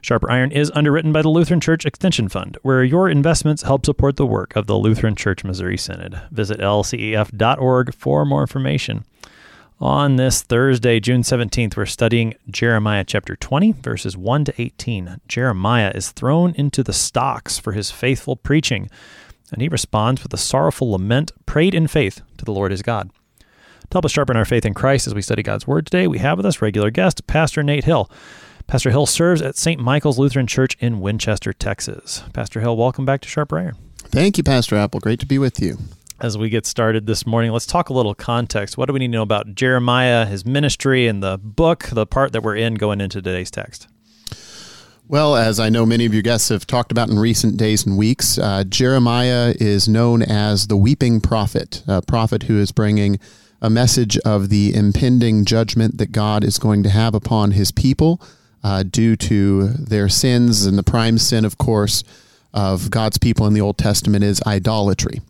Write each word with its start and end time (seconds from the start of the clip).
Sharper 0.00 0.30
Iron 0.30 0.52
is 0.52 0.70
underwritten 0.74 1.12
by 1.12 1.22
the 1.22 1.28
Lutheran 1.28 1.60
Church 1.60 1.84
Extension 1.84 2.28
Fund, 2.28 2.58
where 2.62 2.84
your 2.84 3.08
investments 3.08 3.62
help 3.62 3.84
support 3.84 4.16
the 4.16 4.26
work 4.26 4.54
of 4.54 4.66
the 4.66 4.76
Lutheran 4.76 5.16
Church 5.16 5.44
Missouri 5.44 5.76
Synod. 5.76 6.20
Visit 6.30 6.60
lcef.org 6.60 7.94
for 7.94 8.24
more 8.24 8.42
information. 8.42 9.04
On 9.78 10.16
this 10.16 10.40
Thursday, 10.40 11.00
June 11.00 11.20
17th, 11.20 11.76
we're 11.76 11.84
studying 11.84 12.34
Jeremiah 12.48 13.04
chapter 13.04 13.36
20, 13.36 13.72
verses 13.72 14.16
1 14.16 14.46
to 14.46 14.62
18. 14.62 15.20
Jeremiah 15.28 15.92
is 15.94 16.12
thrown 16.12 16.54
into 16.54 16.82
the 16.82 16.94
stocks 16.94 17.58
for 17.58 17.72
his 17.72 17.90
faithful 17.90 18.36
preaching, 18.36 18.88
and 19.52 19.60
he 19.60 19.68
responds 19.68 20.22
with 20.22 20.32
a 20.32 20.38
sorrowful 20.38 20.92
lament 20.92 21.32
prayed 21.44 21.74
in 21.74 21.88
faith 21.88 22.22
to 22.38 22.44
the 22.46 22.52
Lord 22.52 22.70
his 22.70 22.80
God. 22.80 23.10
To 23.90 23.96
help 23.96 24.06
us 24.06 24.12
sharpen 24.12 24.36
our 24.36 24.46
faith 24.46 24.64
in 24.64 24.72
Christ 24.72 25.06
as 25.06 25.14
we 25.14 25.20
study 25.20 25.42
God's 25.42 25.66
Word 25.66 25.86
today, 25.86 26.06
we 26.06 26.18
have 26.18 26.38
with 26.38 26.46
us 26.46 26.62
regular 26.62 26.90
guest, 26.90 27.26
Pastor 27.26 27.62
Nate 27.62 27.84
Hill. 27.84 28.10
Pastor 28.66 28.90
Hill 28.90 29.06
serves 29.06 29.40
at 29.40 29.56
St. 29.56 29.80
Michael's 29.80 30.18
Lutheran 30.18 30.48
Church 30.48 30.76
in 30.80 30.98
Winchester, 31.00 31.52
Texas. 31.52 32.24
Pastor 32.32 32.60
Hill, 32.60 32.76
welcome 32.76 33.04
back 33.04 33.20
to 33.20 33.28
Sharper 33.28 33.60
Iron. 33.60 33.76
Thank 33.96 34.38
you, 34.38 34.42
Pastor 34.42 34.74
Appel. 34.74 34.98
Great 34.98 35.20
to 35.20 35.26
be 35.26 35.38
with 35.38 35.60
you. 35.60 35.78
As 36.18 36.36
we 36.36 36.48
get 36.48 36.66
started 36.66 37.06
this 37.06 37.24
morning, 37.24 37.52
let's 37.52 37.66
talk 37.66 37.90
a 37.90 37.92
little 37.92 38.14
context. 38.14 38.76
What 38.76 38.86
do 38.86 38.92
we 38.92 38.98
need 38.98 39.08
to 39.08 39.12
know 39.12 39.22
about 39.22 39.54
Jeremiah, 39.54 40.26
his 40.26 40.44
ministry, 40.44 41.06
and 41.06 41.22
the 41.22 41.38
book, 41.38 41.84
the 41.92 42.06
part 42.06 42.32
that 42.32 42.42
we're 42.42 42.56
in 42.56 42.74
going 42.74 43.00
into 43.00 43.22
today's 43.22 43.52
text? 43.52 43.86
Well, 45.06 45.36
as 45.36 45.60
I 45.60 45.68
know 45.68 45.86
many 45.86 46.04
of 46.04 46.12
your 46.12 46.24
guests 46.24 46.48
have 46.48 46.66
talked 46.66 46.90
about 46.90 47.08
in 47.08 47.20
recent 47.20 47.58
days 47.58 47.86
and 47.86 47.96
weeks, 47.96 48.36
uh, 48.36 48.64
Jeremiah 48.64 49.54
is 49.60 49.88
known 49.88 50.22
as 50.22 50.66
the 50.66 50.76
weeping 50.76 51.20
prophet, 51.20 51.84
a 51.86 52.02
prophet 52.02 52.44
who 52.44 52.58
is 52.58 52.72
bringing 52.72 53.20
a 53.62 53.70
message 53.70 54.18
of 54.18 54.48
the 54.48 54.74
impending 54.74 55.44
judgment 55.44 55.98
that 55.98 56.10
God 56.10 56.42
is 56.42 56.58
going 56.58 56.82
to 56.82 56.90
have 56.90 57.14
upon 57.14 57.52
his 57.52 57.70
people 57.70 58.20
uh, 58.66 58.82
due 58.82 59.14
to 59.14 59.68
their 59.68 60.08
sins. 60.08 60.66
And 60.66 60.76
the 60.76 60.82
prime 60.82 61.18
sin, 61.18 61.44
of 61.44 61.56
course, 61.56 62.02
of 62.52 62.90
God's 62.90 63.16
people 63.16 63.46
in 63.46 63.54
the 63.54 63.60
Old 63.60 63.78
Testament 63.78 64.24
is 64.24 64.42
idolatry. 64.44 65.20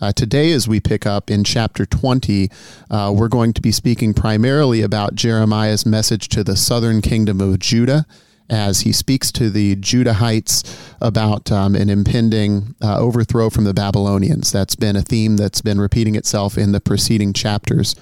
Uh, 0.00 0.10
today, 0.10 0.50
as 0.50 0.66
we 0.66 0.80
pick 0.80 1.06
up 1.06 1.30
in 1.30 1.44
chapter 1.44 1.86
20, 1.86 2.50
uh, 2.90 3.14
we're 3.14 3.28
going 3.28 3.52
to 3.52 3.60
be 3.60 3.70
speaking 3.70 4.12
primarily 4.12 4.82
about 4.82 5.14
Jeremiah's 5.14 5.86
message 5.86 6.28
to 6.30 6.42
the 6.42 6.56
southern 6.56 7.00
kingdom 7.00 7.40
of 7.40 7.60
Judah 7.60 8.06
as 8.48 8.80
he 8.80 8.92
speaks 8.92 9.30
to 9.32 9.50
the 9.50 9.76
Judahites 9.76 10.76
about 11.00 11.52
um, 11.52 11.76
an 11.76 11.90
impending 11.90 12.74
uh, 12.82 12.98
overthrow 12.98 13.50
from 13.50 13.62
the 13.62 13.74
Babylonians. 13.74 14.50
That's 14.50 14.74
been 14.74 14.96
a 14.96 15.02
theme 15.02 15.36
that's 15.36 15.60
been 15.60 15.80
repeating 15.80 16.16
itself 16.16 16.58
in 16.58 16.72
the 16.72 16.80
preceding 16.80 17.34
chapters. 17.34 17.94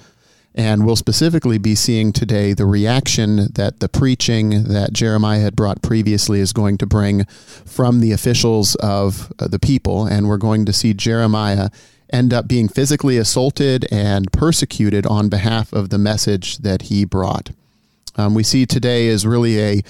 And 0.55 0.85
we'll 0.85 0.95
specifically 0.95 1.57
be 1.57 1.75
seeing 1.75 2.11
today 2.11 2.53
the 2.53 2.65
reaction 2.65 3.49
that 3.53 3.79
the 3.79 3.87
preaching 3.87 4.63
that 4.63 4.93
Jeremiah 4.93 5.41
had 5.41 5.55
brought 5.55 5.81
previously 5.81 6.39
is 6.39 6.53
going 6.53 6.77
to 6.79 6.87
bring 6.87 7.25
from 7.25 7.99
the 7.99 8.11
officials 8.11 8.75
of 8.75 9.31
uh, 9.39 9.47
the 9.47 9.59
people. 9.59 10.05
And 10.05 10.27
we're 10.27 10.37
going 10.37 10.65
to 10.65 10.73
see 10.73 10.93
Jeremiah 10.93 11.69
end 12.11 12.33
up 12.33 12.47
being 12.47 12.67
physically 12.67 13.17
assaulted 13.17 13.85
and 13.91 14.31
persecuted 14.31 15.05
on 15.05 15.29
behalf 15.29 15.71
of 15.71 15.89
the 15.89 15.99
message 15.99 16.57
that 16.57 16.83
he 16.83 17.05
brought. 17.05 17.51
Um, 18.15 18.33
we 18.33 18.43
see 18.43 18.65
today 18.65 19.07
is 19.07 19.27
really 19.27 19.59
a 19.61 19.81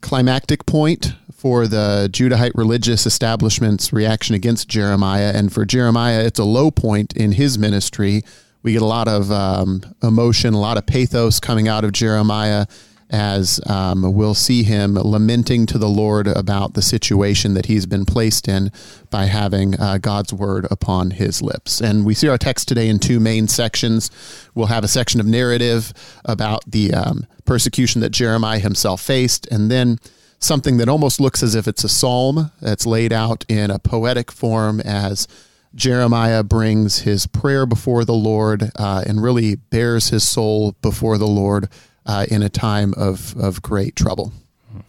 climactic 0.00 0.66
point 0.66 1.14
for 1.32 1.66
the 1.66 2.08
Judahite 2.12 2.52
religious 2.54 3.06
establishment's 3.06 3.92
reaction 3.92 4.34
against 4.34 4.68
Jeremiah. 4.68 5.32
And 5.34 5.52
for 5.52 5.64
Jeremiah, 5.64 6.24
it's 6.24 6.38
a 6.38 6.44
low 6.44 6.70
point 6.70 7.16
in 7.16 7.32
his 7.32 7.58
ministry 7.58 8.22
we 8.62 8.72
get 8.72 8.82
a 8.82 8.86
lot 8.86 9.08
of 9.08 9.30
um, 9.30 9.82
emotion, 10.02 10.54
a 10.54 10.60
lot 10.60 10.78
of 10.78 10.86
pathos 10.86 11.40
coming 11.40 11.68
out 11.68 11.84
of 11.84 11.92
Jeremiah 11.92 12.66
as 13.12 13.60
um, 13.66 14.14
we'll 14.14 14.34
see 14.34 14.62
him 14.62 14.94
lamenting 14.94 15.66
to 15.66 15.76
the 15.76 15.88
Lord 15.88 16.26
about 16.26 16.72
the 16.72 16.80
situation 16.80 17.52
that 17.52 17.66
he's 17.66 17.84
been 17.84 18.06
placed 18.06 18.48
in 18.48 18.72
by 19.10 19.26
having 19.26 19.78
uh, 19.78 19.98
God's 19.98 20.32
word 20.32 20.66
upon 20.70 21.10
his 21.10 21.42
lips. 21.42 21.82
And 21.82 22.06
we 22.06 22.14
see 22.14 22.28
our 22.28 22.38
text 22.38 22.68
today 22.68 22.88
in 22.88 22.98
two 22.98 23.20
main 23.20 23.48
sections. 23.48 24.10
We'll 24.54 24.66
have 24.66 24.82
a 24.82 24.88
section 24.88 25.20
of 25.20 25.26
narrative 25.26 25.92
about 26.24 26.64
the 26.66 26.94
um, 26.94 27.26
persecution 27.44 28.00
that 28.00 28.12
Jeremiah 28.12 28.58
himself 28.58 29.02
faced, 29.02 29.46
and 29.48 29.70
then 29.70 29.98
something 30.38 30.78
that 30.78 30.88
almost 30.88 31.20
looks 31.20 31.42
as 31.42 31.54
if 31.54 31.68
it's 31.68 31.84
a 31.84 31.90
psalm 31.90 32.50
that's 32.62 32.86
laid 32.86 33.12
out 33.12 33.44
in 33.46 33.70
a 33.70 33.78
poetic 33.78 34.32
form 34.32 34.80
as 34.80 35.28
Jeremiah 35.74 36.42
brings 36.42 37.00
his 37.00 37.26
prayer 37.26 37.66
before 37.66 38.04
the 38.04 38.14
Lord 38.14 38.70
uh, 38.76 39.04
and 39.06 39.22
really 39.22 39.56
bares 39.56 40.08
his 40.08 40.28
soul 40.28 40.76
before 40.82 41.18
the 41.18 41.26
Lord 41.26 41.68
uh, 42.04 42.26
in 42.30 42.42
a 42.42 42.48
time 42.48 42.94
of, 42.96 43.36
of 43.36 43.62
great 43.62 43.96
trouble. 43.96 44.32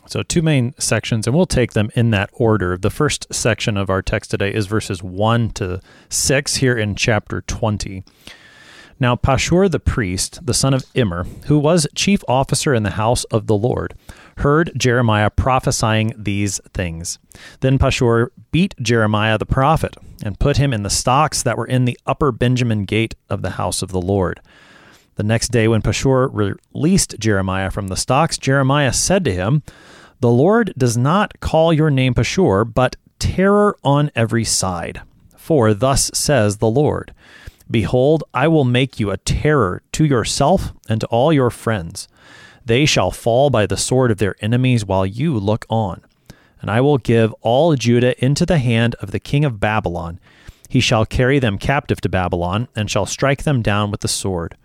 So, 0.06 0.24
two 0.24 0.42
main 0.42 0.74
sections, 0.78 1.28
and 1.28 1.36
we'll 1.36 1.46
take 1.46 1.74
them 1.74 1.90
in 1.96 2.12
that 2.12 2.30
order. 2.34 2.78
The 2.78 2.90
first 2.90 3.34
section 3.34 3.78
of 3.78 3.90
our 3.90 4.02
text 4.02 4.32
today 4.32 4.54
is 4.54 4.66
verses 4.66 5.04
1 5.04 5.52
to 5.52 5.82
6 6.10 6.56
here 6.56 6.78
in 6.78 6.96
chapter 6.96 7.42
20. 7.42 8.04
Now, 9.00 9.16
Pashur 9.16 9.70
the 9.70 9.80
priest, 9.80 10.46
the 10.46 10.54
son 10.54 10.74
of 10.74 10.86
Immer, 10.94 11.26
who 11.48 11.58
was 11.58 11.88
chief 11.96 12.24
officer 12.28 12.74
in 12.74 12.84
the 12.84 12.92
house 12.92 13.24
of 13.26 13.48
the 13.48 13.58
Lord, 13.58 13.96
heard 14.38 14.72
Jeremiah 14.78 15.30
prophesying 15.30 16.14
these 16.18 16.62
things. 16.74 17.20
Then 17.60 17.78
Pashur 17.78 18.30
beat 18.52 18.76
Jeremiah 18.82 19.38
the 19.38 19.46
prophet 19.46 19.98
and 20.24 20.40
put 20.40 20.58
him 20.58 20.74
in 20.74 20.84
the 20.84 20.90
stocks 20.90 21.44
that 21.44 21.58
were 21.58 21.68
in 21.68 21.86
the 21.86 22.00
upper 22.08 22.32
Benjamin 22.32 22.86
gate 22.86 23.14
of 23.30 23.42
the 23.42 23.52
house 23.52 23.82
of 23.82 23.92
the 23.92 24.02
Lord. 24.02 24.42
The 25.16 25.24
next 25.24 25.50
day, 25.50 25.68
when 25.68 25.84
Pashur 25.84 26.30
released 26.74 27.20
Jeremiah 27.20 27.70
from 27.70 27.90
the 27.90 27.98
stocks, 27.98 28.38
Jeremiah 28.38 28.94
said 28.94 29.24
to 29.26 29.34
him, 29.34 29.62
The 30.22 30.32
Lord 30.32 30.74
does 30.76 30.98
not 30.98 31.40
call 31.40 31.72
your 31.72 31.92
name 31.92 32.16
Pashur, 32.16 32.66
but 32.66 32.96
terror 33.20 33.78
on 33.84 34.10
every 34.16 34.44
side. 34.44 35.02
For 35.36 35.74
thus 35.74 36.10
says 36.14 36.58
the 36.58 36.70
Lord 36.70 37.14
Behold, 37.70 38.24
I 38.34 38.48
will 38.48 38.64
make 38.64 39.00
you 39.00 39.12
a 39.12 39.18
terror 39.18 39.84
to 39.92 40.06
yourself 40.06 40.74
and 40.88 41.02
to 41.02 41.08
all 41.08 41.34
your 41.34 41.50
friends. 41.50 42.08
They 42.66 42.86
shall 42.86 43.12
fall 43.12 43.50
by 43.50 43.66
the 43.66 43.78
sword 43.78 44.10
of 44.10 44.20
their 44.20 44.36
enemies 44.40 44.86
while 44.86 45.06
you 45.06 45.38
look 45.38 45.66
on. 45.70 46.02
And 46.64 46.72
I 46.72 46.80
will 46.80 46.98
give 46.98 47.34
all 47.42 47.76
Judah 47.76 48.16
into 48.24 48.46
the 48.46 48.58
hand 48.58 48.96
of 49.02 49.12
the 49.12 49.20
king 49.20 49.44
of 49.44 49.60
Babylon. 49.60 50.18
He 50.70 50.80
shall 50.80 51.06
carry 51.06 51.38
them 51.38 51.58
captive 51.58 52.00
to 52.00 52.10
Babylon, 52.10 52.70
and 52.74 52.90
shall 52.90 53.06
strike 53.06 53.44
them 53.44 53.62
down 53.62 53.92
with 53.92 54.00
the 54.00 54.08
sword. 54.08 54.56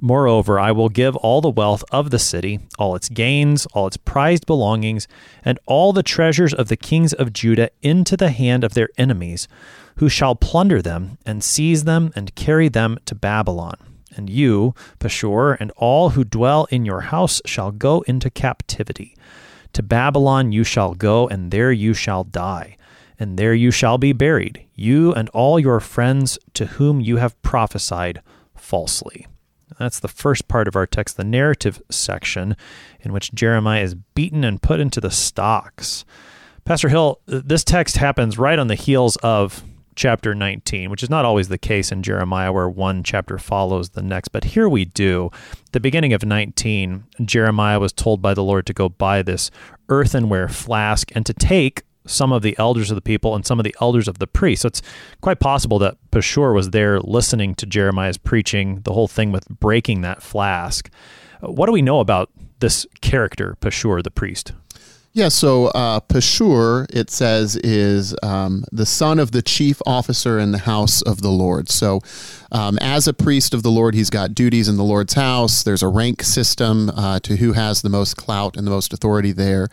Moreover, 0.00 0.58
I 0.58 0.72
will 0.72 0.88
give 0.88 1.14
all 1.14 1.40
the 1.40 1.48
wealth 1.48 1.84
of 1.92 2.10
the 2.10 2.18
city, 2.18 2.58
all 2.80 2.96
its 2.96 3.08
gains, 3.08 3.64
all 3.66 3.86
its 3.86 3.96
prized 3.96 4.44
belongings, 4.44 5.06
and 5.44 5.60
all 5.66 5.92
the 5.92 6.02
treasures 6.02 6.52
of 6.52 6.66
the 6.66 6.76
kings 6.76 7.12
of 7.12 7.32
Judah 7.32 7.70
into 7.80 8.16
the 8.16 8.30
hand 8.30 8.64
of 8.64 8.74
their 8.74 8.88
enemies, 8.98 9.46
who 9.98 10.08
shall 10.08 10.34
plunder 10.34 10.82
them, 10.82 11.16
and 11.24 11.44
seize 11.44 11.84
them, 11.84 12.12
and 12.16 12.34
carry 12.34 12.68
them 12.68 12.98
to 13.06 13.14
Babylon 13.14 13.76
and 14.16 14.30
you, 14.30 14.74
Pashur, 14.98 15.56
and 15.60 15.70
all 15.76 16.10
who 16.10 16.24
dwell 16.24 16.66
in 16.70 16.84
your 16.84 17.02
house 17.02 17.42
shall 17.44 17.70
go 17.70 18.00
into 18.02 18.30
captivity. 18.30 19.14
To 19.76 19.82
Babylon 19.82 20.52
you 20.52 20.64
shall 20.64 20.94
go, 20.94 21.28
and 21.28 21.50
there 21.50 21.70
you 21.70 21.92
shall 21.92 22.24
die, 22.24 22.78
and 23.18 23.38
there 23.38 23.52
you 23.52 23.70
shall 23.70 23.98
be 23.98 24.14
buried, 24.14 24.64
you 24.74 25.12
and 25.12 25.28
all 25.34 25.60
your 25.60 25.80
friends 25.80 26.38
to 26.54 26.64
whom 26.64 27.02
you 27.02 27.18
have 27.18 27.38
prophesied 27.42 28.22
falsely. 28.54 29.26
That's 29.78 30.00
the 30.00 30.08
first 30.08 30.48
part 30.48 30.66
of 30.66 30.76
our 30.76 30.86
text, 30.86 31.18
the 31.18 31.24
narrative 31.24 31.82
section, 31.90 32.56
in 33.02 33.12
which 33.12 33.34
Jeremiah 33.34 33.82
is 33.82 33.94
beaten 33.94 34.44
and 34.44 34.62
put 34.62 34.80
into 34.80 34.98
the 34.98 35.10
stocks. 35.10 36.06
Pastor 36.64 36.88
Hill, 36.88 37.20
this 37.26 37.62
text 37.62 37.98
happens 37.98 38.38
right 38.38 38.58
on 38.58 38.68
the 38.68 38.76
heels 38.76 39.16
of 39.16 39.62
chapter 39.96 40.34
19, 40.34 40.90
which 40.90 41.02
is 41.02 41.10
not 41.10 41.24
always 41.24 41.48
the 41.48 41.58
case 41.58 41.90
in 41.90 42.02
Jeremiah 42.02 42.52
where 42.52 42.68
one 42.68 43.02
chapter 43.02 43.38
follows 43.38 43.90
the 43.90 44.02
next. 44.02 44.28
But 44.28 44.44
here 44.44 44.68
we 44.68 44.84
do. 44.84 45.30
The 45.72 45.80
beginning 45.80 46.12
of 46.12 46.24
19, 46.24 47.04
Jeremiah 47.24 47.80
was 47.80 47.92
told 47.92 48.22
by 48.22 48.34
the 48.34 48.44
Lord 48.44 48.66
to 48.66 48.72
go 48.72 48.88
buy 48.88 49.22
this 49.22 49.50
earthenware 49.88 50.48
flask 50.48 51.10
and 51.14 51.26
to 51.26 51.34
take 51.34 51.82
some 52.06 52.32
of 52.32 52.42
the 52.42 52.56
elders 52.58 52.90
of 52.90 52.94
the 52.94 53.00
people 53.00 53.34
and 53.34 53.44
some 53.44 53.58
of 53.58 53.64
the 53.64 53.74
elders 53.80 54.06
of 54.06 54.18
the 54.18 54.26
priests. 54.26 54.62
So 54.62 54.68
it's 54.68 54.82
quite 55.20 55.40
possible 55.40 55.78
that 55.80 55.96
Pashur 56.12 56.54
was 56.54 56.70
there 56.70 57.00
listening 57.00 57.54
to 57.56 57.66
Jeremiah's 57.66 58.18
preaching, 58.18 58.80
the 58.84 58.92
whole 58.92 59.08
thing 59.08 59.32
with 59.32 59.48
breaking 59.48 60.02
that 60.02 60.22
flask. 60.22 60.88
What 61.40 61.66
do 61.66 61.72
we 61.72 61.82
know 61.82 62.00
about 62.00 62.30
this 62.60 62.86
character, 63.00 63.56
Pashur 63.60 64.02
the 64.02 64.10
priest? 64.10 64.52
Yeah, 65.16 65.28
so 65.30 65.68
uh, 65.68 66.00
Pashur, 66.00 66.86
it 66.94 67.08
says, 67.08 67.56
is 67.56 68.14
um, 68.22 68.66
the 68.70 68.84
son 68.84 69.18
of 69.18 69.30
the 69.30 69.40
chief 69.40 69.80
officer 69.86 70.38
in 70.38 70.52
the 70.52 70.58
house 70.58 71.00
of 71.00 71.22
the 71.22 71.30
Lord. 71.30 71.70
So, 71.70 72.02
um, 72.52 72.76
as 72.82 73.08
a 73.08 73.14
priest 73.14 73.54
of 73.54 73.62
the 73.62 73.70
Lord, 73.70 73.94
he's 73.94 74.10
got 74.10 74.34
duties 74.34 74.68
in 74.68 74.76
the 74.76 74.84
Lord's 74.84 75.14
house. 75.14 75.62
There's 75.62 75.82
a 75.82 75.88
rank 75.88 76.22
system 76.22 76.90
uh, 76.90 77.18
to 77.20 77.36
who 77.36 77.54
has 77.54 77.80
the 77.80 77.88
most 77.88 78.18
clout 78.18 78.58
and 78.58 78.66
the 78.66 78.70
most 78.70 78.92
authority 78.92 79.32
there. 79.32 79.70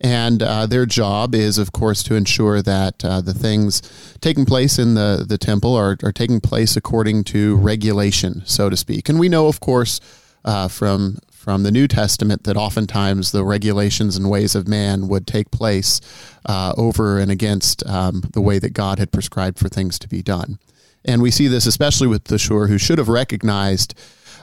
And 0.00 0.42
uh, 0.42 0.64
their 0.64 0.86
job 0.86 1.34
is, 1.34 1.58
of 1.58 1.72
course, 1.72 2.02
to 2.04 2.14
ensure 2.14 2.62
that 2.62 3.04
uh, 3.04 3.20
the 3.20 3.34
things 3.34 3.82
taking 4.22 4.46
place 4.46 4.78
in 4.78 4.94
the, 4.94 5.26
the 5.28 5.36
temple 5.36 5.74
are, 5.74 5.98
are 6.04 6.12
taking 6.12 6.40
place 6.40 6.74
according 6.74 7.24
to 7.24 7.56
regulation, 7.56 8.46
so 8.46 8.70
to 8.70 8.78
speak. 8.78 9.10
And 9.10 9.20
we 9.20 9.28
know, 9.28 9.46
of 9.46 9.60
course, 9.60 10.00
uh, 10.42 10.68
from 10.68 11.18
from 11.46 11.62
the 11.62 11.70
New 11.70 11.86
Testament 11.86 12.42
that 12.42 12.56
oftentimes 12.56 13.30
the 13.30 13.44
regulations 13.44 14.16
and 14.16 14.28
ways 14.28 14.56
of 14.56 14.66
man 14.66 15.06
would 15.06 15.28
take 15.28 15.52
place 15.52 16.00
uh, 16.44 16.72
over 16.76 17.20
and 17.20 17.30
against 17.30 17.86
um, 17.86 18.24
the 18.32 18.40
way 18.40 18.58
that 18.58 18.72
God 18.72 18.98
had 18.98 19.12
prescribed 19.12 19.60
for 19.60 19.68
things 19.68 19.96
to 20.00 20.08
be 20.08 20.22
done. 20.22 20.58
And 21.04 21.22
we 21.22 21.30
see 21.30 21.46
this 21.46 21.64
especially 21.64 22.08
with 22.08 22.24
Pashur, 22.24 22.68
who 22.68 22.78
should 22.78 22.98
have 22.98 23.08
recognized 23.08 23.96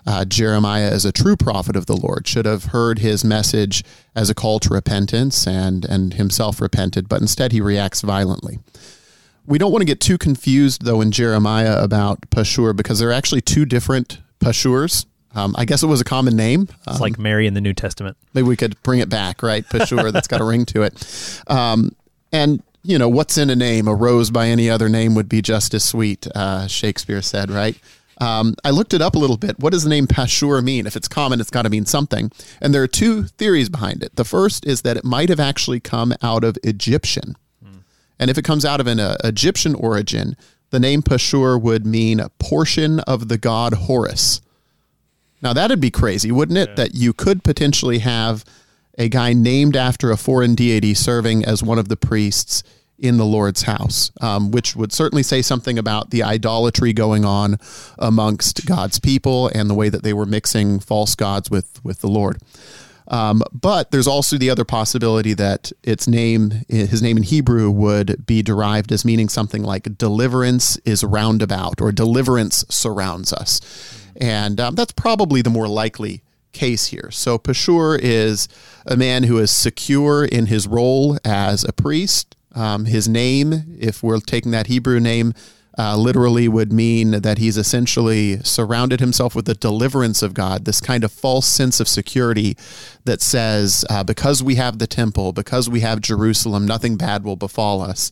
uh, 0.07 0.23
Jeremiah 0.23 0.89
as 0.89 1.03
a 1.03 1.11
true 1.11 1.35
prophet 1.35 1.75
of 1.75 1.87
the 1.87 1.97
Lord, 1.97 2.25
should 2.25 2.45
have 2.45 2.67
heard 2.67 2.99
his 2.99 3.25
message 3.25 3.83
as 4.15 4.29
a 4.29 4.33
call 4.33 4.61
to 4.61 4.73
repentance 4.73 5.45
and, 5.45 5.83
and 5.83 6.13
himself 6.13 6.61
repented, 6.61 7.09
but 7.09 7.19
instead 7.19 7.51
he 7.51 7.59
reacts 7.59 7.99
violently. 7.99 8.59
We 9.45 9.57
don't 9.57 9.73
want 9.73 9.81
to 9.81 9.85
get 9.85 9.99
too 9.99 10.17
confused, 10.17 10.85
though, 10.85 11.01
in 11.01 11.11
Jeremiah 11.11 11.83
about 11.83 12.21
Pashur 12.29 12.73
because 12.73 12.99
there 12.99 13.09
are 13.09 13.11
actually 13.13 13.41
two 13.41 13.65
different 13.65 14.19
Pashurs. 14.39 15.05
Um, 15.35 15.55
I 15.57 15.65
guess 15.65 15.83
it 15.83 15.87
was 15.87 16.01
a 16.01 16.03
common 16.05 16.35
name. 16.35 16.67
It's 16.87 16.95
um, 16.95 17.01
like 17.01 17.17
Mary 17.17 17.47
in 17.47 17.53
the 17.53 17.61
New 17.61 17.73
Testament. 17.73 18.17
Maybe 18.33 18.47
we 18.47 18.55
could 18.55 18.81
bring 18.83 18.99
it 18.99 19.09
back, 19.09 19.41
right? 19.41 19.65
Pashur, 19.67 20.11
that's 20.11 20.27
got 20.27 20.41
a 20.41 20.43
ring 20.43 20.65
to 20.67 20.83
it. 20.83 21.41
Um, 21.47 21.95
and, 22.31 22.61
you 22.83 22.97
know, 22.97 23.09
what's 23.09 23.37
in 23.37 23.49
a 23.49 23.55
name? 23.55 23.87
A 23.87 23.95
rose 23.95 24.29
by 24.29 24.47
any 24.47 24.69
other 24.69 24.89
name 24.89 25.15
would 25.15 25.29
be 25.29 25.41
just 25.41 25.73
as 25.73 25.83
sweet, 25.83 26.27
uh, 26.35 26.67
Shakespeare 26.67 27.21
said, 27.21 27.49
right? 27.49 27.77
Um, 28.21 28.55
I 28.63 28.69
looked 28.69 28.93
it 28.93 29.01
up 29.01 29.15
a 29.15 29.19
little 29.19 29.37
bit. 29.37 29.59
What 29.59 29.71
does 29.73 29.83
the 29.83 29.89
name 29.89 30.07
Pashur 30.07 30.63
mean? 30.63 30.85
If 30.85 30.95
it's 30.95 31.07
common, 31.07 31.41
it's 31.41 31.49
got 31.49 31.63
to 31.63 31.69
mean 31.69 31.85
something. 31.85 32.31
And 32.61 32.73
there 32.73 32.83
are 32.83 32.87
two 32.87 33.23
theories 33.23 33.69
behind 33.69 34.03
it. 34.03 34.15
The 34.15 34.23
first 34.23 34.65
is 34.65 34.83
that 34.83 34.97
it 34.97 35.03
might 35.03 35.29
have 35.29 35.39
actually 35.39 35.79
come 35.79 36.13
out 36.21 36.43
of 36.43 36.57
Egyptian. 36.63 37.35
Hmm. 37.63 37.79
And 38.19 38.29
if 38.29 38.37
it 38.37 38.45
comes 38.45 38.65
out 38.65 38.79
of 38.79 38.87
an 38.87 38.99
uh, 38.99 39.17
Egyptian 39.23 39.73
origin, 39.73 40.37
the 40.69 40.79
name 40.79 41.01
Pashur 41.01 41.59
would 41.59 41.85
mean 41.85 42.19
a 42.19 42.29
portion 42.29 42.99
of 43.01 43.29
the 43.29 43.37
god 43.37 43.73
Horus. 43.73 44.41
Now 45.43 45.53
that'd 45.53 45.81
be 45.81 45.91
crazy, 45.91 46.31
wouldn't 46.31 46.57
it? 46.57 46.69
Yeah. 46.69 46.75
That 46.75 46.95
you 46.95 47.13
could 47.13 47.43
potentially 47.43 47.99
have 47.99 48.45
a 48.97 49.09
guy 49.09 49.33
named 49.33 49.75
after 49.75 50.09
a 50.09 50.17
foreign 50.17 50.55
deity 50.55 50.93
serving 50.93 51.43
as 51.45 51.61
one 51.61 51.77
of 51.77 51.89
the 51.89 51.97
priests 51.97 52.63
in 52.97 53.17
the 53.17 53.25
Lord's 53.25 53.63
house, 53.63 54.11
um, 54.21 54.51
which 54.51 54.75
would 54.75 54.93
certainly 54.93 55.23
say 55.23 55.41
something 55.41 55.77
about 55.77 56.11
the 56.11 56.23
idolatry 56.23 56.93
going 56.93 57.25
on 57.25 57.57
amongst 57.99 58.65
God's 58.65 58.99
people 58.99 59.49
and 59.53 59.69
the 59.69 59.73
way 59.73 59.89
that 59.89 60.03
they 60.03 60.13
were 60.13 60.25
mixing 60.25 60.79
false 60.79 61.13
gods 61.15 61.51
with 61.51 61.83
with 61.83 61.99
the 61.99 62.07
Lord. 62.07 62.39
Um, 63.09 63.43
but 63.51 63.91
there's 63.91 64.07
also 64.07 64.37
the 64.37 64.49
other 64.49 64.63
possibility 64.63 65.33
that 65.33 65.73
its 65.83 66.07
name, 66.07 66.63
his 66.69 67.01
name 67.01 67.17
in 67.17 67.23
Hebrew, 67.23 67.69
would 67.69 68.25
be 68.25 68.41
derived 68.41 68.93
as 68.93 69.03
meaning 69.03 69.27
something 69.27 69.61
like 69.61 69.97
deliverance 69.97 70.77
is 70.85 71.03
roundabout 71.03 71.81
or 71.81 71.91
deliverance 71.91 72.63
surrounds 72.69 73.33
us. 73.33 73.59
And 74.17 74.59
um, 74.59 74.75
that's 74.75 74.93
probably 74.93 75.41
the 75.41 75.49
more 75.49 75.67
likely 75.67 76.23
case 76.51 76.87
here. 76.87 77.09
So 77.11 77.37
Pashur 77.37 77.99
is 78.01 78.47
a 78.85 78.95
man 78.95 79.23
who 79.23 79.39
is 79.39 79.51
secure 79.51 80.23
in 80.23 80.45
his 80.45 80.67
role 80.67 81.17
as 81.25 81.63
a 81.63 81.73
priest. 81.73 82.35
Um, 82.53 82.85
his 82.85 83.09
name, 83.09 83.77
if 83.79 84.03
we're 84.03 84.19
taking 84.19 84.51
that 84.51 84.67
Hebrew 84.67 84.99
name, 84.99 85.33
uh, 85.77 85.97
literally 85.97 86.47
would 86.47 86.71
mean 86.71 87.11
that 87.11 87.37
he's 87.37 87.57
essentially 87.57 88.39
surrounded 88.39 88.99
himself 88.99 89.35
with 89.35 89.45
the 89.45 89.55
deliverance 89.55 90.21
of 90.21 90.33
God, 90.33 90.65
this 90.65 90.79
kind 90.79 91.03
of 91.03 91.11
false 91.11 91.47
sense 91.47 91.79
of 91.79 91.87
security 91.87 92.55
that 93.05 93.21
says, 93.21 93.83
uh, 93.89 94.03
because 94.03 94.43
we 94.43 94.55
have 94.55 94.79
the 94.79 94.87
temple, 94.87 95.33
because 95.33 95.69
we 95.69 95.79
have 95.79 95.99
Jerusalem, 96.01 96.65
nothing 96.65 96.95
bad 96.95 97.23
will 97.23 97.35
befall 97.35 97.81
us. 97.81 98.11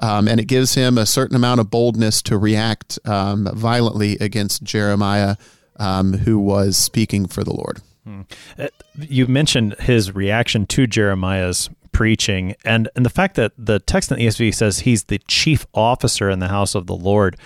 Um, 0.00 0.26
and 0.26 0.40
it 0.40 0.46
gives 0.46 0.74
him 0.74 0.96
a 0.96 1.06
certain 1.06 1.36
amount 1.36 1.60
of 1.60 1.70
boldness 1.70 2.22
to 2.22 2.38
react 2.38 2.98
um, 3.04 3.48
violently 3.52 4.16
against 4.18 4.62
Jeremiah, 4.62 5.36
um, 5.76 6.14
who 6.14 6.38
was 6.38 6.76
speaking 6.76 7.26
for 7.28 7.44
the 7.44 7.52
Lord. 7.52 7.80
Hmm. 8.04 8.22
Uh, 8.58 8.68
you 8.98 9.26
mentioned 9.26 9.76
his 9.78 10.12
reaction 10.12 10.66
to 10.66 10.86
Jeremiah's 10.86 11.70
preaching. 11.92 12.54
And, 12.64 12.88
and 12.96 13.04
the 13.04 13.10
fact 13.10 13.36
that 13.36 13.52
the 13.56 13.78
text 13.78 14.10
in 14.10 14.18
the 14.18 14.26
ESV 14.26 14.54
says 14.54 14.80
he's 14.80 15.04
the 15.04 15.20
chief 15.28 15.66
officer 15.74 16.30
in 16.30 16.38
the 16.38 16.48
house 16.48 16.74
of 16.74 16.86
the 16.86 16.96
Lord. 16.96 17.36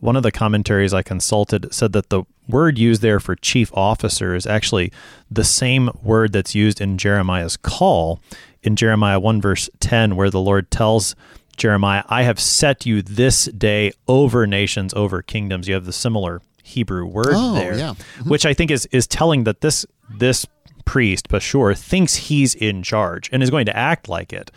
One 0.00 0.16
of 0.16 0.22
the 0.22 0.32
commentaries 0.32 0.92
I 0.94 1.02
consulted 1.02 1.72
said 1.72 1.92
that 1.92 2.10
the 2.10 2.24
word 2.48 2.78
used 2.78 3.02
there 3.02 3.18
for 3.18 3.34
chief 3.34 3.70
officer 3.74 4.34
is 4.34 4.46
actually 4.46 4.92
the 5.30 5.44
same 5.44 5.90
word 6.02 6.32
that's 6.32 6.54
used 6.54 6.80
in 6.80 6.98
Jeremiah's 6.98 7.56
call 7.56 8.20
in 8.62 8.76
Jeremiah 8.76 9.20
1, 9.20 9.40
verse 9.40 9.70
10, 9.80 10.16
where 10.16 10.30
the 10.30 10.40
Lord 10.40 10.70
tells 10.70 11.14
Jeremiah, 11.56 12.04
I 12.08 12.22
have 12.24 12.38
set 12.38 12.84
you 12.84 13.00
this 13.00 13.46
day 13.46 13.92
over 14.06 14.46
nations, 14.46 14.92
over 14.94 15.22
kingdoms. 15.22 15.68
You 15.68 15.74
have 15.74 15.86
the 15.86 15.92
similar 15.92 16.42
Hebrew 16.62 17.06
word 17.06 17.28
oh, 17.30 17.54
there, 17.54 17.78
yeah. 17.78 17.90
mm-hmm. 17.90 18.28
which 18.28 18.44
I 18.44 18.52
think 18.52 18.70
is 18.70 18.86
is 18.86 19.06
telling 19.06 19.44
that 19.44 19.60
this 19.60 19.86
this 20.10 20.44
priest, 20.86 21.28
Pashur, 21.28 21.76
thinks 21.76 22.14
he's 22.14 22.54
in 22.54 22.82
charge 22.82 23.28
and 23.30 23.42
is 23.42 23.50
going 23.50 23.66
to 23.66 23.76
act 23.76 24.08
like 24.08 24.32
it. 24.32 24.50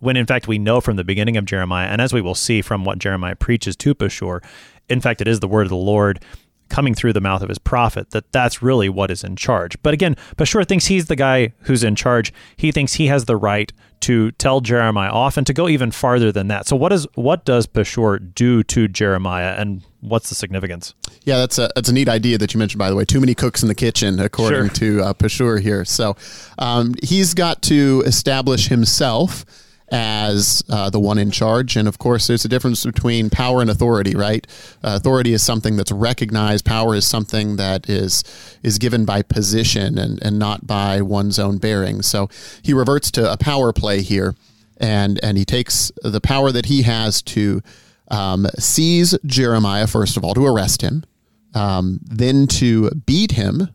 When 0.00 0.16
in 0.16 0.26
fact 0.26 0.48
we 0.48 0.58
know 0.58 0.80
from 0.80 0.96
the 0.96 1.04
beginning 1.04 1.36
of 1.36 1.44
Jeremiah, 1.44 1.88
and 1.88 2.00
as 2.00 2.12
we 2.12 2.20
will 2.20 2.34
see 2.34 2.60
from 2.60 2.84
what 2.84 2.98
Jeremiah 2.98 3.36
preaches 3.36 3.76
to 3.76 3.94
Pashur, 3.94 4.42
in 4.88 5.00
fact 5.00 5.20
it 5.20 5.28
is 5.28 5.40
the 5.40 5.48
word 5.48 5.62
of 5.62 5.70
the 5.70 5.76
Lord 5.76 6.20
coming 6.68 6.94
through 6.94 7.12
the 7.12 7.20
mouth 7.20 7.42
of 7.42 7.48
his 7.48 7.58
prophet 7.58 8.10
that 8.10 8.32
that's 8.32 8.62
really 8.62 8.88
what 8.88 9.10
is 9.10 9.22
in 9.22 9.36
charge. 9.36 9.80
But 9.82 9.94
again, 9.94 10.16
Pashur 10.36 10.66
thinks 10.66 10.86
he's 10.86 11.06
the 11.06 11.16
guy 11.16 11.52
who's 11.60 11.84
in 11.84 11.94
charge. 11.94 12.32
He 12.56 12.72
thinks 12.72 12.94
he 12.94 13.06
has 13.06 13.26
the 13.26 13.36
right 13.36 13.72
to 14.00 14.32
tell 14.32 14.60
Jeremiah 14.60 15.10
off 15.10 15.36
and 15.36 15.46
to 15.46 15.52
go 15.52 15.68
even 15.68 15.90
farther 15.90 16.32
than 16.32 16.48
that. 16.48 16.66
So 16.66 16.76
what 16.76 16.92
is 16.92 17.06
what 17.14 17.44
does 17.44 17.66
Pashur 17.66 18.34
do 18.34 18.62
to 18.64 18.88
Jeremiah 18.88 19.54
and 19.56 19.82
what's 20.04 20.28
the 20.28 20.34
significance? 20.34 20.94
Yeah, 21.24 21.38
that's 21.38 21.58
a 21.58 21.70
that's 21.74 21.88
a 21.88 21.92
neat 21.92 22.08
idea 22.08 22.38
that 22.38 22.54
you 22.54 22.58
mentioned. 22.58 22.78
By 22.78 22.90
the 22.90 22.96
way, 22.96 23.04
too 23.04 23.20
many 23.20 23.34
cooks 23.34 23.62
in 23.62 23.68
the 23.68 23.74
kitchen, 23.74 24.20
according 24.20 24.68
sure. 24.68 24.98
to 24.98 25.02
uh, 25.02 25.14
Pashur 25.14 25.60
here. 25.60 25.84
So 25.84 26.16
um, 26.58 26.94
he's 27.02 27.34
got 27.34 27.62
to 27.62 28.02
establish 28.06 28.68
himself 28.68 29.44
as 29.90 30.62
uh, 30.70 30.90
the 30.90 30.98
one 30.98 31.18
in 31.18 31.30
charge. 31.30 31.76
And 31.76 31.86
of 31.86 31.98
course, 31.98 32.26
there's 32.26 32.44
a 32.44 32.48
difference 32.48 32.84
between 32.84 33.30
power 33.30 33.60
and 33.60 33.70
authority, 33.70 34.14
right? 34.14 34.46
Uh, 34.82 34.96
authority 34.96 35.32
is 35.32 35.42
something 35.42 35.76
that's 35.76 35.92
recognized. 35.92 36.64
Power 36.64 36.94
is 36.94 37.06
something 37.06 37.56
that 37.56 37.88
is 37.88 38.24
is 38.62 38.78
given 38.78 39.04
by 39.04 39.22
position 39.22 39.98
and, 39.98 40.22
and 40.22 40.38
not 40.38 40.66
by 40.66 41.00
one's 41.00 41.38
own 41.38 41.58
bearing. 41.58 42.02
So 42.02 42.28
he 42.62 42.72
reverts 42.72 43.10
to 43.12 43.30
a 43.30 43.36
power 43.36 43.72
play 43.72 44.02
here, 44.02 44.34
and 44.78 45.22
and 45.22 45.38
he 45.38 45.44
takes 45.44 45.92
the 46.02 46.20
power 46.20 46.50
that 46.52 46.66
he 46.66 46.82
has 46.82 47.22
to 47.22 47.62
um, 48.08 48.46
seize 48.58 49.16
Jeremiah 49.24 49.86
first 49.86 50.16
of 50.16 50.24
all 50.24 50.34
to 50.34 50.46
arrest 50.46 50.82
him, 50.82 51.04
um, 51.54 52.00
then 52.04 52.46
to 52.48 52.90
beat 52.90 53.32
him 53.32 53.68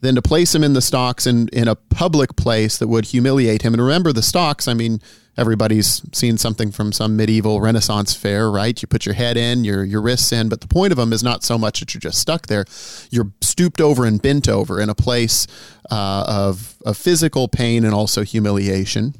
then 0.00 0.14
to 0.14 0.22
place 0.22 0.54
him 0.54 0.62
in 0.62 0.72
the 0.72 0.80
stocks 0.80 1.26
in, 1.26 1.48
in 1.48 1.68
a 1.68 1.74
public 1.74 2.36
place 2.36 2.78
that 2.78 2.88
would 2.88 3.06
humiliate 3.06 3.62
him. 3.62 3.74
And 3.74 3.82
remember, 3.82 4.12
the 4.12 4.22
stocks, 4.22 4.68
I 4.68 4.74
mean, 4.74 5.00
everybody's 5.36 6.02
seen 6.16 6.38
something 6.38 6.70
from 6.70 6.92
some 6.92 7.16
medieval 7.16 7.60
Renaissance 7.60 8.14
fair, 8.14 8.50
right? 8.50 8.80
You 8.80 8.88
put 8.88 9.06
your 9.06 9.14
head 9.14 9.36
in, 9.36 9.64
your, 9.64 9.84
your 9.84 10.00
wrists 10.00 10.32
in, 10.32 10.48
but 10.48 10.60
the 10.60 10.68
point 10.68 10.92
of 10.92 10.96
them 10.96 11.12
is 11.12 11.22
not 11.22 11.42
so 11.42 11.58
much 11.58 11.80
that 11.80 11.94
you're 11.94 12.00
just 12.00 12.18
stuck 12.18 12.46
there. 12.46 12.64
You're 13.10 13.32
stooped 13.40 13.80
over 13.80 14.04
and 14.04 14.20
bent 14.20 14.48
over 14.48 14.80
in 14.80 14.88
a 14.88 14.94
place 14.94 15.46
uh, 15.90 16.24
of, 16.28 16.76
of 16.84 16.96
physical 16.96 17.48
pain 17.48 17.84
and 17.84 17.94
also 17.94 18.22
humiliation. 18.22 19.14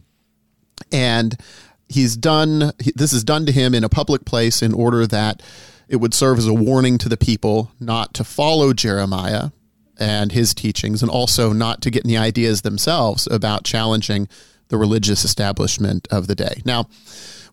And 0.93 1.37
he's 1.89 2.17
done, 2.17 2.73
this 2.95 3.13
is 3.13 3.25
done 3.25 3.47
to 3.47 3.53
him 3.53 3.75
in 3.75 3.85
a 3.85 3.89
public 3.89 4.25
place 4.25 4.63
in 4.63 4.73
order 4.73 5.07
that 5.07 5.43
it 5.89 5.97
would 5.97 6.15
serve 6.15 6.39
as 6.39 6.47
a 6.47 6.55
warning 6.55 6.99
to 6.99 7.09
the 7.09 7.17
people 7.17 7.71
not 7.79 8.15
to 8.15 8.25
follow 8.25 8.73
Jeremiah 8.73 9.51
and 9.99 10.33
his 10.33 10.53
teachings, 10.53 11.01
and 11.01 11.11
also 11.11 11.53
not 11.53 11.81
to 11.81 11.91
get 11.91 12.05
any 12.05 12.17
ideas 12.19 12.63
themselves 12.63 13.27
about 13.31 13.65
challenging 13.65 14.29
the 14.69 14.77
religious 14.77 15.25
establishment 15.25 16.07
of 16.11 16.27
the 16.27 16.35
day. 16.35 16.61
Now, 16.65 16.87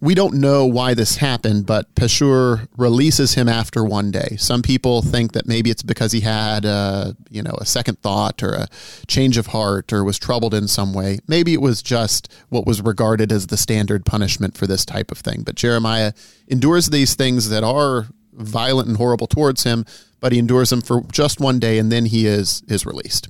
we 0.03 0.15
don't 0.15 0.33
know 0.33 0.65
why 0.65 0.93
this 0.93 1.15
happened, 1.15 1.65
but 1.65 1.95
Pashur 1.95 2.67
releases 2.75 3.35
him 3.35 3.47
after 3.47 3.85
one 3.85 4.11
day. 4.11 4.35
Some 4.37 4.61
people 4.61 5.01
think 5.01 5.31
that 5.31 5.47
maybe 5.47 5.71
it's 5.71 5.81
because 5.81 6.11
he 6.11 6.19
had 6.19 6.65
a, 6.65 7.15
you 7.29 7.41
know, 7.41 7.55
a 7.57 7.65
second 7.65 8.01
thought 8.01 8.43
or 8.43 8.51
a 8.53 8.67
change 9.07 9.37
of 9.37 9.47
heart 9.47 9.93
or 9.93 10.03
was 10.03 10.19
troubled 10.19 10.53
in 10.53 10.67
some 10.67 10.93
way. 10.93 11.19
Maybe 11.25 11.53
it 11.53 11.61
was 11.61 11.81
just 11.81 12.29
what 12.49 12.67
was 12.67 12.81
regarded 12.81 13.31
as 13.31 13.47
the 13.47 13.55
standard 13.55 14.05
punishment 14.05 14.57
for 14.57 14.67
this 14.67 14.83
type 14.83 15.09
of 15.09 15.19
thing. 15.19 15.43
But 15.43 15.55
Jeremiah 15.55 16.11
endures 16.49 16.87
these 16.87 17.15
things 17.15 17.47
that 17.47 17.63
are 17.63 18.07
violent 18.33 18.89
and 18.89 18.97
horrible 18.97 19.27
towards 19.27 19.63
him, 19.63 19.85
but 20.19 20.33
he 20.33 20.39
endures 20.39 20.69
them 20.69 20.81
for 20.81 21.03
just 21.13 21.39
one 21.39 21.59
day 21.59 21.79
and 21.79 21.93
then 21.93 22.07
he 22.07 22.27
is 22.27 22.61
is 22.67 22.85
released. 22.85 23.29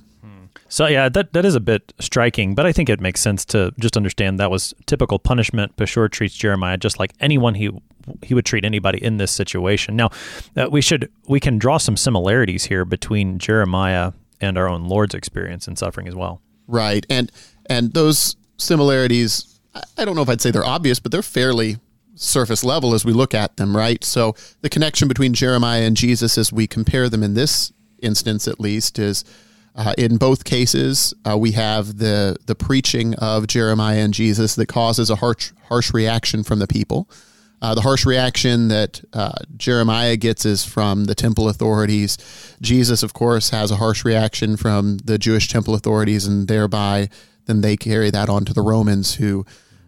So 0.74 0.88
yeah, 0.88 1.08
that 1.08 1.32
that 1.34 1.44
is 1.44 1.54
a 1.54 1.60
bit 1.60 1.92
striking, 2.00 2.56
but 2.56 2.66
I 2.66 2.72
think 2.72 2.88
it 2.88 2.98
makes 2.98 3.20
sense 3.20 3.44
to 3.44 3.72
just 3.78 3.96
understand 3.96 4.40
that 4.40 4.50
was 4.50 4.74
typical 4.86 5.20
punishment. 5.20 5.76
Pashur 5.76 6.10
treats 6.10 6.34
Jeremiah 6.34 6.76
just 6.76 6.98
like 6.98 7.12
anyone 7.20 7.54
he 7.54 7.70
he 8.24 8.34
would 8.34 8.44
treat 8.44 8.64
anybody 8.64 8.98
in 9.00 9.18
this 9.18 9.30
situation. 9.30 9.94
Now, 9.94 10.10
uh, 10.56 10.66
we 10.68 10.80
should 10.80 11.12
we 11.28 11.38
can 11.38 11.58
draw 11.58 11.78
some 11.78 11.96
similarities 11.96 12.64
here 12.64 12.84
between 12.84 13.38
Jeremiah 13.38 14.14
and 14.40 14.58
our 14.58 14.68
own 14.68 14.88
Lord's 14.88 15.14
experience 15.14 15.68
and 15.68 15.78
suffering 15.78 16.08
as 16.08 16.16
well. 16.16 16.40
Right, 16.66 17.06
and 17.08 17.30
and 17.66 17.94
those 17.94 18.34
similarities, 18.56 19.60
I 19.96 20.04
don't 20.04 20.16
know 20.16 20.22
if 20.22 20.28
I'd 20.28 20.40
say 20.40 20.50
they're 20.50 20.66
obvious, 20.66 20.98
but 20.98 21.12
they're 21.12 21.22
fairly 21.22 21.76
surface 22.16 22.64
level 22.64 22.94
as 22.94 23.04
we 23.04 23.12
look 23.12 23.32
at 23.32 23.58
them. 23.58 23.76
Right, 23.76 24.02
so 24.02 24.34
the 24.62 24.68
connection 24.68 25.06
between 25.06 25.34
Jeremiah 25.34 25.82
and 25.82 25.96
Jesus, 25.96 26.36
as 26.36 26.52
we 26.52 26.66
compare 26.66 27.08
them 27.08 27.22
in 27.22 27.34
this 27.34 27.72
instance, 28.02 28.48
at 28.48 28.58
least, 28.58 28.98
is. 28.98 29.24
Uh, 29.76 29.92
in 29.98 30.18
both 30.18 30.44
cases, 30.44 31.12
uh, 31.28 31.36
we 31.36 31.52
have 31.52 31.98
the 31.98 32.36
the 32.46 32.54
preaching 32.54 33.14
of 33.16 33.48
Jeremiah 33.48 33.98
and 33.98 34.14
Jesus 34.14 34.54
that 34.54 34.66
causes 34.66 35.10
a 35.10 35.16
harsh 35.16 35.52
harsh 35.68 35.92
reaction 35.92 36.44
from 36.44 36.60
the 36.60 36.68
people. 36.68 37.08
Uh, 37.60 37.74
the 37.74 37.80
harsh 37.80 38.04
reaction 38.04 38.68
that 38.68 39.02
uh, 39.14 39.32
Jeremiah 39.56 40.16
gets 40.16 40.44
is 40.44 40.64
from 40.64 41.06
the 41.06 41.14
temple 41.14 41.48
authorities. 41.48 42.18
Jesus, 42.60 43.02
of 43.02 43.14
course, 43.14 43.50
has 43.50 43.70
a 43.70 43.76
harsh 43.76 44.04
reaction 44.04 44.56
from 44.56 44.98
the 44.98 45.18
Jewish 45.18 45.48
temple 45.48 45.74
authorities, 45.74 46.26
and 46.26 46.46
thereby 46.46 47.08
then 47.46 47.62
they 47.62 47.76
carry 47.76 48.10
that 48.10 48.28
on 48.28 48.44
to 48.44 48.52
the 48.52 48.62
Romans 48.62 49.14
who 49.14 49.44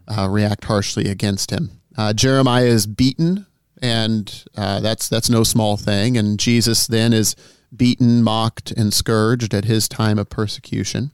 uh, 0.07 0.27
react 0.29 0.65
harshly 0.65 1.07
against 1.07 1.51
him. 1.51 1.69
Uh, 1.95 2.13
Jeremiah 2.13 2.65
is 2.65 2.87
beaten, 2.87 3.45
and 3.81 4.43
that's 4.55 5.07
that's 5.07 5.29
no 5.29 5.43
small 5.43 5.77
thing. 5.77 6.17
And 6.17 6.39
Jesus 6.39 6.87
then 6.87 7.13
is 7.13 7.35
beaten, 7.75 8.23
mocked, 8.23 8.71
and 8.71 8.93
scourged 8.93 9.53
at 9.53 9.65
his 9.65 9.87
time 9.87 10.17
of 10.17 10.29
persecution. 10.29 11.11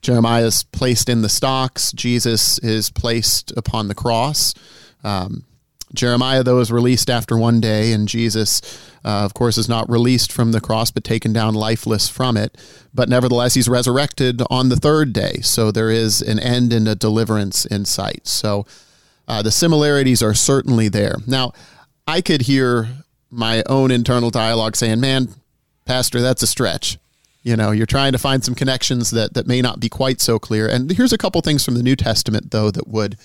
Jeremiah 0.00 0.44
is 0.44 0.64
placed 0.64 1.08
in 1.08 1.22
the 1.22 1.28
stocks. 1.28 1.92
Jesus 1.92 2.58
is 2.58 2.90
placed 2.90 3.52
upon 3.56 3.88
the 3.88 3.94
cross. 3.94 4.54
Um, 5.02 5.44
Jeremiah, 5.94 6.42
though, 6.42 6.58
is 6.58 6.72
released 6.72 7.08
after 7.08 7.38
one 7.38 7.60
day, 7.60 7.92
and 7.92 8.08
Jesus, 8.08 8.60
uh, 9.04 9.24
of 9.24 9.32
course, 9.32 9.56
is 9.56 9.68
not 9.68 9.88
released 9.88 10.32
from 10.32 10.52
the 10.52 10.60
cross, 10.60 10.90
but 10.90 11.04
taken 11.04 11.32
down 11.32 11.54
lifeless 11.54 12.08
from 12.08 12.36
it. 12.36 12.58
But 12.92 13.08
nevertheless, 13.08 13.54
he's 13.54 13.68
resurrected 13.68 14.42
on 14.50 14.68
the 14.68 14.76
third 14.76 15.12
day. 15.12 15.34
So 15.42 15.70
there 15.70 15.90
is 15.90 16.20
an 16.20 16.40
end 16.40 16.72
and 16.72 16.88
a 16.88 16.94
deliverance 16.94 17.64
in 17.64 17.84
sight. 17.84 18.26
So 18.26 18.66
uh, 19.28 19.42
the 19.42 19.52
similarities 19.52 20.22
are 20.22 20.34
certainly 20.34 20.88
there. 20.88 21.16
Now, 21.26 21.52
I 22.06 22.20
could 22.20 22.42
hear 22.42 22.88
my 23.30 23.62
own 23.66 23.90
internal 23.90 24.30
dialogue 24.30 24.76
saying, 24.76 25.00
man, 25.00 25.28
Pastor, 25.84 26.20
that's 26.20 26.42
a 26.42 26.46
stretch. 26.46 26.98
You 27.42 27.56
know, 27.56 27.72
you're 27.72 27.84
trying 27.84 28.12
to 28.12 28.18
find 28.18 28.42
some 28.42 28.54
connections 28.54 29.10
that, 29.10 29.34
that 29.34 29.46
may 29.46 29.60
not 29.60 29.78
be 29.78 29.90
quite 29.90 30.20
so 30.20 30.38
clear. 30.38 30.66
And 30.66 30.90
here's 30.90 31.12
a 31.12 31.18
couple 31.18 31.40
things 31.42 31.64
from 31.64 31.74
the 31.74 31.82
New 31.82 31.96
Testament, 31.96 32.50
though, 32.50 32.70
that 32.70 32.88
would 32.88 33.18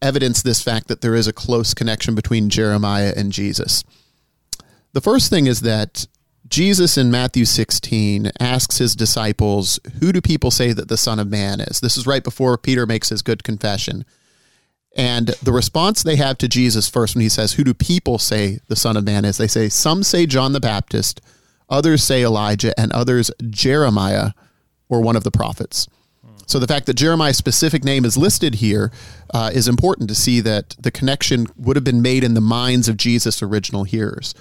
evidence 0.00 0.42
this 0.42 0.62
fact 0.62 0.88
that 0.88 1.02
there 1.02 1.14
is 1.14 1.26
a 1.26 1.32
close 1.32 1.74
connection 1.74 2.14
between 2.14 2.48
Jeremiah 2.48 3.12
and 3.14 3.32
Jesus. 3.32 3.84
The 4.92 5.02
first 5.02 5.28
thing 5.28 5.46
is 5.46 5.60
that 5.60 6.06
Jesus 6.48 6.98
in 6.98 7.10
Matthew 7.10 7.44
16 7.44 8.32
asks 8.40 8.78
his 8.78 8.96
disciples, 8.96 9.78
Who 10.00 10.12
do 10.12 10.20
people 10.20 10.50
say 10.50 10.72
that 10.72 10.88
the 10.88 10.96
Son 10.96 11.18
of 11.18 11.28
Man 11.28 11.60
is? 11.60 11.80
This 11.80 11.96
is 11.96 12.06
right 12.06 12.24
before 12.24 12.58
Peter 12.58 12.86
makes 12.86 13.10
his 13.10 13.22
good 13.22 13.44
confession. 13.44 14.04
And 14.96 15.28
the 15.42 15.52
response 15.52 16.02
they 16.02 16.16
have 16.16 16.38
to 16.38 16.48
Jesus 16.48 16.88
first 16.88 17.14
when 17.14 17.22
he 17.22 17.28
says, 17.28 17.52
Who 17.52 17.62
do 17.62 17.72
people 17.72 18.18
say 18.18 18.58
the 18.66 18.74
Son 18.74 18.96
of 18.96 19.04
Man 19.04 19.24
is? 19.24 19.36
They 19.36 19.46
say, 19.46 19.68
Some 19.68 20.02
say 20.02 20.26
John 20.26 20.52
the 20.52 20.60
Baptist, 20.60 21.20
others 21.70 22.02
say 22.02 22.22
Elijah, 22.22 22.78
and 22.78 22.92
others 22.92 23.30
Jeremiah 23.48 24.32
or 24.88 25.00
one 25.00 25.16
of 25.16 25.24
the 25.24 25.30
prophets. 25.30 25.88
So 26.46 26.58
the 26.58 26.66
fact 26.66 26.86
that 26.86 26.94
Jeremiah's 26.94 27.36
specific 27.36 27.84
name 27.84 28.04
is 28.04 28.16
listed 28.16 28.56
here 28.56 28.90
uh, 29.32 29.52
is 29.54 29.68
important 29.68 30.08
to 30.08 30.16
see 30.16 30.40
that 30.40 30.74
the 30.80 30.90
connection 30.90 31.46
would 31.56 31.76
have 31.76 31.84
been 31.84 32.02
made 32.02 32.24
in 32.24 32.34
the 32.34 32.40
minds 32.40 32.88
of 32.88 32.96
Jesus' 32.96 33.40
original 33.40 33.84
hearers. 33.84 34.34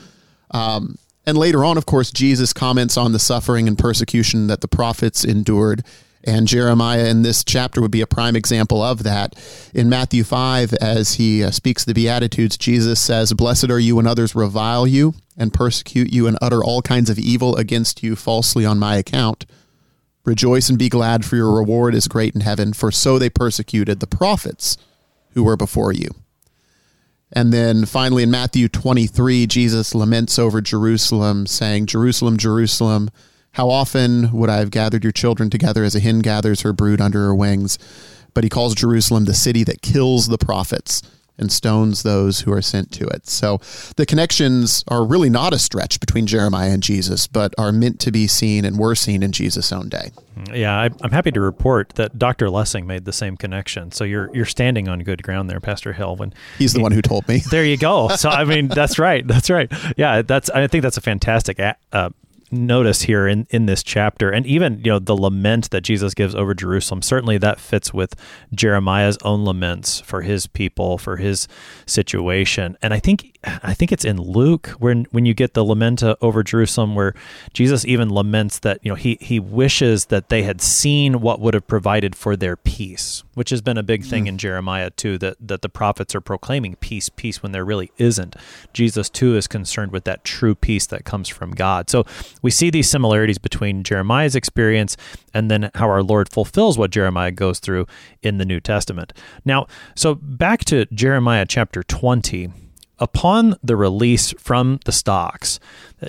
Um, 0.50 0.98
and 1.28 1.38
later 1.38 1.64
on, 1.64 1.78
of 1.78 1.86
course, 1.86 2.10
Jesus 2.12 2.52
comments 2.52 2.98
on 2.98 3.12
the 3.12 3.20
suffering 3.20 3.68
and 3.68 3.78
persecution 3.78 4.48
that 4.48 4.62
the 4.62 4.68
prophets 4.68 5.24
endured. 5.24 5.84
And 6.24 6.48
Jeremiah 6.48 7.08
in 7.08 7.22
this 7.22 7.44
chapter 7.44 7.82
would 7.82 7.92
be 7.92 8.02
a 8.02 8.08
prime 8.08 8.36
example 8.36 8.84
of 8.84 9.04
that. 9.04 9.36
In 9.74 9.88
Matthew 9.88 10.24
5, 10.24 10.74
as 10.74 11.14
he 11.14 11.44
uh, 11.44 11.52
speaks 11.52 11.86
the 11.86 11.94
Beatitudes, 11.94 12.58
Jesus 12.58 13.00
says, 13.00 13.34
Blessed 13.34 13.70
are 13.70 13.80
you 13.80 13.96
when 13.96 14.08
others 14.08 14.36
revile 14.36 14.86
you 14.86 15.14
and 15.38 15.54
persecute 15.54 16.12
you 16.12 16.28
and 16.28 16.38
utter 16.42 16.64
all 16.64 16.82
kinds 16.82 17.10
of 17.10 17.18
evil 17.18 17.56
against 17.56 18.04
you 18.04 18.16
falsely 18.16 18.66
on 18.66 18.78
my 18.78 18.98
account. 18.98 19.46
Rejoice 20.26 20.70
and 20.70 20.78
be 20.78 20.90
glad, 20.90 21.24
for 21.24 21.38
your 21.38 21.56
reward 21.56 21.96
is 21.96 22.08
great 22.08 22.36
in 22.36 22.42
heaven, 22.42 22.74
for 22.74 22.92
so 22.92 23.18
they 23.18 23.30
persecuted 23.30 24.00
the 24.00 24.08
prophets 24.08 24.78
who 25.32 25.44
were 25.44 25.56
before 25.56 25.94
you. 25.94 26.10
And 27.32 27.54
then 27.54 27.86
finally 27.86 28.24
in 28.24 28.32
Matthew 28.32 28.68
23, 28.68 29.48
Jesus 29.48 29.96
laments 29.96 30.38
over 30.38 30.62
Jerusalem, 30.62 31.46
saying, 31.46 31.86
Jerusalem, 31.86 32.38
Jerusalem, 32.38 33.10
how 33.54 33.70
often 33.70 34.32
would 34.32 34.50
I 34.50 34.58
have 34.58 34.72
gathered 34.72 35.04
your 35.04 35.12
children 35.12 35.50
together 35.50 35.84
as 35.84 35.96
a 35.96 36.00
hen 36.00 36.20
gathers 36.20 36.62
her 36.62 36.74
brood 36.74 37.02
under 37.02 37.20
her 37.20 37.36
wings? 37.36 37.78
But 38.34 38.44
he 38.44 38.50
calls 38.50 38.76
Jerusalem 38.76 39.26
the 39.26 39.34
city 39.34 39.64
that 39.64 39.82
kills 39.82 40.28
the 40.28 40.38
prophets 40.38 41.02
and 41.40 41.52
stones 41.52 42.04
those 42.04 42.42
who 42.42 42.52
are 42.52 42.62
sent 42.62 42.92
to 42.92 43.08
it. 43.08 43.28
So 43.28 43.60
the 43.96 44.06
connections 44.06 44.84
are 44.90 45.06
really 45.06 45.30
not 45.30 45.54
a 45.54 45.60
stretch 45.60 46.00
between 46.00 46.28
Jeremiah 46.28 46.72
and 46.72 46.84
Jesus, 46.84 47.26
but 47.28 47.56
are 47.58 47.72
meant 47.72 48.00
to 48.02 48.12
be 48.12 48.28
seen 48.28 48.66
and 48.66 48.78
were 48.78 48.94
seen 48.94 49.24
in 49.24 49.32
Jesus' 49.32 49.72
own 49.72 49.90
day. 49.90 50.12
Yeah, 50.54 50.78
I, 50.78 50.86
am 50.86 51.12
happy 51.12 51.32
to 51.32 51.42
report 51.42 51.94
that 51.96 52.20
Dr. 52.20 52.50
Lessing 52.50 52.86
made 52.86 53.06
the 53.06 53.14
same 53.14 53.38
connection. 53.38 53.92
So 53.92 54.04
you're 54.04 54.34
you're 54.34 54.46
standing 54.46 54.88
on 54.88 55.00
good 55.00 55.24
ground 55.24 55.50
there, 55.50 55.60
Pastor 55.60 55.94
Hill. 55.94 56.16
When 56.16 56.34
he's 56.58 56.74
the 56.74 56.80
he, 56.80 56.84
one 56.84 56.92
who 56.92 57.02
told 57.02 57.28
me. 57.28 57.42
There 57.50 57.66
you 57.66 57.78
go. 57.78 58.10
So 58.10 58.30
I 58.30 58.44
mean, 58.44 58.68
that's 58.68 59.00
right. 59.00 59.26
That's 59.26 59.50
right. 59.50 59.72
Yeah, 59.98 60.22
that's. 60.22 60.50
I 60.50 60.68
think 60.68 60.82
that's 60.82 60.98
a 60.98 61.02
fantastic 61.02 61.60
uh, 61.60 62.10
notice 62.52 63.04
here 63.04 63.28
in, 63.28 63.48
in 63.50 63.66
this 63.66 63.84
chapter. 63.84 64.30
And 64.30 64.46
even 64.46 64.80
you 64.80 64.92
know 64.92 65.00
the 65.00 65.16
lament 65.16 65.70
that 65.72 65.82
jesus 65.82 66.14
gives 66.14 66.36
over 66.36 66.54
jerusalem 66.54 67.02
certainly 67.02 67.38
that 67.38 67.60
fits 67.60 67.94
with 67.94 68.16
jeremiah's 68.54 69.18
own 69.24 69.44
laments 69.44 70.00
for 70.02 70.22
his 70.22 70.48
people 70.48 70.98
for 70.98 71.18
his 71.18 71.48
situation. 71.86 72.78
And 72.82 72.94
i 72.94 73.00
think 73.00 73.38
i 73.44 73.74
think 73.74 73.92
it's 73.92 74.06
in 74.06 74.18
luke 74.22 74.68
when 74.80 75.06
when 75.12 75.26
you 75.26 75.34
get 75.34 75.54
the 75.54 75.64
lament 75.64 76.04
over 76.22 76.44
jerusalem 76.44 76.96
where 76.96 77.14
jesus 77.54 77.86
even 77.86 78.10
laments 78.10 78.60
that 78.60 78.80
you 78.84 78.90
know 78.90 78.96
he 78.96 79.18
he 79.22 79.40
wishes 79.40 80.06
that 80.06 80.30
they 80.30 80.44
had 80.44 80.62
seen 80.62 81.22
what 81.22 81.40
would 81.40 81.54
have 81.54 81.68
provided 81.68 82.16
for 82.16 82.36
their 82.36 82.56
peace 82.56 83.24
which 83.36 83.50
has 83.50 83.62
been 83.62 83.78
a 83.78 83.84
big 83.84 84.04
thing 84.04 84.26
mm. 84.26 84.30
in 84.30 84.38
jeremiah 84.38 84.90
too 84.90 85.18
that 85.18 85.38
that 85.40 85.62
the 85.62 85.70
prophets 85.70 86.14
are 86.14 86.22
proclaiming 86.22 86.76
peace 86.76 87.10
peace 87.10 87.42
when 87.42 87.52
there 87.52 87.66
really 87.66 87.92
isn't 87.98 88.36
jesus 88.74 89.10
too 89.10 89.36
is 89.36 89.48
concerned 89.48 89.92
with 89.92 90.04
that 90.04 90.24
true 90.24 90.56
peace 90.56 90.86
that 90.86 91.06
comes 91.06 91.30
from 91.30 91.52
god 91.52 91.90
so 91.90 92.06
we 92.42 92.52
see 92.52 92.70
these 92.70 92.90
similarities 92.90 93.38
between 93.38 93.84
Jeremiah's 93.84 94.36
experience 94.36 94.98
and 95.34 95.50
then 95.50 95.72
how 95.76 95.90
our 95.90 96.04
Lord 96.04 96.30
fulfills 96.30 96.78
what 96.78 96.92
Jeremiah 96.92 97.32
goes 97.32 97.60
through 97.60 97.88
in 98.22 98.38
the 98.38 98.46
New 98.46 98.60
Testament. 98.60 99.14
Now, 99.46 99.68
so 99.96 100.16
back 100.16 100.66
to 100.66 100.86
Jeremiah 100.88 101.46
chapter 101.48 101.84
20 101.84 102.52
upon 103.00 103.56
the 103.64 103.76
release 103.76 104.34
from 104.38 104.80
the 104.86 104.92
stocks, 104.92 105.60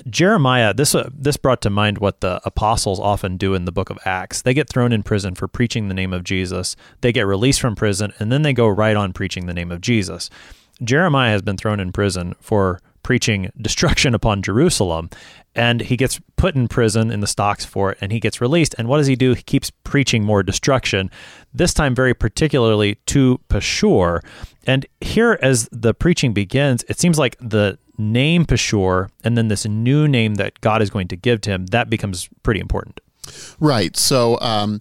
Jeremiah, 0.09 0.73
this 0.75 0.95
uh, 0.95 1.11
this 1.13 1.37
brought 1.37 1.61
to 1.63 1.71
mind 1.71 1.99
what 1.99 2.21
the 2.21 2.41
apostles 2.45 3.01
often 3.01 3.37
do 3.37 3.55
in 3.55 3.65
the 3.65 3.73
book 3.73 3.91
of 3.91 3.99
Acts. 4.05 4.43
They 4.43 4.55
get 4.55 4.69
thrown 4.69 4.93
in 4.93 5.03
prison 5.03 5.35
for 5.35 5.49
preaching 5.49 5.89
the 5.89 5.95
name 5.95 6.13
of 6.13 6.25
Jesus. 6.25 6.77
They 7.01 7.13
get 7.13 7.27
released 7.27 7.61
from 7.61 7.75
prison 7.75 8.13
and 8.19 8.31
then 8.31 8.43
they 8.43 8.53
go 8.53 8.69
right 8.69 8.97
on 8.97 9.13
preaching 9.13 9.47
the 9.47 9.55
name 9.55 9.73
of 9.73 9.81
Jesus. 9.81 10.31
Jeremiah 10.83 11.31
has 11.31 11.43
been 11.43 11.57
thrown 11.57 11.81
in 11.81 11.93
prison 11.93 12.35
for 12.41 12.81
preaching 13.03 13.51
destruction 13.61 14.15
upon 14.15 14.43
Jerusalem. 14.43 15.11
And 15.55 15.81
he 15.81 15.97
gets 15.97 16.21
put 16.37 16.55
in 16.55 16.69
prison 16.69 17.11
in 17.11 17.21
the 17.21 17.27
stocks 17.27 17.65
for 17.65 17.93
it 17.93 17.99
and 18.01 18.13
he 18.13 18.21
gets 18.21 18.41
released. 18.41 18.75
And 18.79 18.89
what 18.89 18.99
does 18.99 19.09
he 19.09 19.17
do? 19.17 19.35
He 19.35 19.43
keeps 19.43 19.71
preaching 19.71 20.23
more 20.23 20.43
destruction, 20.43 21.11
this 21.53 21.75
time 21.75 21.95
very 21.95 22.15
particularly 22.15 22.97
to 23.07 23.41
Pashur. 23.49 24.21
And 24.67 24.87
here, 25.01 25.39
as 25.43 25.69
the 25.73 25.93
preaching 25.93 26.33
begins, 26.33 26.85
it 26.89 27.01
seems 27.01 27.19
like 27.19 27.37
the 27.41 27.79
name 27.99 28.45
Pashur 28.45 29.11
and 29.25 29.37
then 29.37 29.49
this 29.49 29.67
new 29.67 30.07
name 30.07 30.37
that 30.37 30.61
God 30.61 30.83
is 30.83 30.91
going 30.91 31.09
to 31.09 31.17
give 31.17 31.41
to 31.43 31.51
him, 31.51 31.67
that 31.67 31.91
becomes 31.91 32.29
pretty 32.43 32.61
important. 32.61 33.01
Right. 33.59 33.97
So, 33.97 34.39
um, 34.41 34.81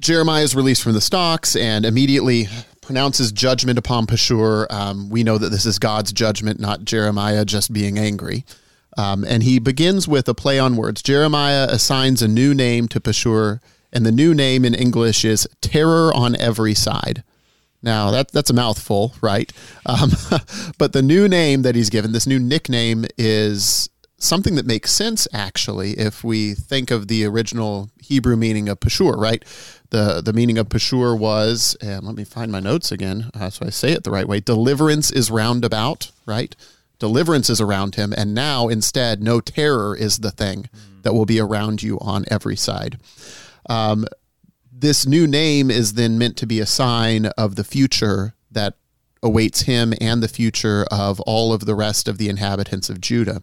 Jeremiah 0.00 0.42
is 0.42 0.54
released 0.54 0.82
from 0.82 0.92
the 0.92 1.00
stocks 1.00 1.56
and 1.56 1.86
immediately 1.86 2.48
pronounces 2.84 3.32
judgment 3.32 3.78
upon 3.78 4.06
Pashur. 4.06 4.70
Um, 4.70 5.10
we 5.10 5.24
know 5.24 5.38
that 5.38 5.50
this 5.50 5.66
is 5.66 5.78
God's 5.78 6.12
judgment, 6.12 6.60
not 6.60 6.84
Jeremiah 6.84 7.44
just 7.44 7.72
being 7.72 7.98
angry. 7.98 8.44
Um, 8.96 9.24
and 9.24 9.42
he 9.42 9.58
begins 9.58 10.06
with 10.06 10.28
a 10.28 10.34
play 10.34 10.58
on 10.58 10.76
words. 10.76 11.02
Jeremiah 11.02 11.66
assigns 11.68 12.22
a 12.22 12.28
new 12.28 12.54
name 12.54 12.86
to 12.88 13.00
Pashur, 13.00 13.60
and 13.92 14.06
the 14.06 14.12
new 14.12 14.34
name 14.34 14.64
in 14.64 14.74
English 14.74 15.24
is 15.24 15.48
Terror 15.60 16.14
on 16.14 16.36
Every 16.36 16.74
Side. 16.74 17.24
Now, 17.82 18.10
that, 18.12 18.32
that's 18.32 18.50
a 18.50 18.54
mouthful, 18.54 19.14
right? 19.20 19.52
Um, 19.84 20.12
but 20.78 20.92
the 20.92 21.02
new 21.02 21.28
name 21.28 21.62
that 21.62 21.74
he's 21.74 21.90
given, 21.90 22.12
this 22.12 22.26
new 22.26 22.38
nickname, 22.38 23.04
is 23.18 23.90
something 24.18 24.54
that 24.54 24.66
makes 24.66 24.90
sense 24.90 25.28
actually 25.32 25.92
if 25.92 26.24
we 26.24 26.54
think 26.54 26.90
of 26.90 27.08
the 27.08 27.24
original 27.26 27.90
Hebrew 28.00 28.36
meaning 28.36 28.68
of 28.68 28.80
Pashur, 28.80 29.16
right? 29.16 29.44
The 29.94 30.20
the 30.20 30.32
meaning 30.32 30.58
of 30.58 30.68
Pashur 30.68 31.16
was, 31.16 31.76
and 31.80 32.02
let 32.02 32.16
me 32.16 32.24
find 32.24 32.50
my 32.50 32.58
notes 32.58 32.90
again 32.90 33.30
uh, 33.32 33.48
so 33.48 33.64
I 33.64 33.70
say 33.70 33.92
it 33.92 34.02
the 34.02 34.10
right 34.10 34.26
way. 34.26 34.40
Deliverance 34.40 35.12
is 35.12 35.30
roundabout, 35.30 36.10
right? 36.26 36.56
Deliverance 36.98 37.48
is 37.48 37.60
around 37.60 37.94
him, 37.94 38.12
and 38.12 38.34
now 38.34 38.66
instead, 38.66 39.22
no 39.22 39.40
terror 39.40 39.96
is 39.96 40.18
the 40.18 40.32
thing 40.32 40.68
that 41.02 41.14
will 41.14 41.26
be 41.26 41.38
around 41.38 41.84
you 41.84 42.00
on 42.00 42.24
every 42.28 42.56
side. 42.56 42.98
Um, 43.70 44.04
this 44.72 45.06
new 45.06 45.28
name 45.28 45.70
is 45.70 45.92
then 45.92 46.18
meant 46.18 46.36
to 46.38 46.46
be 46.46 46.58
a 46.58 46.66
sign 46.66 47.26
of 47.38 47.54
the 47.54 47.62
future 47.62 48.34
that 48.50 48.74
awaits 49.22 49.60
him 49.62 49.94
and 50.00 50.20
the 50.20 50.26
future 50.26 50.86
of 50.90 51.20
all 51.20 51.52
of 51.52 51.66
the 51.66 51.76
rest 51.76 52.08
of 52.08 52.18
the 52.18 52.28
inhabitants 52.28 52.90
of 52.90 53.00
Judah. 53.00 53.42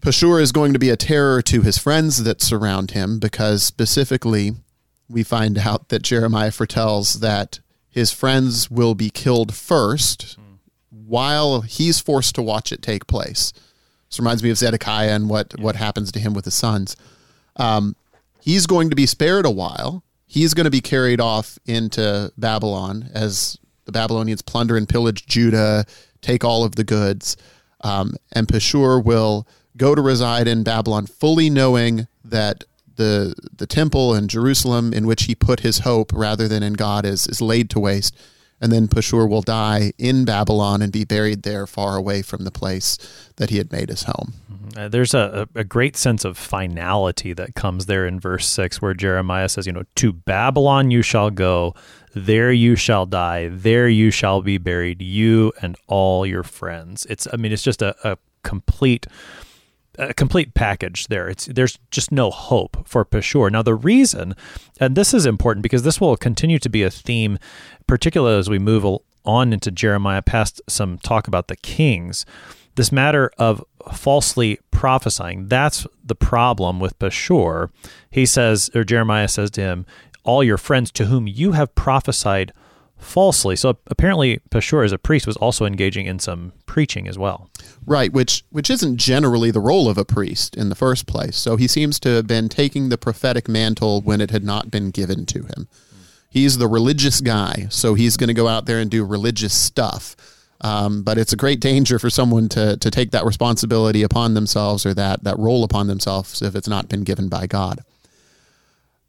Pashur 0.00 0.40
is 0.40 0.52
going 0.52 0.72
to 0.72 0.78
be 0.78 0.88
a 0.88 0.96
terror 0.96 1.42
to 1.42 1.62
his 1.62 1.78
friends 1.78 2.22
that 2.22 2.40
surround 2.40 2.92
him 2.92 3.18
because 3.18 3.64
specifically 3.64 4.52
we 5.10 5.22
find 5.22 5.58
out 5.58 5.88
that 5.88 6.02
Jeremiah 6.02 6.52
foretells 6.52 7.20
that 7.20 7.60
his 7.88 8.12
friends 8.12 8.70
will 8.70 8.94
be 8.94 9.10
killed 9.10 9.52
first 9.52 10.38
while 10.90 11.62
he's 11.62 12.00
forced 12.00 12.36
to 12.36 12.42
watch 12.42 12.70
it 12.70 12.82
take 12.82 13.08
place. 13.08 13.52
This 14.08 14.18
reminds 14.18 14.42
me 14.42 14.50
of 14.50 14.58
Zedekiah 14.58 15.10
and 15.10 15.28
what, 15.28 15.58
what 15.58 15.76
happens 15.76 16.12
to 16.12 16.20
him 16.20 16.32
with 16.32 16.44
his 16.44 16.54
sons. 16.54 16.96
Um, 17.56 17.96
he's 18.40 18.66
going 18.66 18.90
to 18.90 18.96
be 18.96 19.06
spared 19.06 19.44
a 19.44 19.50
while. 19.50 20.04
He's 20.26 20.54
going 20.54 20.64
to 20.64 20.70
be 20.70 20.80
carried 20.80 21.20
off 21.20 21.58
into 21.66 22.32
Babylon 22.38 23.10
as 23.12 23.58
the 23.84 23.92
Babylonians 23.92 24.42
plunder 24.42 24.76
and 24.76 24.88
pillage 24.88 25.26
Judah, 25.26 25.84
take 26.22 26.44
all 26.44 26.64
of 26.64 26.76
the 26.76 26.84
goods. 26.84 27.36
Um, 27.82 28.14
and 28.30 28.46
Pashur 28.46 29.04
will 29.04 29.48
go 29.76 29.94
to 29.94 30.02
reside 30.02 30.46
in 30.46 30.62
Babylon, 30.62 31.06
fully 31.06 31.50
knowing 31.50 32.06
that 32.24 32.64
the 33.00 33.34
the 33.56 33.66
temple 33.66 34.14
in 34.14 34.28
Jerusalem 34.28 34.92
in 34.92 35.06
which 35.06 35.24
he 35.24 35.34
put 35.34 35.60
his 35.60 35.80
hope 35.80 36.12
rather 36.12 36.46
than 36.46 36.62
in 36.62 36.74
God 36.74 37.06
is 37.06 37.26
is 37.26 37.40
laid 37.40 37.70
to 37.70 37.80
waste. 37.80 38.14
And 38.62 38.70
then 38.70 38.88
Pashur 38.88 39.26
will 39.26 39.40
die 39.40 39.94
in 39.96 40.26
Babylon 40.26 40.82
and 40.82 40.92
be 40.92 41.06
buried 41.06 41.44
there 41.44 41.66
far 41.66 41.96
away 41.96 42.20
from 42.20 42.44
the 42.44 42.50
place 42.50 42.98
that 43.36 43.48
he 43.48 43.56
had 43.56 43.72
made 43.72 43.88
his 43.88 44.02
home. 44.02 44.34
Uh, 44.76 44.86
there's 44.86 45.14
a, 45.14 45.48
a 45.54 45.64
great 45.64 45.96
sense 45.96 46.26
of 46.26 46.36
finality 46.36 47.32
that 47.32 47.54
comes 47.54 47.86
there 47.86 48.06
in 48.06 48.20
verse 48.20 48.46
6 48.46 48.82
where 48.82 48.92
Jeremiah 48.92 49.48
says, 49.48 49.66
you 49.66 49.72
know, 49.72 49.84
to 49.94 50.12
Babylon 50.12 50.90
you 50.90 51.00
shall 51.00 51.30
go, 51.30 51.74
there 52.14 52.52
you 52.52 52.76
shall 52.76 53.06
die, 53.06 53.48
there 53.50 53.88
you 53.88 54.10
shall 54.10 54.42
be 54.42 54.58
buried, 54.58 55.00
you 55.00 55.54
and 55.62 55.74
all 55.86 56.26
your 56.26 56.42
friends. 56.42 57.06
It's, 57.08 57.26
I 57.32 57.36
mean, 57.38 57.52
it's 57.52 57.64
just 57.64 57.80
a, 57.80 57.96
a 58.06 58.18
complete 58.42 59.06
a 60.00 60.14
complete 60.14 60.54
package 60.54 61.06
there. 61.08 61.28
It's 61.28 61.46
there's 61.46 61.78
just 61.90 62.10
no 62.10 62.30
hope 62.30 62.88
for 62.88 63.04
Pashur. 63.04 63.50
Now 63.50 63.62
the 63.62 63.74
reason, 63.74 64.34
and 64.80 64.96
this 64.96 65.12
is 65.12 65.26
important 65.26 65.62
because 65.62 65.82
this 65.82 66.00
will 66.00 66.16
continue 66.16 66.58
to 66.58 66.68
be 66.68 66.82
a 66.82 66.90
theme, 66.90 67.38
particularly 67.86 68.38
as 68.38 68.48
we 68.48 68.58
move 68.58 68.86
on 69.24 69.52
into 69.52 69.70
Jeremiah 69.70 70.22
past 70.22 70.60
some 70.68 70.98
talk 70.98 71.28
about 71.28 71.48
the 71.48 71.56
kings. 71.56 72.24
This 72.76 72.92
matter 72.92 73.30
of 73.36 73.62
falsely 73.92 74.58
prophesying, 74.70 75.48
that's 75.48 75.86
the 76.02 76.14
problem 76.14 76.80
with 76.80 76.98
Pashur. 76.98 77.70
He 78.10 78.24
says, 78.24 78.70
or 78.74 78.84
Jeremiah 78.84 79.28
says 79.28 79.50
to 79.52 79.60
him, 79.60 79.86
all 80.24 80.42
your 80.42 80.58
friends 80.58 80.90
to 80.92 81.06
whom 81.06 81.26
you 81.26 81.52
have 81.52 81.74
prophesied 81.74 82.52
falsely. 82.96 83.56
So 83.56 83.78
apparently, 83.86 84.40
Pashur, 84.50 84.84
as 84.84 84.92
a 84.92 84.98
priest, 84.98 85.26
was 85.26 85.36
also 85.36 85.64
engaging 85.64 86.06
in 86.06 86.18
some 86.18 86.52
preaching 86.66 87.08
as 87.08 87.18
well. 87.18 87.49
Right, 87.90 88.12
which 88.12 88.44
which 88.50 88.70
isn't 88.70 88.98
generally 88.98 89.50
the 89.50 89.58
role 89.58 89.88
of 89.88 89.98
a 89.98 90.04
priest 90.04 90.56
in 90.56 90.68
the 90.68 90.76
first 90.76 91.08
place. 91.08 91.36
So 91.36 91.56
he 91.56 91.66
seems 91.66 91.98
to 92.00 92.08
have 92.10 92.26
been 92.28 92.48
taking 92.48 92.88
the 92.88 92.96
prophetic 92.96 93.48
mantle 93.48 94.00
when 94.00 94.20
it 94.20 94.30
had 94.30 94.44
not 94.44 94.70
been 94.70 94.92
given 94.92 95.26
to 95.26 95.40
him. 95.40 95.66
He's 96.28 96.58
the 96.58 96.68
religious 96.68 97.20
guy, 97.20 97.66
so 97.68 97.94
he's 97.94 98.16
going 98.16 98.28
to 98.28 98.32
go 98.42 98.46
out 98.46 98.66
there 98.66 98.78
and 98.78 98.92
do 98.92 99.04
religious 99.04 99.52
stuff. 99.52 100.14
Um, 100.60 101.02
but 101.02 101.18
it's 101.18 101.32
a 101.32 101.36
great 101.36 101.58
danger 101.58 101.98
for 101.98 102.10
someone 102.10 102.48
to 102.50 102.76
to 102.76 102.92
take 102.92 103.10
that 103.10 103.24
responsibility 103.24 104.04
upon 104.04 104.34
themselves 104.34 104.86
or 104.86 104.94
that 104.94 105.24
that 105.24 105.36
role 105.40 105.64
upon 105.64 105.88
themselves 105.88 106.42
if 106.42 106.54
it's 106.54 106.68
not 106.68 106.88
been 106.88 107.02
given 107.02 107.28
by 107.28 107.48
God. 107.48 107.80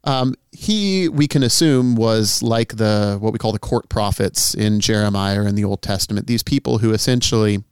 Um, 0.02 0.34
he, 0.50 1.08
we 1.08 1.28
can 1.28 1.44
assume, 1.44 1.94
was 1.94 2.42
like 2.42 2.78
the 2.78 3.16
what 3.20 3.32
we 3.32 3.38
call 3.38 3.52
the 3.52 3.60
court 3.60 3.88
prophets 3.88 4.54
in 4.54 4.80
Jeremiah 4.80 5.40
or 5.40 5.46
in 5.46 5.54
the 5.54 5.62
Old 5.62 5.82
Testament. 5.82 6.26
These 6.26 6.42
people 6.42 6.78
who 6.78 6.92
essentially 6.92 7.62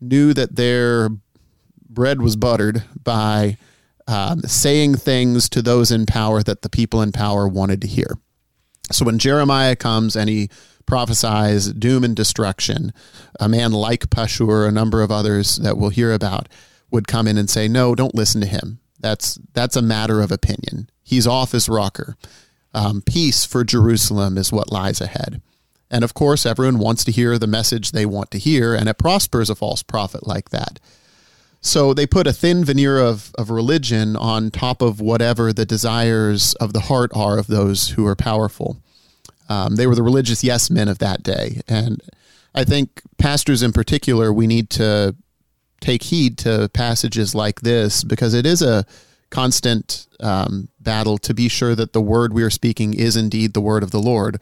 knew 0.00 0.32
that 0.34 0.56
their 0.56 1.10
bread 1.88 2.22
was 2.22 2.36
buttered 2.36 2.84
by 3.02 3.56
um, 4.06 4.40
saying 4.42 4.96
things 4.96 5.48
to 5.50 5.62
those 5.62 5.90
in 5.90 6.06
power 6.06 6.42
that 6.42 6.62
the 6.62 6.68
people 6.68 7.02
in 7.02 7.12
power 7.12 7.46
wanted 7.46 7.80
to 7.82 7.88
hear. 7.88 8.18
So 8.90 9.04
when 9.04 9.18
Jeremiah 9.18 9.76
comes 9.76 10.16
and 10.16 10.28
he 10.28 10.50
prophesies 10.86 11.72
doom 11.72 12.02
and 12.02 12.16
destruction, 12.16 12.92
a 13.38 13.48
man 13.48 13.72
like 13.72 14.10
Pashur, 14.10 14.66
a 14.66 14.72
number 14.72 15.02
of 15.02 15.12
others 15.12 15.56
that 15.56 15.78
we'll 15.78 15.90
hear 15.90 16.12
about, 16.12 16.48
would 16.90 17.06
come 17.06 17.28
in 17.28 17.38
and 17.38 17.48
say, 17.48 17.68
"No, 17.68 17.94
don't 17.94 18.14
listen 18.16 18.40
to 18.40 18.46
him. 18.48 18.80
That's 18.98 19.38
that's 19.54 19.76
a 19.76 19.82
matter 19.82 20.20
of 20.20 20.32
opinion. 20.32 20.90
He's 21.04 21.26
off 21.26 21.52
his 21.52 21.68
rocker. 21.68 22.16
Um, 22.74 23.02
peace 23.02 23.44
for 23.44 23.62
Jerusalem 23.62 24.36
is 24.36 24.52
what 24.52 24.72
lies 24.72 25.00
ahead." 25.00 25.40
And 25.90 26.04
of 26.04 26.14
course, 26.14 26.46
everyone 26.46 26.78
wants 26.78 27.04
to 27.04 27.12
hear 27.12 27.38
the 27.38 27.46
message 27.46 27.90
they 27.90 28.06
want 28.06 28.30
to 28.30 28.38
hear, 28.38 28.74
and 28.74 28.88
it 28.88 28.98
prospers 28.98 29.50
a 29.50 29.54
false 29.54 29.82
prophet 29.82 30.26
like 30.26 30.50
that. 30.50 30.78
So 31.60 31.92
they 31.92 32.06
put 32.06 32.26
a 32.26 32.32
thin 32.32 32.64
veneer 32.64 32.98
of, 32.98 33.32
of 33.36 33.50
religion 33.50 34.16
on 34.16 34.50
top 34.50 34.80
of 34.80 35.00
whatever 35.00 35.52
the 35.52 35.66
desires 35.66 36.54
of 36.54 36.72
the 36.72 36.80
heart 36.80 37.10
are 37.14 37.38
of 37.38 37.48
those 37.48 37.88
who 37.88 38.06
are 38.06 38.16
powerful. 38.16 38.78
Um, 39.48 39.76
they 39.76 39.86
were 39.86 39.94
the 39.94 40.02
religious 40.02 40.42
yes 40.42 40.70
men 40.70 40.88
of 40.88 40.98
that 40.98 41.22
day. 41.22 41.60
And 41.68 42.00
I 42.54 42.64
think 42.64 43.02
pastors 43.18 43.62
in 43.62 43.72
particular, 43.72 44.32
we 44.32 44.46
need 44.46 44.70
to 44.70 45.14
take 45.80 46.04
heed 46.04 46.38
to 46.38 46.70
passages 46.72 47.34
like 47.34 47.60
this 47.60 48.04
because 48.04 48.32
it 48.32 48.46
is 48.46 48.62
a 48.62 48.86
constant 49.30 50.06
um, 50.20 50.68
battle 50.80 51.18
to 51.18 51.34
be 51.34 51.48
sure 51.48 51.74
that 51.74 51.92
the 51.92 52.00
word 52.00 52.32
we 52.32 52.42
are 52.42 52.50
speaking 52.50 52.94
is 52.94 53.16
indeed 53.16 53.54
the 53.54 53.60
word 53.60 53.82
of 53.82 53.90
the 53.90 54.00
Lord 54.00 54.40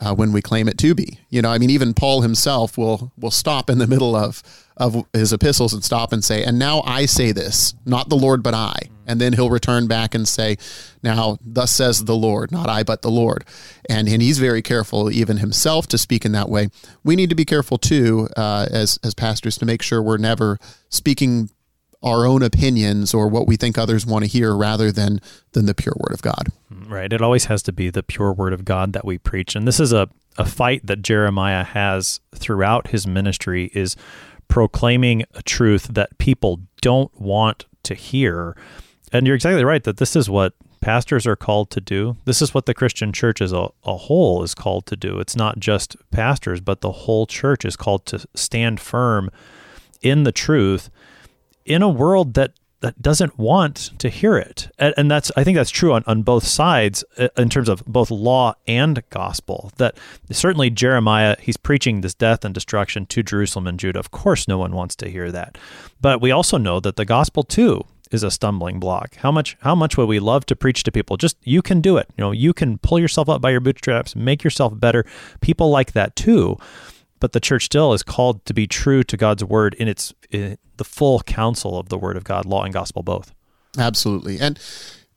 uh, 0.00 0.14
when 0.14 0.32
we 0.32 0.42
claim 0.42 0.68
it 0.68 0.78
to 0.78 0.94
be. 0.94 1.18
You 1.30 1.42
know, 1.42 1.50
I 1.50 1.58
mean, 1.58 1.70
even 1.70 1.94
Paul 1.94 2.22
himself 2.22 2.76
will 2.76 3.12
will 3.18 3.30
stop 3.30 3.70
in 3.70 3.78
the 3.78 3.86
middle 3.86 4.16
of 4.16 4.42
of 4.76 5.06
his 5.12 5.32
epistles 5.32 5.72
and 5.72 5.84
stop 5.84 6.12
and 6.12 6.24
say, 6.24 6.42
"And 6.44 6.58
now 6.58 6.82
I 6.82 7.06
say 7.06 7.32
this, 7.32 7.74
not 7.84 8.08
the 8.08 8.16
Lord, 8.16 8.42
but 8.42 8.54
I." 8.54 8.74
And 9.06 9.20
then 9.20 9.34
he'll 9.34 9.50
return 9.50 9.86
back 9.86 10.14
and 10.14 10.26
say, 10.26 10.56
"Now, 11.02 11.38
thus 11.44 11.72
says 11.72 12.04
the 12.04 12.16
Lord, 12.16 12.50
not 12.50 12.68
I, 12.68 12.82
but 12.82 13.02
the 13.02 13.10
Lord." 13.10 13.44
And 13.88 14.08
and 14.08 14.20
he's 14.20 14.38
very 14.38 14.62
careful, 14.62 15.10
even 15.10 15.38
himself, 15.38 15.86
to 15.88 15.98
speak 15.98 16.24
in 16.24 16.32
that 16.32 16.48
way. 16.48 16.68
We 17.04 17.16
need 17.16 17.30
to 17.30 17.36
be 17.36 17.44
careful 17.44 17.78
too, 17.78 18.28
uh, 18.36 18.66
as 18.70 18.98
as 19.04 19.14
pastors, 19.14 19.56
to 19.58 19.66
make 19.66 19.82
sure 19.82 20.02
we're 20.02 20.16
never 20.16 20.58
speaking 20.88 21.50
our 22.04 22.26
own 22.26 22.42
opinions 22.42 23.14
or 23.14 23.26
what 23.26 23.48
we 23.48 23.56
think 23.56 23.78
others 23.78 24.04
want 24.06 24.24
to 24.24 24.30
hear 24.30 24.54
rather 24.54 24.92
than 24.92 25.20
than 25.52 25.66
the 25.66 25.74
pure 25.74 25.94
word 25.96 26.12
of 26.12 26.22
God. 26.22 26.48
Right. 26.70 27.12
It 27.12 27.22
always 27.22 27.46
has 27.46 27.62
to 27.64 27.72
be 27.72 27.90
the 27.90 28.02
pure 28.02 28.32
word 28.32 28.52
of 28.52 28.64
God 28.64 28.92
that 28.92 29.04
we 29.04 29.18
preach. 29.18 29.56
And 29.56 29.66
this 29.66 29.80
is 29.80 29.92
a, 29.92 30.08
a 30.36 30.44
fight 30.44 30.86
that 30.86 31.02
Jeremiah 31.02 31.64
has 31.64 32.20
throughout 32.34 32.88
his 32.88 33.06
ministry 33.06 33.70
is 33.74 33.96
proclaiming 34.48 35.24
a 35.34 35.42
truth 35.42 35.88
that 35.92 36.16
people 36.18 36.60
don't 36.82 37.18
want 37.18 37.64
to 37.84 37.94
hear. 37.94 38.54
And 39.12 39.26
you're 39.26 39.36
exactly 39.36 39.64
right 39.64 39.82
that 39.84 39.96
this 39.96 40.14
is 40.14 40.28
what 40.28 40.52
pastors 40.82 41.26
are 41.26 41.36
called 41.36 41.70
to 41.70 41.80
do. 41.80 42.18
This 42.26 42.42
is 42.42 42.52
what 42.52 42.66
the 42.66 42.74
Christian 42.74 43.12
church 43.12 43.40
as 43.40 43.52
a, 43.52 43.70
a 43.84 43.96
whole 43.96 44.42
is 44.42 44.54
called 44.54 44.84
to 44.86 44.96
do. 44.96 45.18
It's 45.18 45.36
not 45.36 45.58
just 45.58 45.96
pastors, 46.10 46.60
but 46.60 46.82
the 46.82 46.92
whole 46.92 47.26
church 47.26 47.64
is 47.64 47.76
called 47.76 48.04
to 48.06 48.26
stand 48.34 48.80
firm 48.80 49.30
in 50.02 50.24
the 50.24 50.32
truth 50.32 50.90
in 51.64 51.82
a 51.82 51.88
world 51.88 52.34
that 52.34 52.52
that 52.84 53.00
doesn't 53.00 53.38
want 53.38 53.92
to 53.98 54.10
hear 54.10 54.36
it. 54.36 54.68
And, 54.78 54.92
and, 54.98 55.10
that's 55.10 55.32
I 55.38 55.42
think 55.42 55.56
that's 55.56 55.70
true 55.70 55.94
on, 55.94 56.04
on 56.06 56.22
both 56.22 56.44
sides 56.44 57.02
uh, 57.16 57.28
in 57.38 57.48
terms 57.48 57.70
of 57.70 57.82
both 57.86 58.10
law 58.10 58.56
and 58.66 59.02
gospel. 59.08 59.72
That 59.78 59.96
certainly 60.30 60.68
Jeremiah, 60.68 61.36
he's 61.40 61.56
preaching 61.56 62.02
this 62.02 62.12
death 62.12 62.44
and 62.44 62.52
destruction 62.52 63.06
to 63.06 63.22
Jerusalem 63.22 63.66
and 63.66 63.80
Judah. 63.80 63.98
Of 63.98 64.10
course 64.10 64.46
no 64.46 64.58
one 64.58 64.72
wants 64.72 64.94
to 64.96 65.08
hear 65.08 65.32
that. 65.32 65.56
But 66.02 66.20
we 66.20 66.30
also 66.30 66.58
know 66.58 66.78
that 66.80 66.96
the 66.96 67.06
gospel 67.06 67.42
too 67.42 67.86
is 68.10 68.22
a 68.22 68.30
stumbling 68.30 68.78
block. 68.80 69.16
How 69.16 69.32
much 69.32 69.56
how 69.60 69.74
much 69.74 69.96
would 69.96 70.08
we 70.08 70.20
love 70.20 70.44
to 70.46 70.54
preach 70.54 70.82
to 70.82 70.92
people? 70.92 71.16
Just 71.16 71.38
you 71.42 71.62
can 71.62 71.80
do 71.80 71.96
it. 71.96 72.10
You 72.18 72.24
know, 72.24 72.32
you 72.32 72.52
can 72.52 72.76
pull 72.76 72.98
yourself 72.98 73.30
up 73.30 73.40
by 73.40 73.50
your 73.50 73.60
bootstraps, 73.60 74.14
make 74.14 74.44
yourself 74.44 74.78
better. 74.78 75.06
People 75.40 75.70
like 75.70 75.92
that 75.92 76.16
too 76.16 76.58
but 77.24 77.32
the 77.32 77.40
church 77.40 77.64
still 77.64 77.94
is 77.94 78.02
called 78.02 78.44
to 78.44 78.52
be 78.52 78.66
true 78.66 79.02
to 79.02 79.16
God's 79.16 79.42
word 79.42 79.72
in 79.78 79.88
its 79.88 80.12
in 80.30 80.58
the 80.76 80.84
full 80.84 81.20
counsel 81.20 81.78
of 81.78 81.88
the 81.88 81.96
word 81.96 82.18
of 82.18 82.24
God, 82.24 82.44
law 82.44 82.64
and 82.64 82.74
gospel 82.74 83.02
both. 83.02 83.32
Absolutely. 83.78 84.38
And 84.38 84.60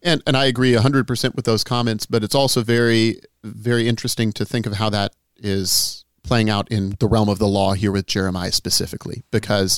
and 0.01 0.23
and 0.25 0.37
I 0.37 0.45
agree 0.45 0.71
100% 0.71 1.35
with 1.35 1.43
those 1.43 1.65
comments, 1.65 2.05
but 2.05 2.23
it's 2.23 2.33
also 2.33 2.63
very 2.63 3.19
very 3.43 3.89
interesting 3.89 4.31
to 4.31 4.45
think 4.45 4.65
of 4.65 4.75
how 4.75 4.89
that 4.91 5.15
is 5.35 6.05
playing 6.23 6.49
out 6.49 6.71
in 6.71 6.95
the 7.01 7.09
realm 7.09 7.27
of 7.27 7.39
the 7.39 7.47
law 7.47 7.73
here 7.73 7.91
with 7.91 8.05
Jeremiah 8.05 8.53
specifically 8.53 9.25
because 9.29 9.77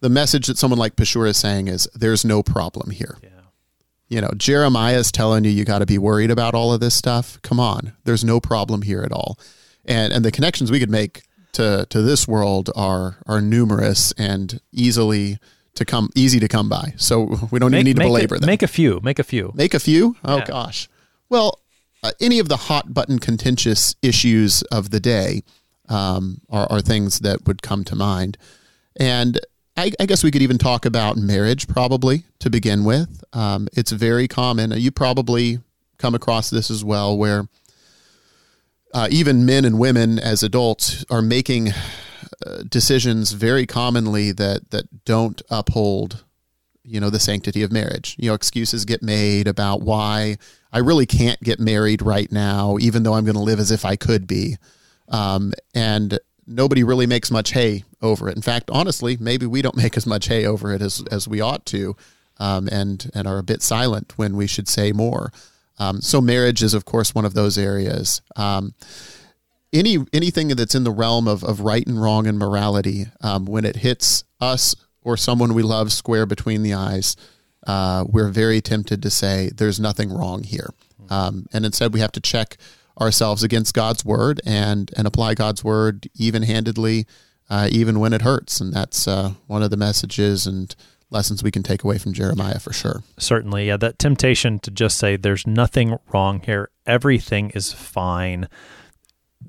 the 0.00 0.08
message 0.08 0.46
that 0.46 0.56
someone 0.56 0.78
like 0.78 0.96
Pashur 0.96 1.28
is 1.28 1.36
saying 1.36 1.68
is 1.68 1.86
there's 1.94 2.24
no 2.24 2.42
problem 2.42 2.92
here. 2.92 3.18
Yeah. 3.22 3.28
You 4.08 4.22
know, 4.22 4.30
Jeremiah 4.38 5.00
is 5.00 5.12
telling 5.12 5.44
you 5.44 5.50
you 5.50 5.66
got 5.66 5.80
to 5.80 5.86
be 5.86 5.98
worried 5.98 6.30
about 6.30 6.54
all 6.54 6.72
of 6.72 6.80
this 6.80 6.94
stuff. 6.94 7.38
Come 7.42 7.60
on, 7.60 7.92
there's 8.04 8.24
no 8.24 8.40
problem 8.40 8.80
here 8.80 9.02
at 9.02 9.12
all. 9.12 9.38
And 9.84 10.14
and 10.14 10.24
the 10.24 10.32
connections 10.32 10.70
we 10.70 10.80
could 10.80 10.90
make 10.90 11.27
to 11.52 11.86
to 11.90 12.02
this 12.02 12.26
world 12.28 12.70
are 12.76 13.16
are 13.26 13.40
numerous 13.40 14.12
and 14.18 14.60
easily 14.72 15.38
to 15.74 15.84
come 15.84 16.08
easy 16.14 16.40
to 16.40 16.48
come 16.48 16.68
by. 16.68 16.92
So 16.96 17.38
we 17.50 17.58
don't 17.58 17.70
Make, 17.70 17.80
even 17.80 17.84
need 17.84 17.96
to 17.96 18.02
belabor 18.08 18.34
it- 18.36 18.40
them. 18.40 18.46
Make 18.46 18.62
a 18.62 18.68
few. 18.68 19.00
Make 19.02 19.18
a 19.18 19.24
few. 19.24 19.52
Make 19.54 19.74
a 19.74 19.80
few? 19.80 20.16
Oh 20.24 20.38
Yeah. 20.38 20.44
gosh. 20.46 20.88
Well, 21.28 21.60
uh, 22.02 22.12
any 22.20 22.38
of 22.38 22.48
the 22.48 22.56
hot 22.56 22.92
button 22.94 23.18
contentious 23.18 23.94
issues 24.02 24.62
of 24.70 24.90
the 24.90 25.00
day 25.00 25.42
um, 25.88 26.40
are, 26.50 26.66
are 26.70 26.80
things 26.80 27.20
that 27.20 27.46
would 27.46 27.62
come 27.62 27.82
to 27.84 27.96
mind. 27.96 28.36
And 28.96 29.38
I, 29.76 29.92
I 30.00 30.06
guess 30.06 30.22
we 30.24 30.30
could 30.30 30.42
even 30.42 30.58
talk 30.58 30.84
about 30.84 31.16
marriage 31.16 31.66
probably 31.68 32.24
to 32.40 32.50
begin 32.50 32.84
with. 32.84 33.22
Um, 33.32 33.68
it's 33.72 33.92
very 33.92 34.26
common. 34.28 34.72
You 34.72 34.90
probably 34.90 35.60
come 35.98 36.14
across 36.14 36.50
this 36.50 36.70
as 36.70 36.84
well, 36.84 37.16
where 37.16 37.48
uh, 38.94 39.08
even 39.10 39.44
men 39.44 39.64
and 39.64 39.78
women 39.78 40.18
as 40.18 40.42
adults 40.42 41.04
are 41.10 41.22
making 41.22 41.70
uh, 42.46 42.62
decisions 42.68 43.32
very 43.32 43.66
commonly 43.66 44.32
that 44.32 44.70
that 44.70 45.04
don't 45.04 45.42
uphold 45.50 46.24
you 46.84 47.00
know 47.00 47.10
the 47.10 47.20
sanctity 47.20 47.62
of 47.62 47.72
marriage. 47.72 48.16
You 48.18 48.30
know 48.30 48.34
excuses 48.34 48.84
get 48.84 49.02
made 49.02 49.46
about 49.46 49.82
why 49.82 50.38
i 50.72 50.78
really 50.78 51.06
can't 51.06 51.40
get 51.40 51.58
married 51.58 52.02
right 52.02 52.30
now 52.30 52.76
even 52.80 53.02
though 53.02 53.14
i'm 53.14 53.24
going 53.24 53.34
to 53.34 53.42
live 53.42 53.60
as 53.60 53.70
if 53.70 53.84
i 53.84 53.96
could 53.96 54.26
be. 54.26 54.56
Um, 55.08 55.52
and 55.74 56.18
nobody 56.46 56.84
really 56.84 57.06
makes 57.06 57.30
much 57.30 57.52
hay 57.52 57.84
over 58.02 58.28
it. 58.28 58.36
In 58.36 58.42
fact 58.42 58.70
honestly 58.70 59.16
maybe 59.18 59.46
we 59.46 59.62
don't 59.62 59.76
make 59.82 59.96
as 59.96 60.06
much 60.06 60.28
hay 60.28 60.46
over 60.46 60.72
it 60.72 60.80
as, 60.80 61.02
as 61.10 61.28
we 61.28 61.40
ought 61.40 61.66
to 61.66 61.96
um, 62.38 62.68
and 62.70 63.10
and 63.14 63.26
are 63.26 63.38
a 63.38 63.42
bit 63.42 63.62
silent 63.62 64.14
when 64.16 64.36
we 64.36 64.46
should 64.46 64.68
say 64.68 64.92
more 64.92 65.32
um, 65.78 66.00
so 66.00 66.20
marriage 66.20 66.62
is 66.62 66.74
of 66.74 66.84
course 66.84 67.14
one 67.14 67.24
of 67.24 67.34
those 67.34 67.56
areas. 67.58 68.20
Um, 68.36 68.74
any 69.72 69.98
anything 70.12 70.48
that's 70.48 70.74
in 70.74 70.84
the 70.84 70.90
realm 70.90 71.28
of, 71.28 71.44
of 71.44 71.60
right 71.60 71.86
and 71.86 72.00
wrong 72.00 72.26
and 72.26 72.38
morality, 72.38 73.06
um, 73.20 73.44
when 73.44 73.64
it 73.64 73.76
hits 73.76 74.24
us 74.40 74.74
or 75.02 75.16
someone 75.16 75.54
we 75.54 75.62
love 75.62 75.92
square 75.92 76.26
between 76.26 76.62
the 76.62 76.74
eyes, 76.74 77.16
uh, 77.66 78.04
we're 78.08 78.30
very 78.30 78.60
tempted 78.60 79.02
to 79.02 79.10
say 79.10 79.50
there's 79.54 79.78
nothing 79.78 80.10
wrong 80.10 80.42
here, 80.42 80.70
um, 81.10 81.46
and 81.52 81.66
instead 81.66 81.92
we 81.92 82.00
have 82.00 82.12
to 82.12 82.20
check 82.20 82.56
ourselves 83.00 83.42
against 83.42 83.74
God's 83.74 84.04
word 84.04 84.40
and 84.44 84.90
and 84.96 85.06
apply 85.06 85.34
God's 85.34 85.62
word 85.62 86.08
even 86.14 86.42
handedly, 86.44 87.06
uh, 87.50 87.68
even 87.70 88.00
when 88.00 88.12
it 88.12 88.22
hurts, 88.22 88.60
and 88.60 88.72
that's 88.72 89.06
uh, 89.06 89.32
one 89.46 89.62
of 89.62 89.70
the 89.70 89.76
messages 89.76 90.46
and 90.46 90.74
lessons 91.10 91.42
we 91.42 91.50
can 91.50 91.62
take 91.62 91.84
away 91.84 91.98
from 91.98 92.12
Jeremiah 92.12 92.58
for 92.58 92.72
sure. 92.72 93.02
Certainly, 93.18 93.68
yeah. 93.68 93.76
That 93.76 93.98
temptation 93.98 94.58
to 94.60 94.70
just 94.70 94.98
say 94.98 95.16
there's 95.16 95.46
nothing 95.46 95.98
wrong 96.12 96.40
here, 96.40 96.70
everything 96.86 97.50
is 97.50 97.72
fine. 97.72 98.48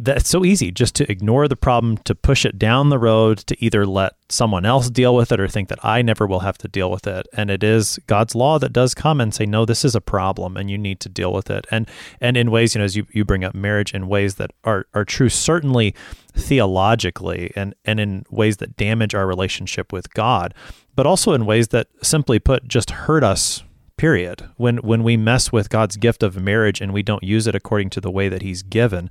That's 0.01 0.29
so 0.29 0.45
easy 0.45 0.71
just 0.71 0.95
to 0.95 1.11
ignore 1.11 1.49
the 1.49 1.57
problem, 1.57 1.97
to 1.99 2.15
push 2.15 2.45
it 2.45 2.57
down 2.57 2.87
the 2.87 2.97
road, 2.97 3.39
to 3.39 3.63
either 3.63 3.85
let 3.85 4.13
someone 4.29 4.65
else 4.65 4.89
deal 4.89 5.13
with 5.13 5.31
it 5.31 5.41
or 5.41 5.47
think 5.47 5.67
that 5.67 5.83
I 5.83 6.01
never 6.01 6.25
will 6.25 6.39
have 6.39 6.57
to 6.59 6.69
deal 6.69 6.89
with 6.89 7.05
it. 7.05 7.27
And 7.33 7.51
it 7.51 7.63
is 7.63 7.99
God's 8.07 8.33
law 8.33 8.59
that 8.59 8.71
does 8.71 8.93
come 8.93 9.19
and 9.19 9.33
say, 9.33 9.45
no, 9.45 9.65
this 9.65 9.83
is 9.83 9.95
a 9.95 10.01
problem 10.01 10.55
and 10.55 10.71
you 10.71 10.77
need 10.77 10.99
to 11.01 11.09
deal 11.09 11.33
with 11.33 11.49
it. 11.49 11.67
And 11.69 11.89
and 12.21 12.37
in 12.37 12.49
ways, 12.49 12.75
you 12.75 12.79
know, 12.79 12.85
as 12.85 12.95
you, 12.95 13.07
you 13.11 13.25
bring 13.25 13.43
up 13.43 13.53
marriage 13.53 13.93
in 13.93 14.07
ways 14.07 14.35
that 14.35 14.51
are, 14.63 14.85
are 14.93 15.03
true, 15.03 15.29
certainly 15.29 15.93
theologically 16.33 17.51
and, 17.55 17.75
and 17.83 17.99
in 17.99 18.23
ways 18.29 18.57
that 18.57 18.77
damage 18.77 19.13
our 19.13 19.27
relationship 19.27 19.91
with 19.91 20.13
God, 20.13 20.53
but 20.95 21.05
also 21.05 21.33
in 21.33 21.45
ways 21.45 21.69
that 21.69 21.87
simply 22.01 22.39
put 22.39 22.67
just 22.67 22.91
hurt 22.91 23.23
us 23.23 23.63
period. 23.99 24.49
When 24.55 24.77
when 24.77 25.03
we 25.03 25.17
mess 25.17 25.51
with 25.51 25.69
God's 25.69 25.97
gift 25.97 26.23
of 26.23 26.41
marriage 26.41 26.79
and 26.79 26.93
we 26.93 27.03
don't 27.03 27.21
use 27.21 27.47
it 27.47 27.53
according 27.53 27.89
to 27.91 28.01
the 28.01 28.09
way 28.09 28.29
that 28.29 28.41
he's 28.41 28.63
given 28.63 29.09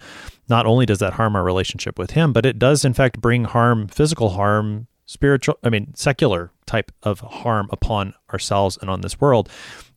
not 0.48 0.64
only 0.64 0.86
does 0.86 0.98
that 0.98 1.12
harm 1.12 1.36
our 1.36 1.44
relationship 1.44 1.98
with 1.98 2.12
him 2.12 2.32
but 2.32 2.46
it 2.46 2.58
does 2.58 2.86
in 2.86 2.94
fact 2.94 3.20
bring 3.20 3.44
harm 3.44 3.86
physical 3.86 4.30
harm 4.30 4.86
spiritual 5.04 5.58
I 5.62 5.68
mean 5.68 5.94
secular 5.94 6.52
type 6.64 6.90
of 7.02 7.20
harm 7.20 7.68
upon 7.70 8.14
ourselves 8.32 8.78
and 8.80 8.88
on 8.88 9.02
this 9.02 9.20
world. 9.20 9.50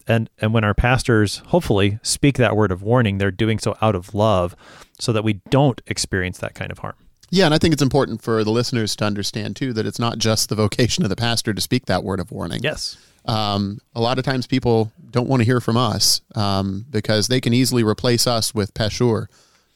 And 0.07 0.29
and 0.39 0.53
when 0.53 0.65
our 0.65 0.73
pastors 0.73 1.37
hopefully 1.47 1.97
speak 2.03 2.35
that 2.35 2.57
word 2.57 2.73
of 2.73 2.83
warning 2.83 3.17
they're 3.17 3.31
doing 3.31 3.59
so 3.59 3.77
out 3.81 3.95
of 3.95 4.13
love 4.13 4.57
so 4.99 5.13
that 5.13 5.23
we 5.23 5.39
don't 5.49 5.79
experience 5.87 6.39
that 6.39 6.53
kind 6.53 6.69
of 6.69 6.79
harm. 6.79 6.95
Yeah, 7.29 7.45
and 7.45 7.53
I 7.53 7.59
think 7.59 7.71
it's 7.71 7.81
important 7.81 8.21
for 8.21 8.43
the 8.43 8.51
listeners 8.51 8.97
to 8.97 9.05
understand 9.05 9.55
too 9.55 9.71
that 9.71 9.85
it's 9.85 9.99
not 9.99 10.17
just 10.17 10.49
the 10.49 10.55
vocation 10.55 11.05
of 11.05 11.09
the 11.09 11.15
pastor 11.15 11.53
to 11.53 11.61
speak 11.61 11.85
that 11.85 12.03
word 12.03 12.19
of 12.19 12.29
warning. 12.29 12.59
yes 12.61 12.97
Um, 13.25 13.79
a 13.95 14.01
lot 14.01 14.17
of 14.17 14.25
times 14.25 14.47
people 14.47 14.91
don't 15.09 15.27
want 15.27 15.41
to 15.41 15.45
hear 15.45 15.59
from 15.59 15.77
us 15.77 16.21
um, 16.35 16.85
because 16.89 17.27
they 17.27 17.41
can 17.41 17.53
easily 17.53 17.83
replace 17.83 18.25
us 18.25 18.53
with 18.53 18.73
Pashur, 18.73 19.27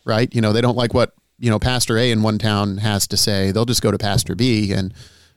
right? 0.06 0.34
You 0.34 0.42
know, 0.42 0.54
they 0.54 0.62
don't 0.62 0.78
like 0.78 0.94
what, 0.94 1.14
you 1.38 1.50
know, 1.50 1.60
Pastor 1.60 1.98
A 1.98 2.12
in 2.12 2.24
one 2.24 2.38
town 2.38 2.78
has 2.78 3.08
to 3.08 3.18
say. 3.18 3.52
They'll 3.52 3.66
just 3.66 3.82
go 3.82 3.92
to 3.92 3.98
Pastor 3.98 4.36
B 4.36 4.72
and 4.72 4.94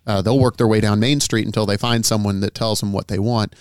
uh, 0.06 0.22
they'll 0.22 0.38
work 0.38 0.56
their 0.56 0.68
way 0.68 0.80
down 0.80 1.00
Main 1.00 1.20
Street 1.20 1.46
until 1.46 1.66
they 1.66 1.76
find 1.76 2.06
someone 2.06 2.40
that 2.40 2.54
tells 2.54 2.80
them 2.80 2.92
what 2.92 3.08
they 3.08 3.18
want. 3.18 3.54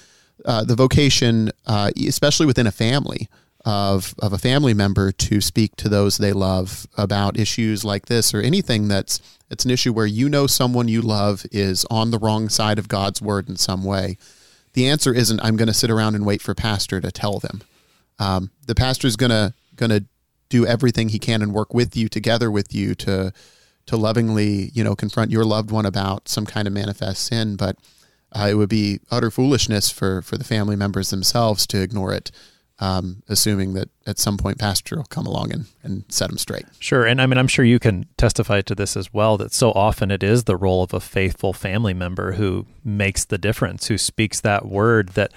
Uh, 0.46 0.64
the 0.64 0.76
vocation, 0.76 1.52
uh, 1.66 1.92
especially 2.08 2.46
within 2.46 2.68
a 2.68 2.72
family, 2.72 3.28
of, 3.66 4.16
of 4.20 4.32
a 4.32 4.38
family 4.38 4.74
member 4.74 5.12
to 5.12 5.42
speak 5.42 5.76
to 5.76 5.90
those 5.90 6.18
they 6.18 6.32
love 6.32 6.88
about 6.98 7.38
issues 7.38 7.84
like 7.84 8.06
this 8.06 8.34
or 8.34 8.40
anything 8.40 8.88
that's 8.88 9.20
it's 9.50 9.66
an 9.66 9.72
issue 9.72 9.94
where 9.94 10.06
you 10.06 10.30
know 10.30 10.48
someone 10.48 10.88
you 10.88 11.02
love 11.02 11.46
is 11.52 11.86
on 11.90 12.12
the 12.12 12.20
wrong 12.20 12.50
side 12.50 12.80
of 12.80 12.88
God's 12.88 13.22
word 13.22 13.50
in 13.50 13.56
some 13.56 13.84
way. 13.84 14.18
The 14.78 14.88
answer 14.88 15.12
isn't 15.12 15.40
I'm 15.44 15.58
going 15.58 15.70
to 15.70 15.74
sit 15.74 15.90
around 15.90 16.13
and 16.13 16.24
wait 16.24 16.40
for 16.40 16.54
pastor 16.54 17.02
to 17.02 17.12
tell 17.12 17.40
them. 17.40 17.63
Um, 18.20 18.52
the 18.68 18.76
pastor 18.76 19.08
is 19.08 19.16
going 19.16 19.32
to 19.32 19.56
going 19.76 19.90
to 19.90 20.06
do 20.50 20.68
everything 20.68 21.10
he 21.10 21.18
can 21.18 21.42
and 21.42 21.52
work 21.52 21.74
with 21.74 21.98
you 21.98 22.08
together 22.08 22.52
with 22.52 22.76
you 22.76 22.94
to 22.94 23.34
to 23.88 23.98
lovingly 23.98 24.70
you 24.76 24.84
know 24.84 24.96
confront 24.96 25.32
your 25.32 25.46
loved 25.46 25.72
one 25.72 25.88
about 25.88 26.30
some 26.30 26.46
kind 26.46 26.68
of 26.68 26.76
manifest 26.76 27.26
sin. 27.26 27.56
But 27.56 27.78
uh, 28.32 28.50
it 28.52 28.54
would 28.54 28.70
be 28.70 29.00
utter 29.10 29.32
foolishness 29.32 29.90
for 29.90 30.22
for 30.22 30.38
the 30.38 30.44
family 30.44 30.76
members 30.76 31.10
themselves 31.10 31.66
to 31.68 31.82
ignore 31.82 32.13
it, 32.13 32.30
um, 32.80 33.24
assuming 33.28 33.74
that 33.74 33.90
at 34.06 34.20
some 34.20 34.38
point 34.38 34.60
pastor 34.60 34.98
will 34.98 35.04
come 35.06 35.26
along 35.26 35.52
and, 35.52 35.66
and 35.82 36.06
set 36.10 36.30
them 36.30 36.38
straight. 36.38 36.66
Sure. 36.80 37.06
And 37.06 37.22
I 37.22 37.26
mean, 37.26 37.38
I'm 37.38 37.48
sure 37.48 37.66
you 37.66 37.80
can 37.80 38.06
testify 38.18 38.62
to 38.62 38.76
this 38.76 38.96
as 38.96 39.12
well 39.12 39.38
that 39.38 39.52
so 39.52 39.72
often 39.72 40.12
it 40.12 40.22
is 40.22 40.44
the 40.44 40.56
role 40.56 40.84
of 40.84 40.94
a 40.94 41.00
faithful 41.00 41.54
family 41.54 41.94
member 41.94 42.34
who 42.34 42.68
makes 42.84 43.26
the 43.26 43.38
difference, 43.38 43.88
who 43.88 43.98
speaks 43.98 44.40
that 44.42 44.66
word 44.68 45.10
that 45.10 45.34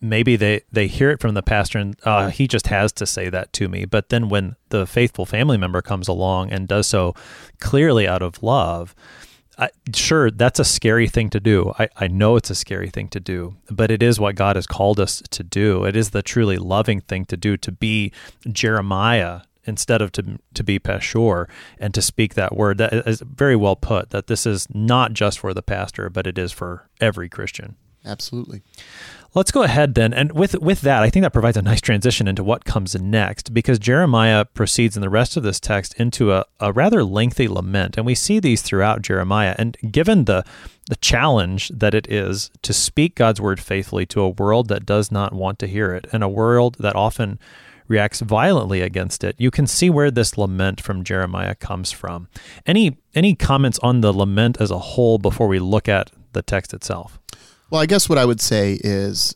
maybe 0.00 0.36
they, 0.36 0.60
they 0.70 0.86
hear 0.86 1.10
it 1.10 1.20
from 1.20 1.34
the 1.34 1.42
pastor 1.42 1.78
and 1.78 1.96
uh, 2.04 2.28
he 2.28 2.46
just 2.46 2.66
has 2.66 2.92
to 2.92 3.06
say 3.06 3.30
that 3.30 3.52
to 3.54 3.68
me. 3.68 3.86
But 3.86 4.10
then 4.10 4.28
when 4.28 4.56
the 4.68 4.86
faithful 4.86 5.24
family 5.24 5.56
member 5.56 5.80
comes 5.80 6.08
along 6.08 6.52
and 6.52 6.68
does 6.68 6.86
so 6.86 7.14
clearly 7.58 8.06
out 8.06 8.22
of 8.22 8.42
love, 8.42 8.94
Sure, 9.94 10.30
that's 10.30 10.58
a 10.58 10.64
scary 10.64 11.08
thing 11.08 11.28
to 11.30 11.40
do. 11.40 11.72
I, 11.78 11.88
I 11.96 12.08
know 12.08 12.36
it's 12.36 12.50
a 12.50 12.54
scary 12.54 12.88
thing 12.88 13.08
to 13.08 13.20
do, 13.20 13.56
but 13.70 13.90
it 13.90 14.02
is 14.02 14.18
what 14.18 14.34
God 14.36 14.56
has 14.56 14.66
called 14.66 14.98
us 14.98 15.22
to 15.30 15.42
do. 15.42 15.84
It 15.84 15.96
is 15.96 16.10
the 16.10 16.22
truly 16.22 16.56
loving 16.56 17.00
thing 17.00 17.24
to 17.26 17.36
do 17.36 17.56
to 17.58 17.72
be 17.72 18.12
Jeremiah 18.50 19.42
instead 19.64 20.02
of 20.02 20.10
to 20.12 20.38
to 20.54 20.64
be 20.64 20.78
Pashur 20.78 21.48
and 21.78 21.92
to 21.94 22.02
speak 22.02 22.34
that 22.34 22.56
word. 22.56 22.78
That 22.78 22.92
is 23.06 23.20
very 23.20 23.56
well 23.56 23.76
put. 23.76 24.10
That 24.10 24.26
this 24.26 24.46
is 24.46 24.66
not 24.72 25.12
just 25.12 25.38
for 25.38 25.52
the 25.52 25.62
pastor, 25.62 26.08
but 26.08 26.26
it 26.26 26.38
is 26.38 26.52
for 26.52 26.88
every 27.00 27.28
Christian. 27.28 27.76
Absolutely. 28.04 28.62
Let's 29.34 29.50
go 29.50 29.62
ahead 29.62 29.94
then, 29.94 30.12
and 30.12 30.32
with 30.32 30.58
with 30.60 30.82
that, 30.82 31.02
I 31.02 31.08
think 31.08 31.22
that 31.22 31.32
provides 31.32 31.56
a 31.56 31.62
nice 31.62 31.80
transition 31.80 32.28
into 32.28 32.44
what 32.44 32.66
comes 32.66 32.94
next, 32.94 33.54
because 33.54 33.78
Jeremiah 33.78 34.44
proceeds 34.44 34.94
in 34.94 35.00
the 35.00 35.08
rest 35.08 35.38
of 35.38 35.42
this 35.42 35.58
text 35.58 35.94
into 35.98 36.32
a, 36.32 36.44
a 36.60 36.70
rather 36.70 37.02
lengthy 37.02 37.48
lament, 37.48 37.96
and 37.96 38.04
we 38.04 38.14
see 38.14 38.40
these 38.40 38.60
throughout 38.60 39.00
Jeremiah. 39.00 39.54
And 39.56 39.78
given 39.90 40.26
the 40.26 40.44
the 40.90 40.96
challenge 40.96 41.68
that 41.68 41.94
it 41.94 42.10
is 42.10 42.50
to 42.60 42.74
speak 42.74 43.14
God's 43.14 43.40
word 43.40 43.58
faithfully 43.58 44.04
to 44.06 44.20
a 44.20 44.28
world 44.28 44.68
that 44.68 44.84
does 44.84 45.10
not 45.10 45.32
want 45.32 45.58
to 45.60 45.66
hear 45.66 45.94
it, 45.94 46.06
and 46.12 46.22
a 46.22 46.28
world 46.28 46.76
that 46.80 46.94
often 46.96 47.38
reacts 47.88 48.20
violently 48.20 48.82
against 48.82 49.24
it, 49.24 49.34
you 49.38 49.50
can 49.50 49.66
see 49.66 49.88
where 49.88 50.10
this 50.10 50.36
lament 50.36 50.80
from 50.80 51.04
Jeremiah 51.04 51.54
comes 51.54 51.90
from. 51.90 52.28
Any 52.66 52.98
any 53.14 53.34
comments 53.34 53.78
on 53.78 54.02
the 54.02 54.12
lament 54.12 54.60
as 54.60 54.70
a 54.70 54.78
whole 54.78 55.16
before 55.18 55.48
we 55.48 55.58
look 55.58 55.88
at 55.88 56.10
the 56.32 56.42
text 56.42 56.74
itself? 56.74 57.18
Well, 57.72 57.80
I 57.80 57.86
guess 57.86 58.06
what 58.06 58.18
I 58.18 58.26
would 58.26 58.42
say 58.42 58.78
is 58.84 59.34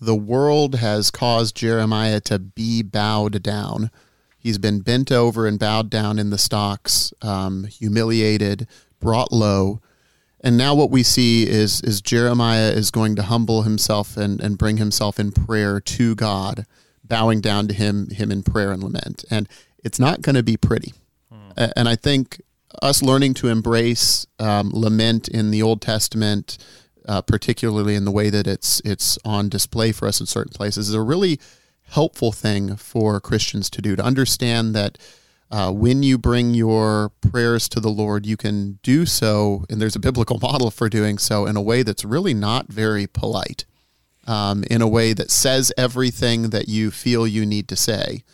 the 0.00 0.14
world 0.14 0.76
has 0.76 1.10
caused 1.10 1.56
Jeremiah 1.56 2.20
to 2.20 2.38
be 2.38 2.84
bowed 2.84 3.42
down. 3.42 3.90
He's 4.38 4.58
been 4.58 4.78
bent 4.78 5.10
over 5.10 5.48
and 5.48 5.58
bowed 5.58 5.90
down 5.90 6.20
in 6.20 6.30
the 6.30 6.38
stocks, 6.38 7.12
um, 7.20 7.64
humiliated, 7.64 8.68
brought 9.00 9.32
low. 9.32 9.80
And 10.38 10.56
now 10.56 10.76
what 10.76 10.92
we 10.92 11.02
see 11.02 11.42
is 11.48 11.80
is 11.80 12.00
Jeremiah 12.00 12.70
is 12.70 12.92
going 12.92 13.16
to 13.16 13.22
humble 13.24 13.62
himself 13.62 14.16
and, 14.16 14.40
and 14.40 14.56
bring 14.56 14.76
himself 14.76 15.18
in 15.18 15.32
prayer 15.32 15.80
to 15.80 16.14
God, 16.14 16.64
bowing 17.02 17.40
down 17.40 17.66
to 17.66 17.74
him 17.74 18.08
him 18.10 18.30
in 18.30 18.44
prayer 18.44 18.70
and 18.70 18.84
lament. 18.84 19.24
And 19.32 19.48
it's 19.82 19.98
not 19.98 20.22
going 20.22 20.36
to 20.36 20.44
be 20.44 20.56
pretty. 20.56 20.92
A- 21.56 21.76
And 21.76 21.88
I 21.88 21.96
think 21.96 22.40
us 22.80 23.02
learning 23.02 23.34
to 23.34 23.48
embrace 23.48 24.28
um, 24.38 24.70
lament 24.72 25.26
in 25.26 25.50
the 25.50 25.60
Old 25.60 25.82
Testament, 25.82 26.56
uh, 27.06 27.22
particularly 27.22 27.94
in 27.94 28.04
the 28.04 28.10
way 28.10 28.30
that 28.30 28.46
it's 28.46 28.80
it's 28.84 29.18
on 29.24 29.48
display 29.48 29.92
for 29.92 30.06
us 30.06 30.20
in 30.20 30.26
certain 30.26 30.52
places, 30.52 30.88
is 30.88 30.94
a 30.94 31.00
really 31.00 31.38
helpful 31.82 32.32
thing 32.32 32.76
for 32.76 33.20
Christians 33.20 33.68
to 33.70 33.82
do 33.82 33.96
to 33.96 34.02
understand 34.02 34.74
that 34.74 34.98
uh, 35.50 35.70
when 35.70 36.02
you 36.02 36.16
bring 36.16 36.54
your 36.54 37.10
prayers 37.20 37.68
to 37.68 37.78
the 37.78 37.90
Lord, 37.90 38.24
you 38.24 38.38
can 38.38 38.78
do 38.82 39.04
so, 39.04 39.66
and 39.68 39.80
there's 39.80 39.94
a 39.94 40.00
biblical 40.00 40.38
model 40.42 40.70
for 40.70 40.88
doing 40.88 41.18
so 41.18 41.44
in 41.44 41.56
a 41.56 41.62
way 41.62 41.82
that's 41.82 42.04
really 42.04 42.32
not 42.32 42.68
very 42.68 43.06
polite, 43.06 43.66
um, 44.26 44.64
in 44.70 44.80
a 44.80 44.88
way 44.88 45.12
that 45.12 45.30
says 45.30 45.70
everything 45.76 46.50
that 46.50 46.68
you 46.68 46.90
feel 46.90 47.26
you 47.26 47.44
need 47.44 47.68
to 47.68 47.76
say. 47.76 48.24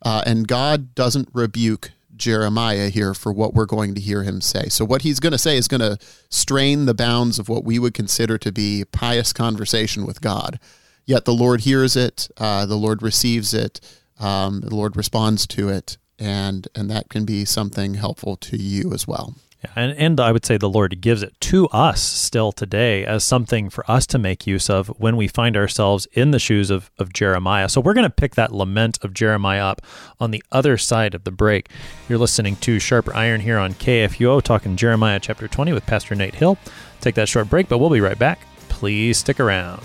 Uh, 0.00 0.22
and 0.24 0.48
God 0.48 0.94
doesn't 0.94 1.28
rebuke 1.32 1.92
Jeremiah 2.16 2.88
here 2.88 3.14
for 3.14 3.32
what 3.32 3.54
we're 3.54 3.66
going 3.66 3.94
to 3.94 4.00
hear 4.00 4.22
him 4.22 4.40
say. 4.40 4.68
So, 4.68 4.84
what 4.84 5.02
he's 5.02 5.20
going 5.20 5.32
to 5.32 5.38
say 5.38 5.56
is 5.56 5.68
going 5.68 5.80
to 5.80 5.98
strain 6.30 6.86
the 6.86 6.94
bounds 6.94 7.38
of 7.38 7.48
what 7.48 7.64
we 7.64 7.78
would 7.78 7.94
consider 7.94 8.38
to 8.38 8.52
be 8.52 8.84
pious 8.84 9.32
conversation 9.32 10.06
with 10.06 10.20
God. 10.20 10.58
Yet 11.06 11.24
the 11.24 11.34
Lord 11.34 11.62
hears 11.62 11.96
it, 11.96 12.28
uh, 12.38 12.66
the 12.66 12.76
Lord 12.76 13.02
receives 13.02 13.52
it, 13.52 13.80
um, 14.18 14.60
the 14.60 14.74
Lord 14.74 14.96
responds 14.96 15.46
to 15.48 15.68
it, 15.68 15.98
and 16.18 16.66
and 16.74 16.90
that 16.90 17.08
can 17.08 17.24
be 17.24 17.44
something 17.44 17.94
helpful 17.94 18.36
to 18.36 18.56
you 18.56 18.92
as 18.92 19.06
well. 19.06 19.34
And, 19.76 19.92
and 19.92 20.20
I 20.20 20.32
would 20.32 20.44
say 20.44 20.56
the 20.56 20.68
Lord 20.68 21.00
gives 21.00 21.22
it 21.22 21.38
to 21.42 21.68
us 21.68 22.00
still 22.02 22.52
today 22.52 23.04
as 23.04 23.24
something 23.24 23.70
for 23.70 23.88
us 23.90 24.06
to 24.08 24.18
make 24.18 24.46
use 24.46 24.68
of 24.70 24.88
when 24.98 25.16
we 25.16 25.28
find 25.28 25.56
ourselves 25.56 26.06
in 26.12 26.30
the 26.30 26.38
shoes 26.38 26.70
of, 26.70 26.90
of 26.98 27.12
Jeremiah. 27.12 27.68
So 27.68 27.80
we're 27.80 27.94
going 27.94 28.08
to 28.08 28.10
pick 28.10 28.34
that 28.34 28.52
lament 28.52 28.98
of 29.02 29.14
Jeremiah 29.14 29.64
up 29.64 29.82
on 30.20 30.30
the 30.30 30.42
other 30.52 30.76
side 30.78 31.14
of 31.14 31.24
the 31.24 31.30
break. 31.30 31.68
You're 32.08 32.18
listening 32.18 32.56
to 32.56 32.78
Sharper 32.78 33.14
Iron 33.14 33.40
here 33.40 33.58
on 33.58 33.74
KFUO, 33.74 34.42
talking 34.42 34.76
Jeremiah 34.76 35.20
chapter 35.20 35.48
20 35.48 35.72
with 35.72 35.86
Pastor 35.86 36.14
Nate 36.14 36.34
Hill. 36.34 36.58
Take 37.00 37.14
that 37.16 37.28
short 37.28 37.50
break, 37.50 37.68
but 37.68 37.78
we'll 37.78 37.90
be 37.90 38.00
right 38.00 38.18
back. 38.18 38.40
Please 38.68 39.18
stick 39.18 39.40
around. 39.40 39.84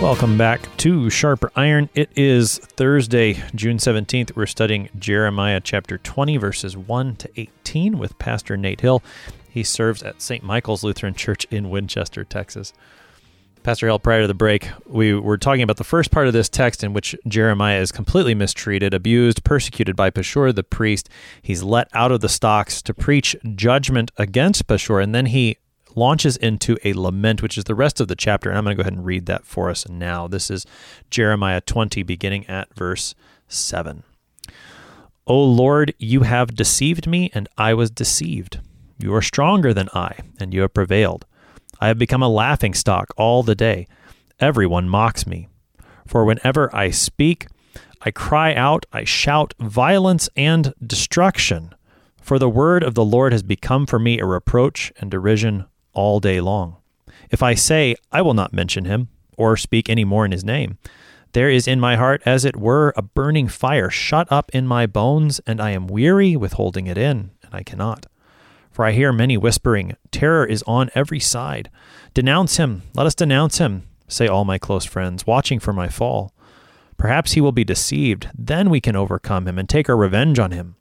Welcome 0.00 0.38
back 0.38 0.74
to 0.78 1.10
Sharper 1.10 1.52
Iron. 1.54 1.90
It 1.94 2.08
is 2.16 2.56
Thursday, 2.56 3.34
June 3.54 3.76
17th. 3.76 4.34
We're 4.34 4.46
studying 4.46 4.88
Jeremiah 4.98 5.60
chapter 5.62 5.98
20, 5.98 6.38
verses 6.38 6.74
1 6.74 7.16
to 7.16 7.30
18 7.36 7.98
with 7.98 8.18
Pastor 8.18 8.56
Nate 8.56 8.80
Hill. 8.80 9.02
He 9.50 9.62
serves 9.62 10.02
at 10.02 10.22
St. 10.22 10.42
Michael's 10.42 10.82
Lutheran 10.82 11.12
Church 11.12 11.44
in 11.50 11.68
Winchester, 11.68 12.24
Texas. 12.24 12.72
Pastor 13.62 13.88
Hill, 13.88 13.98
prior 13.98 14.22
to 14.22 14.26
the 14.26 14.32
break, 14.32 14.70
we 14.86 15.12
were 15.12 15.36
talking 15.36 15.62
about 15.62 15.76
the 15.76 15.84
first 15.84 16.10
part 16.10 16.26
of 16.26 16.32
this 16.32 16.48
text 16.48 16.82
in 16.82 16.94
which 16.94 17.14
Jeremiah 17.28 17.80
is 17.80 17.92
completely 17.92 18.34
mistreated, 18.34 18.94
abused, 18.94 19.44
persecuted 19.44 19.96
by 19.96 20.08
Pashur 20.08 20.54
the 20.54 20.62
priest. 20.62 21.10
He's 21.42 21.62
let 21.62 21.88
out 21.92 22.10
of 22.10 22.22
the 22.22 22.28
stocks 22.30 22.80
to 22.82 22.94
preach 22.94 23.36
judgment 23.54 24.12
against 24.16 24.66
Pashur, 24.66 25.02
and 25.02 25.14
then 25.14 25.26
he 25.26 25.58
launches 25.96 26.36
into 26.36 26.76
a 26.84 26.92
lament, 26.92 27.42
which 27.42 27.58
is 27.58 27.64
the 27.64 27.74
rest 27.74 28.00
of 28.00 28.08
the 28.08 28.16
chapter. 28.16 28.48
And 28.48 28.58
I'm 28.58 28.64
going 28.64 28.76
to 28.76 28.82
go 28.82 28.86
ahead 28.86 28.94
and 28.96 29.04
read 29.04 29.26
that 29.26 29.44
for 29.44 29.70
us 29.70 29.88
now. 29.88 30.28
This 30.28 30.50
is 30.50 30.66
Jeremiah 31.10 31.60
20, 31.60 32.02
beginning 32.02 32.46
at 32.46 32.74
verse 32.74 33.14
7. 33.48 34.02
O 35.26 35.42
Lord, 35.42 35.94
you 35.98 36.22
have 36.22 36.54
deceived 36.54 37.06
me, 37.06 37.30
and 37.34 37.48
I 37.56 37.74
was 37.74 37.90
deceived. 37.90 38.60
You 38.98 39.14
are 39.14 39.22
stronger 39.22 39.72
than 39.72 39.88
I, 39.94 40.18
and 40.38 40.52
you 40.52 40.62
have 40.62 40.74
prevailed. 40.74 41.24
I 41.80 41.88
have 41.88 41.98
become 41.98 42.22
a 42.22 42.28
laughing 42.28 42.74
stock 42.74 43.10
all 43.16 43.42
the 43.42 43.54
day. 43.54 43.86
Everyone 44.38 44.88
mocks 44.88 45.26
me. 45.26 45.48
For 46.06 46.24
whenever 46.24 46.74
I 46.74 46.90
speak, 46.90 47.46
I 48.02 48.10
cry 48.10 48.54
out, 48.54 48.86
I 48.92 49.04
shout 49.04 49.54
violence 49.60 50.28
and 50.36 50.74
destruction. 50.84 51.74
For 52.20 52.38
the 52.38 52.48
word 52.48 52.82
of 52.82 52.94
the 52.94 53.04
Lord 53.04 53.32
has 53.32 53.42
become 53.42 53.86
for 53.86 53.98
me 53.98 54.18
a 54.18 54.26
reproach 54.26 54.92
and 55.00 55.10
derision 55.10 55.66
all 55.92 56.20
day 56.20 56.40
long. 56.40 56.76
If 57.30 57.42
I 57.42 57.54
say, 57.54 57.96
I 58.10 58.22
will 58.22 58.34
not 58.34 58.52
mention 58.52 58.84
him, 58.84 59.08
or 59.36 59.56
speak 59.56 59.88
any 59.88 60.04
more 60.04 60.24
in 60.24 60.32
his 60.32 60.44
name, 60.44 60.78
there 61.32 61.48
is 61.48 61.68
in 61.68 61.78
my 61.78 61.96
heart, 61.96 62.22
as 62.26 62.44
it 62.44 62.56
were, 62.56 62.92
a 62.96 63.02
burning 63.02 63.46
fire 63.46 63.88
shut 63.88 64.30
up 64.32 64.50
in 64.52 64.66
my 64.66 64.86
bones, 64.86 65.40
and 65.46 65.60
I 65.60 65.70
am 65.70 65.86
weary 65.86 66.36
with 66.36 66.54
holding 66.54 66.88
it 66.88 66.98
in, 66.98 67.30
and 67.42 67.54
I 67.54 67.62
cannot. 67.62 68.06
For 68.72 68.84
I 68.84 68.92
hear 68.92 69.12
many 69.12 69.36
whispering, 69.36 69.96
Terror 70.10 70.44
is 70.44 70.64
on 70.66 70.90
every 70.94 71.20
side. 71.20 71.70
Denounce 72.14 72.56
him, 72.56 72.82
let 72.94 73.06
us 73.06 73.14
denounce 73.14 73.58
him, 73.58 73.84
say 74.08 74.26
all 74.26 74.44
my 74.44 74.58
close 74.58 74.84
friends, 74.84 75.26
watching 75.26 75.60
for 75.60 75.72
my 75.72 75.88
fall. 75.88 76.32
Perhaps 76.96 77.32
he 77.32 77.40
will 77.40 77.52
be 77.52 77.64
deceived, 77.64 78.28
then 78.36 78.68
we 78.68 78.80
can 78.80 78.96
overcome 78.96 79.46
him 79.46 79.58
and 79.58 79.68
take 79.68 79.88
our 79.88 79.96
revenge 79.96 80.38
on 80.38 80.50
him. 80.50 80.76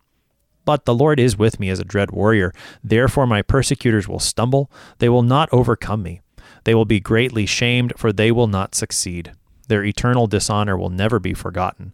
But 0.69 0.85
the 0.85 0.93
Lord 0.93 1.19
is 1.19 1.35
with 1.35 1.59
me 1.59 1.71
as 1.71 1.79
a 1.79 1.83
dread 1.83 2.11
warrior. 2.11 2.53
Therefore, 2.83 3.25
my 3.25 3.41
persecutors 3.41 4.07
will 4.07 4.19
stumble. 4.19 4.69
They 4.99 5.09
will 5.09 5.23
not 5.23 5.49
overcome 5.51 6.03
me. 6.03 6.21
They 6.63 6.75
will 6.75 6.85
be 6.85 6.99
greatly 6.99 7.47
shamed, 7.47 7.93
for 7.97 8.13
they 8.13 8.31
will 8.31 8.45
not 8.45 8.75
succeed. 8.75 9.31
Their 9.67 9.83
eternal 9.83 10.27
dishonor 10.27 10.77
will 10.77 10.91
never 10.91 11.17
be 11.17 11.33
forgotten. 11.33 11.91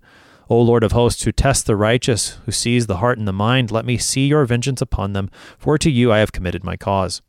O 0.50 0.60
Lord 0.60 0.84
of 0.84 0.92
hosts, 0.92 1.24
who 1.24 1.32
test 1.32 1.68
the 1.68 1.78
righteous, 1.78 2.38
who 2.46 2.52
sees 2.52 2.88
the 2.88 2.98
heart 2.98 3.18
and 3.18 3.26
the 3.26 3.32
mind, 3.32 3.72
let 3.72 3.86
me 3.86 3.98
see 3.98 4.28
your 4.28 4.44
vengeance 4.44 4.82
upon 4.82 5.14
them, 5.14 5.30
for 5.58 5.78
to 5.78 5.90
you 5.90 6.12
I 6.12 6.18
have 6.18 6.34
committed 6.34 6.66
my 6.66 6.76
cause. 6.76 7.22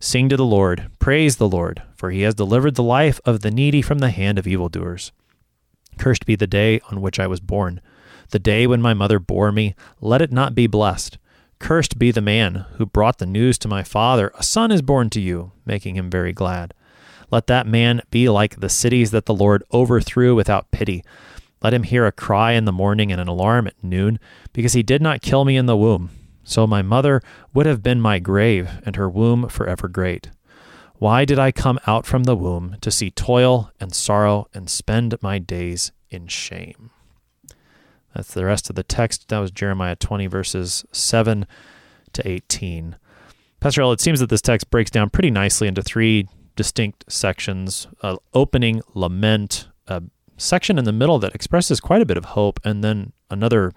Sing 0.00 0.28
to 0.28 0.36
the 0.36 0.44
Lord, 0.44 0.90
praise 0.98 1.36
the 1.36 1.48
Lord, 1.48 1.84
for 1.94 2.10
he 2.10 2.22
has 2.22 2.34
delivered 2.34 2.74
the 2.74 2.82
life 2.82 3.20
of 3.24 3.42
the 3.42 3.52
needy 3.52 3.80
from 3.80 4.00
the 4.00 4.10
hand 4.10 4.40
of 4.40 4.48
evildoers. 4.48 5.12
Cursed 5.98 6.26
be 6.26 6.34
the 6.34 6.48
day 6.48 6.80
on 6.90 7.00
which 7.00 7.20
I 7.20 7.28
was 7.28 7.38
born. 7.38 7.80
The 8.30 8.38
day 8.38 8.66
when 8.66 8.80
my 8.80 8.94
mother 8.94 9.18
bore 9.18 9.50
me, 9.50 9.74
let 10.00 10.22
it 10.22 10.32
not 10.32 10.54
be 10.54 10.66
blessed. 10.66 11.18
Cursed 11.58 11.98
be 11.98 12.10
the 12.10 12.20
man 12.20 12.64
who 12.76 12.86
brought 12.86 13.18
the 13.18 13.26
news 13.26 13.58
to 13.58 13.68
my 13.68 13.82
father, 13.82 14.32
A 14.38 14.42
son 14.42 14.70
is 14.70 14.82
born 14.82 15.10
to 15.10 15.20
you, 15.20 15.52
making 15.66 15.96
him 15.96 16.08
very 16.10 16.32
glad. 16.32 16.72
Let 17.30 17.48
that 17.48 17.66
man 17.66 18.00
be 18.10 18.28
like 18.28 18.60
the 18.60 18.68
cities 18.68 19.10
that 19.10 19.26
the 19.26 19.34
Lord 19.34 19.62
overthrew 19.72 20.34
without 20.34 20.70
pity. 20.70 21.04
Let 21.62 21.74
him 21.74 21.82
hear 21.82 22.06
a 22.06 22.12
cry 22.12 22.52
in 22.52 22.64
the 22.64 22.72
morning 22.72 23.12
and 23.12 23.20
an 23.20 23.28
alarm 23.28 23.66
at 23.66 23.82
noon, 23.84 24.18
because 24.52 24.72
he 24.72 24.82
did 24.82 25.02
not 25.02 25.22
kill 25.22 25.44
me 25.44 25.56
in 25.56 25.66
the 25.66 25.76
womb. 25.76 26.10
So 26.44 26.66
my 26.66 26.82
mother 26.82 27.20
would 27.52 27.66
have 27.66 27.82
been 27.82 28.00
my 28.00 28.18
grave, 28.18 28.70
and 28.86 28.96
her 28.96 29.08
womb 29.08 29.48
forever 29.48 29.86
great. 29.86 30.30
Why 30.96 31.24
did 31.24 31.38
I 31.38 31.52
come 31.52 31.78
out 31.86 32.06
from 32.06 32.24
the 32.24 32.36
womb 32.36 32.76
to 32.80 32.90
see 32.90 33.10
toil 33.10 33.70
and 33.80 33.94
sorrow 33.94 34.46
and 34.54 34.70
spend 34.70 35.16
my 35.20 35.38
days 35.38 35.92
in 36.10 36.26
shame? 36.26 36.90
That's 38.14 38.34
the 38.34 38.44
rest 38.44 38.70
of 38.70 38.76
the 38.76 38.82
text. 38.82 39.28
That 39.28 39.38
was 39.38 39.50
Jeremiah 39.50 39.96
20, 39.96 40.26
verses 40.26 40.84
7 40.92 41.46
to 42.12 42.28
18. 42.28 42.96
Pastor 43.60 43.82
Hill, 43.82 43.92
it 43.92 44.00
seems 44.00 44.20
that 44.20 44.30
this 44.30 44.40
text 44.40 44.70
breaks 44.70 44.90
down 44.90 45.10
pretty 45.10 45.30
nicely 45.30 45.68
into 45.68 45.82
three 45.82 46.26
distinct 46.56 47.10
sections 47.10 47.86
uh, 48.02 48.16
opening, 48.34 48.82
lament, 48.94 49.68
a 49.86 50.02
section 50.36 50.78
in 50.78 50.84
the 50.84 50.92
middle 50.92 51.18
that 51.18 51.34
expresses 51.34 51.80
quite 51.80 52.02
a 52.02 52.06
bit 52.06 52.16
of 52.16 52.24
hope, 52.26 52.58
and 52.64 52.82
then 52.82 53.12
another 53.30 53.72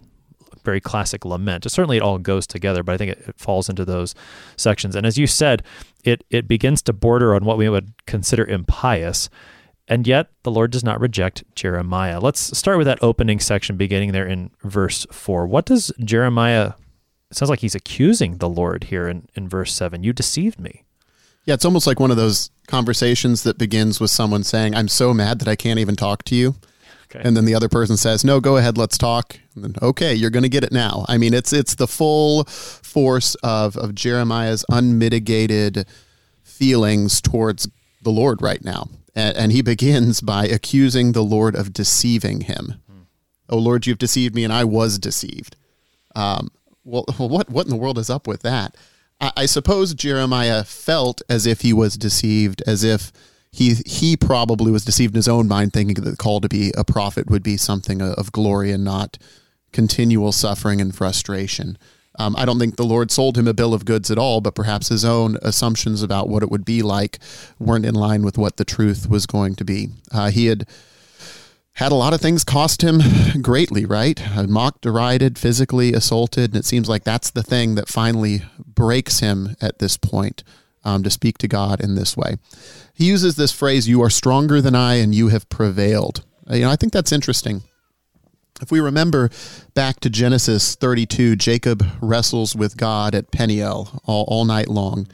very 0.63 0.79
classic 0.79 1.25
lament. 1.25 1.69
Certainly, 1.69 1.97
it 1.97 2.03
all 2.03 2.17
goes 2.17 2.47
together, 2.47 2.83
but 2.83 2.93
I 2.93 2.97
think 2.97 3.11
it, 3.11 3.23
it, 3.27 3.39
falls 3.39 3.69
into 3.69 3.85
those 3.85 4.15
sections. 4.55 4.95
And 4.95 5.05
as 5.05 5.17
you 5.17 5.27
said, 5.27 5.63
it 6.03 6.23
it 6.29 6.47
begins 6.47 6.81
to 6.83 6.93
border 6.93 7.35
on 7.35 7.45
what 7.45 7.57
we 7.57 7.69
would 7.69 7.93
consider 8.05 8.45
impious, 8.45 9.29
and 9.87 10.07
yet 10.07 10.29
the 10.43 10.51
Lord 10.51 10.71
does 10.71 10.83
not 10.83 10.99
reject 10.99 11.43
Jeremiah. 11.55 12.19
Let's 12.19 12.57
start 12.57 12.77
with 12.77 12.87
that 12.87 13.01
opening 13.01 13.39
section 13.39 13.77
beginning 13.77 14.11
there 14.11 14.27
in 14.27 14.51
verse 14.63 15.05
4. 15.11 15.45
What 15.47 15.65
does 15.65 15.91
Jeremiah 15.99 16.73
it 17.33 17.37
sounds 17.37 17.49
like 17.49 17.61
he's 17.61 17.73
accusing 17.73 18.37
the 18.37 18.47
Lord 18.47 18.83
here 18.83 19.07
in, 19.07 19.27
in 19.33 19.49
verse 19.49 19.73
7. 19.73 20.03
You 20.03 20.13
deceived 20.13 20.59
me. 20.59 20.83
Yeah, 21.45 21.55
it's 21.55 21.65
almost 21.65 21.87
like 21.87 21.99
one 21.99 22.11
of 22.11 22.17
those 22.17 22.51
conversations 22.67 23.41
that 23.41 23.57
begins 23.57 23.99
with 23.99 24.11
someone 24.11 24.43
saying, 24.43 24.75
I'm 24.75 24.87
so 24.87 25.15
mad 25.15 25.39
that 25.39 25.47
I 25.47 25.55
can't 25.55 25.79
even 25.79 25.95
talk 25.95 26.21
to 26.25 26.35
you. 26.35 26.53
Okay. 27.05 27.27
And 27.27 27.35
then 27.35 27.45
the 27.45 27.55
other 27.55 27.69
person 27.69 27.97
says, 27.97 28.23
"No, 28.23 28.39
go 28.39 28.57
ahead, 28.57 28.77
let's 28.77 28.99
talk." 28.99 29.39
And 29.55 29.63
then, 29.63 29.75
okay, 29.81 30.13
you're 30.13 30.29
going 30.29 30.43
to 30.43 30.49
get 30.49 30.63
it 30.63 30.71
now. 30.71 31.05
I 31.07 31.17
mean, 31.17 31.33
it's 31.33 31.53
it's 31.53 31.73
the 31.75 31.87
full 31.87 32.43
force 32.45 33.33
of 33.43 33.77
of 33.77 33.93
Jeremiah's 33.95 34.63
unmitigated 34.69 35.87
feelings 36.43 37.19
towards 37.19 37.67
the 38.01 38.11
Lord 38.11 38.41
right 38.41 38.63
now, 38.63 38.89
and, 39.15 39.35
and 39.37 39.51
he 39.51 39.61
begins 39.61 40.21
by 40.21 40.45
accusing 40.45 41.11
the 41.11 41.23
Lord 41.23 41.55
of 41.55 41.73
deceiving 41.73 42.41
him. 42.41 42.81
Oh 43.49 43.57
Lord, 43.57 43.85
you've 43.85 43.97
deceived 43.97 44.35
me, 44.35 44.43
and 44.43 44.53
I 44.53 44.63
was 44.63 44.97
deceived. 44.97 45.55
Um, 46.15 46.49
well, 46.83 47.05
what 47.17 47.49
what 47.49 47.65
in 47.65 47.69
the 47.69 47.77
world 47.77 47.97
is 47.97 48.09
up 48.09 48.27
with 48.27 48.41
that? 48.41 48.75
I, 49.19 49.31
I 49.37 49.45
suppose 49.45 49.93
Jeremiah 49.93 50.63
felt 50.63 51.21
as 51.29 51.45
if 51.45 51.61
he 51.61 51.73
was 51.73 51.97
deceived, 51.97 52.63
as 52.65 52.83
if 52.83 53.11
he 53.51 53.75
he 53.85 54.17
probably 54.17 54.71
was 54.71 54.85
deceived 54.85 55.13
in 55.13 55.19
his 55.19 55.27
own 55.27 55.47
mind, 55.47 55.73
thinking 55.73 56.03
that 56.03 56.09
the 56.09 56.17
call 56.17 56.41
to 56.41 56.49
be 56.49 56.71
a 56.77 56.83
prophet 56.83 57.29
would 57.29 57.43
be 57.43 57.57
something 57.57 58.01
of 58.01 58.31
glory 58.31 58.71
and 58.71 58.83
not 58.83 59.17
continual 59.71 60.31
suffering 60.31 60.81
and 60.81 60.95
frustration. 60.95 61.77
Um, 62.19 62.35
I 62.37 62.45
don't 62.45 62.59
think 62.59 62.75
the 62.75 62.85
Lord 62.85 63.11
sold 63.11 63.37
him 63.37 63.47
a 63.47 63.53
bill 63.53 63.73
of 63.73 63.85
goods 63.85 64.11
at 64.11 64.19
all, 64.19 64.39
but 64.39 64.55
perhaps 64.55 64.89
his 64.89 65.03
own 65.03 65.37
assumptions 65.41 66.03
about 66.03 66.29
what 66.29 66.43
it 66.43 66.51
would 66.51 66.65
be 66.65 66.81
like 66.81 67.19
weren't 67.59 67.85
in 67.85 67.95
line 67.95 68.23
with 68.23 68.37
what 68.37 68.57
the 68.57 68.65
truth 68.65 69.09
was 69.09 69.25
going 69.25 69.55
to 69.55 69.65
be. 69.65 69.89
Uh, 70.11 70.29
he 70.29 70.45
had 70.45 70.67
had 71.77 71.91
a 71.91 71.95
lot 71.95 72.13
of 72.13 72.21
things 72.21 72.43
cost 72.43 72.83
him 72.83 73.01
greatly, 73.41 73.85
right? 73.85 74.21
Uh, 74.37 74.43
mocked, 74.43 74.81
derided, 74.81 75.39
physically 75.39 75.93
assaulted, 75.93 76.51
and 76.51 76.55
it 76.55 76.65
seems 76.65 76.87
like 76.87 77.03
that's 77.03 77.31
the 77.31 77.41
thing 77.41 77.75
that 77.75 77.89
finally 77.89 78.43
breaks 78.63 79.19
him 79.19 79.55
at 79.59 79.79
this 79.79 79.97
point 79.97 80.43
um, 80.83 81.01
to 81.01 81.09
speak 81.09 81.39
to 81.39 81.47
God 81.47 81.81
in 81.81 81.95
this 81.95 82.15
way. 82.15 82.35
He 82.93 83.05
uses 83.05 83.35
this 83.35 83.51
phrase, 83.51 83.89
You 83.89 84.03
are 84.03 84.11
stronger 84.11 84.61
than 84.61 84.75
I, 84.75 84.95
and 84.95 85.15
you 85.15 85.29
have 85.29 85.49
prevailed. 85.49 86.23
Uh, 86.49 86.55
you 86.55 86.61
know, 86.61 86.69
I 86.69 86.75
think 86.75 86.93
that's 86.93 87.11
interesting. 87.11 87.63
If 88.61 88.71
we 88.71 88.79
remember 88.79 89.29
back 89.73 89.99
to 90.01 90.09
Genesis 90.09 90.75
32, 90.75 91.35
Jacob 91.35 91.85
wrestles 92.01 92.55
with 92.55 92.77
God 92.77 93.15
at 93.15 93.31
Peniel 93.31 94.01
all, 94.05 94.25
all 94.27 94.45
night 94.45 94.67
long. 94.67 95.07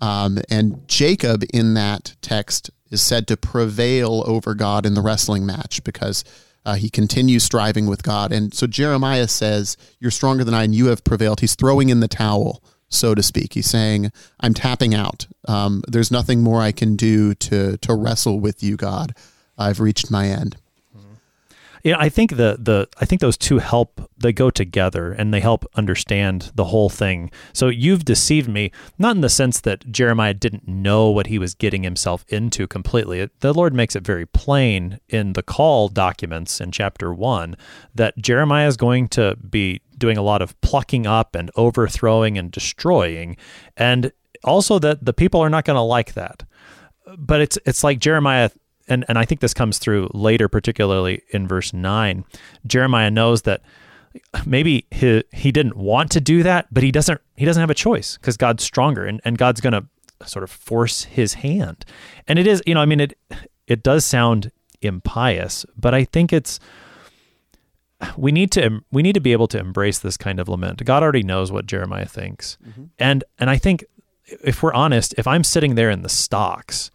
Um, 0.00 0.38
and 0.50 0.86
Jacob 0.88 1.44
in 1.52 1.74
that 1.74 2.14
text 2.22 2.70
is 2.90 3.02
said 3.02 3.26
to 3.28 3.36
prevail 3.36 4.22
over 4.26 4.54
God 4.54 4.86
in 4.86 4.94
the 4.94 5.02
wrestling 5.02 5.44
match 5.44 5.82
because 5.84 6.24
uh, 6.64 6.74
he 6.74 6.88
continues 6.88 7.44
striving 7.44 7.86
with 7.86 8.02
God. 8.02 8.32
And 8.32 8.54
so 8.54 8.66
Jeremiah 8.66 9.28
says, 9.28 9.76
You're 10.00 10.10
stronger 10.10 10.44
than 10.44 10.54
I, 10.54 10.64
and 10.64 10.74
you 10.74 10.86
have 10.86 11.04
prevailed. 11.04 11.40
He's 11.40 11.54
throwing 11.56 11.88
in 11.88 12.00
the 12.00 12.08
towel 12.08 12.62
so 12.94 13.14
to 13.14 13.22
speak. 13.22 13.54
He's 13.54 13.68
saying, 13.68 14.12
"I'm 14.40 14.54
tapping 14.54 14.94
out. 14.94 15.26
Um, 15.46 15.82
there's 15.88 16.10
nothing 16.10 16.42
more 16.42 16.62
I 16.62 16.72
can 16.72 16.96
do 16.96 17.34
to 17.34 17.76
to 17.78 17.94
wrestle 17.94 18.40
with 18.40 18.62
you, 18.62 18.76
God. 18.76 19.14
I've 19.58 19.80
reached 19.80 20.10
my 20.10 20.28
end." 20.28 20.56
Yeah, 21.84 21.96
I 21.98 22.08
think 22.08 22.30
the 22.30 22.56
the 22.58 22.88
I 22.98 23.04
think 23.04 23.20
those 23.20 23.36
two 23.36 23.58
help. 23.58 24.10
They 24.16 24.32
go 24.32 24.48
together 24.48 25.12
and 25.12 25.34
they 25.34 25.40
help 25.40 25.66
understand 25.74 26.50
the 26.54 26.64
whole 26.64 26.88
thing. 26.88 27.30
So 27.52 27.68
you've 27.68 28.06
deceived 28.06 28.48
me, 28.48 28.70
not 28.96 29.14
in 29.14 29.20
the 29.20 29.28
sense 29.28 29.60
that 29.60 29.92
Jeremiah 29.92 30.32
didn't 30.32 30.66
know 30.66 31.10
what 31.10 31.26
he 31.26 31.38
was 31.38 31.54
getting 31.54 31.82
himself 31.82 32.24
into 32.28 32.66
completely. 32.66 33.28
The 33.40 33.52
Lord 33.52 33.74
makes 33.74 33.94
it 33.94 34.02
very 34.02 34.24
plain 34.24 34.98
in 35.10 35.34
the 35.34 35.42
call 35.42 35.88
documents 35.88 36.58
in 36.58 36.72
chapter 36.72 37.12
one 37.12 37.54
that 37.94 38.16
Jeremiah 38.16 38.66
is 38.66 38.78
going 38.78 39.08
to 39.08 39.36
be 39.36 39.82
doing 39.98 40.16
a 40.16 40.22
lot 40.22 40.40
of 40.40 40.58
plucking 40.62 41.06
up 41.06 41.34
and 41.34 41.50
overthrowing 41.54 42.38
and 42.38 42.50
destroying, 42.50 43.36
and 43.76 44.10
also 44.42 44.78
that 44.78 45.04
the 45.04 45.12
people 45.12 45.40
are 45.40 45.50
not 45.50 45.66
going 45.66 45.76
to 45.76 45.82
like 45.82 46.14
that. 46.14 46.44
But 47.18 47.42
it's 47.42 47.58
it's 47.66 47.84
like 47.84 47.98
Jeremiah 47.98 48.48
and 48.88 49.04
and 49.08 49.18
I 49.18 49.24
think 49.24 49.40
this 49.40 49.54
comes 49.54 49.78
through 49.78 50.10
later, 50.12 50.48
particularly 50.48 51.22
in 51.30 51.48
verse 51.48 51.72
nine. 51.72 52.24
Jeremiah 52.66 53.10
knows 53.10 53.42
that 53.42 53.62
maybe 54.46 54.86
he 54.90 55.24
he 55.32 55.52
didn't 55.52 55.76
want 55.76 56.10
to 56.12 56.20
do 56.20 56.42
that, 56.42 56.66
but 56.72 56.82
he 56.82 56.90
doesn't 56.90 57.20
he 57.36 57.44
doesn't 57.44 57.60
have 57.60 57.70
a 57.70 57.74
choice 57.74 58.16
because 58.16 58.36
God's 58.36 58.64
stronger 58.64 59.04
and, 59.04 59.20
and 59.24 59.38
God's 59.38 59.60
gonna 59.60 59.86
sort 60.26 60.42
of 60.42 60.50
force 60.50 61.04
his 61.04 61.34
hand. 61.34 61.84
And 62.28 62.38
it 62.38 62.46
is, 62.46 62.62
you 62.66 62.74
know, 62.74 62.80
I 62.80 62.86
mean 62.86 63.00
it 63.00 63.18
it 63.66 63.82
does 63.82 64.04
sound 64.04 64.52
impious, 64.82 65.64
but 65.76 65.94
I 65.94 66.04
think 66.04 66.32
it's 66.32 66.60
we 68.16 68.32
need 68.32 68.50
to 68.52 68.80
we 68.92 69.02
need 69.02 69.14
to 69.14 69.20
be 69.20 69.32
able 69.32 69.48
to 69.48 69.58
embrace 69.58 69.98
this 69.98 70.16
kind 70.16 70.38
of 70.38 70.48
lament. 70.48 70.84
God 70.84 71.02
already 71.02 71.22
knows 71.22 71.50
what 71.50 71.66
Jeremiah 71.66 72.06
thinks. 72.06 72.58
Mm-hmm. 72.66 72.84
And 72.98 73.24
and 73.38 73.50
I 73.50 73.56
think 73.56 73.84
if 74.42 74.62
we're 74.62 74.72
honest, 74.72 75.14
if 75.18 75.26
I'm 75.26 75.44
sitting 75.44 75.74
there 75.74 75.90
in 75.90 76.02
the 76.02 76.08
stocks 76.08 76.90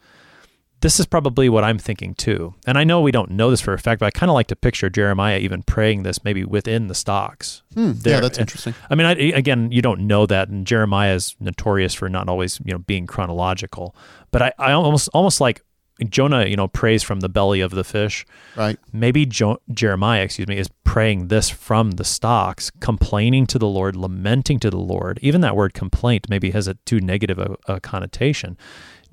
this 0.81 0.99
is 0.99 1.05
probably 1.05 1.49
what 1.49 1.63
I'm 1.63 1.77
thinking 1.77 2.13
too. 2.15 2.55
And 2.65 2.77
I 2.77 2.83
know 2.83 3.01
we 3.01 3.11
don't 3.11 3.31
know 3.31 3.51
this 3.51 3.61
for 3.61 3.73
a 3.73 3.79
fact, 3.79 3.99
but 3.99 4.05
I 4.05 4.11
kind 4.11 4.29
of 4.29 4.33
like 4.33 4.47
to 4.47 4.55
picture 4.55 4.89
Jeremiah 4.89 5.39
even 5.39 5.63
praying 5.63 6.03
this 6.03 6.23
maybe 6.23 6.45
within 6.45 6.87
the 6.87 6.95
stocks. 6.95 7.63
Hmm, 7.73 7.93
yeah, 8.03 8.19
that's 8.19 8.37
interesting. 8.37 8.73
I 8.89 8.95
mean, 8.95 9.05
I, 9.05 9.11
again, 9.11 9.71
you 9.71 9.81
don't 9.81 10.01
know 10.01 10.25
that, 10.25 10.49
and 10.49 10.65
Jeremiah 10.65 11.15
is 11.15 11.35
notorious 11.39 11.93
for 11.93 12.09
not 12.09 12.29
always, 12.29 12.59
you 12.63 12.71
know, 12.71 12.79
being 12.79 13.07
chronological. 13.07 13.95
But 14.31 14.41
I, 14.41 14.53
I 14.57 14.71
almost, 14.71 15.09
almost 15.13 15.41
like 15.41 15.61
Jonah, 16.07 16.45
you 16.45 16.55
know, 16.55 16.67
prays 16.67 17.03
from 17.03 17.19
the 17.19 17.29
belly 17.29 17.59
of 17.59 17.71
the 17.71 17.83
fish. 17.83 18.25
Right. 18.55 18.79
Maybe 18.93 19.25
jo- 19.25 19.59
Jeremiah, 19.73 20.21
excuse 20.21 20.47
me, 20.47 20.57
is 20.57 20.69
praying 20.85 21.27
this 21.27 21.49
from 21.49 21.91
the 21.91 22.05
stocks, 22.05 22.71
complaining 22.79 23.45
to 23.47 23.59
the 23.59 23.67
Lord, 23.67 23.95
lamenting 23.97 24.59
to 24.59 24.69
the 24.69 24.77
Lord. 24.77 25.19
Even 25.21 25.41
that 25.41 25.55
word 25.57 25.73
complaint 25.73 26.29
maybe 26.29 26.51
has 26.51 26.67
a 26.67 26.75
too 26.85 27.01
negative 27.01 27.37
a, 27.37 27.57
a 27.67 27.79
connotation. 27.81 28.57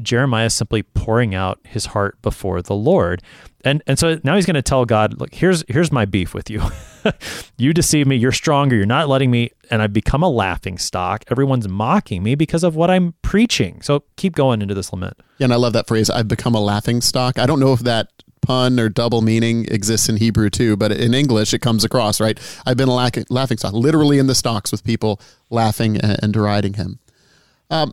Jeremiah 0.01 0.47
is 0.47 0.55
simply 0.55 0.83
pouring 0.83 1.35
out 1.35 1.59
his 1.65 1.87
heart 1.87 2.21
before 2.23 2.63
the 2.63 2.75
Lord. 2.75 3.23
And 3.65 3.83
and 3.87 3.99
so 3.99 4.21
now 4.23 4.37
he's 4.37 4.47
going 4.47 4.55
to 4.55 4.63
tell 4.63 4.85
God, 4.85 5.19
look, 5.21 5.35
here's 5.35 5.65
here's 5.69 5.91
my 5.91 6.05
beef 6.05 6.35
with 6.35 6.51
you. 6.51 6.63
you 7.59 7.73
deceive 7.73 8.07
me, 8.07 8.17
you're 8.17 8.33
stronger, 8.33 8.77
you're 8.77 8.87
not 8.87 9.09
letting 9.09 9.31
me 9.31 9.51
and 9.71 9.83
I've 9.83 9.93
become 9.93 10.23
a 10.23 10.29
laughing 10.29 10.79
stock. 10.79 11.25
Everyone's 11.31 11.69
mocking 11.69 12.23
me 12.23 12.35
because 12.35 12.63
of 12.63 12.77
what 12.77 12.91
I'm 12.91 13.15
preaching. 13.23 13.83
So 13.83 14.05
keep 14.17 14.35
going 14.35 14.63
into 14.63 14.75
this 14.75 14.93
lament. 14.93 15.17
Yeah, 15.39 15.45
and 15.45 15.53
I 15.53 15.57
love 15.57 15.73
that 15.73 15.89
phrase, 15.89 16.11
I've 16.11 16.29
become 16.29 16.55
a 16.55 16.61
laughing 16.61 17.01
stock. 17.01 17.39
I 17.39 17.47
don't 17.47 17.61
know 17.61 17.73
if 17.73 17.81
that 17.81 18.09
pun 18.43 18.79
or 18.79 18.89
double 18.89 19.23
meaning 19.23 19.67
exists 19.67 20.09
in 20.09 20.17
Hebrew 20.19 20.51
too, 20.51 20.77
but 20.77 20.93
in 20.93 21.15
English 21.15 21.53
it 21.53 21.59
comes 21.59 21.85
across, 21.85 22.21
right? 22.21 22.39
I've 22.65 22.77
been 22.77 22.89
a 22.89 22.95
laughing 22.95 23.59
stock, 23.59 23.73
literally 23.73 24.19
in 24.19 24.29
the 24.29 24.35
stocks 24.35 24.71
with 24.71 24.85
people 24.85 25.21
laughing 25.51 25.97
and 25.97 26.33
deriding 26.33 26.75
him. 26.75 27.01
Um, 27.71 27.93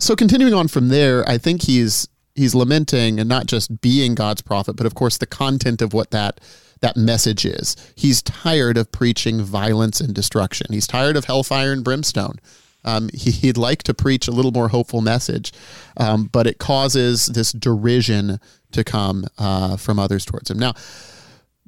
so 0.00 0.16
continuing 0.16 0.54
on 0.54 0.68
from 0.68 0.88
there, 0.88 1.28
I 1.28 1.38
think 1.38 1.62
he's 1.62 2.08
he's 2.34 2.54
lamenting 2.54 3.20
and 3.20 3.28
not 3.28 3.46
just 3.46 3.80
being 3.80 4.14
God's 4.14 4.42
prophet, 4.42 4.74
but 4.74 4.86
of 4.86 4.94
course 4.94 5.18
the 5.18 5.26
content 5.26 5.82
of 5.82 5.92
what 5.92 6.10
that 6.10 6.40
that 6.80 6.96
message 6.96 7.44
is. 7.44 7.76
He's 7.94 8.22
tired 8.22 8.78
of 8.78 8.90
preaching 8.90 9.42
violence 9.42 10.00
and 10.00 10.14
destruction. 10.14 10.68
He's 10.70 10.86
tired 10.86 11.16
of 11.16 11.26
hellfire 11.26 11.72
and 11.72 11.84
brimstone. 11.84 12.40
Um, 12.82 13.10
he, 13.12 13.48
would 13.48 13.58
like 13.58 13.82
to 13.82 13.94
preach 13.94 14.26
a 14.26 14.30
little 14.30 14.52
more 14.52 14.68
hopeful 14.68 15.02
message, 15.02 15.52
um, 15.98 16.24
but 16.32 16.46
it 16.46 16.58
causes 16.58 17.26
this 17.26 17.52
derision 17.52 18.40
to 18.72 18.84
come 18.84 19.26
uh, 19.36 19.76
from 19.76 19.98
others 19.98 20.24
towards 20.24 20.50
him. 20.50 20.58
Now, 20.58 20.72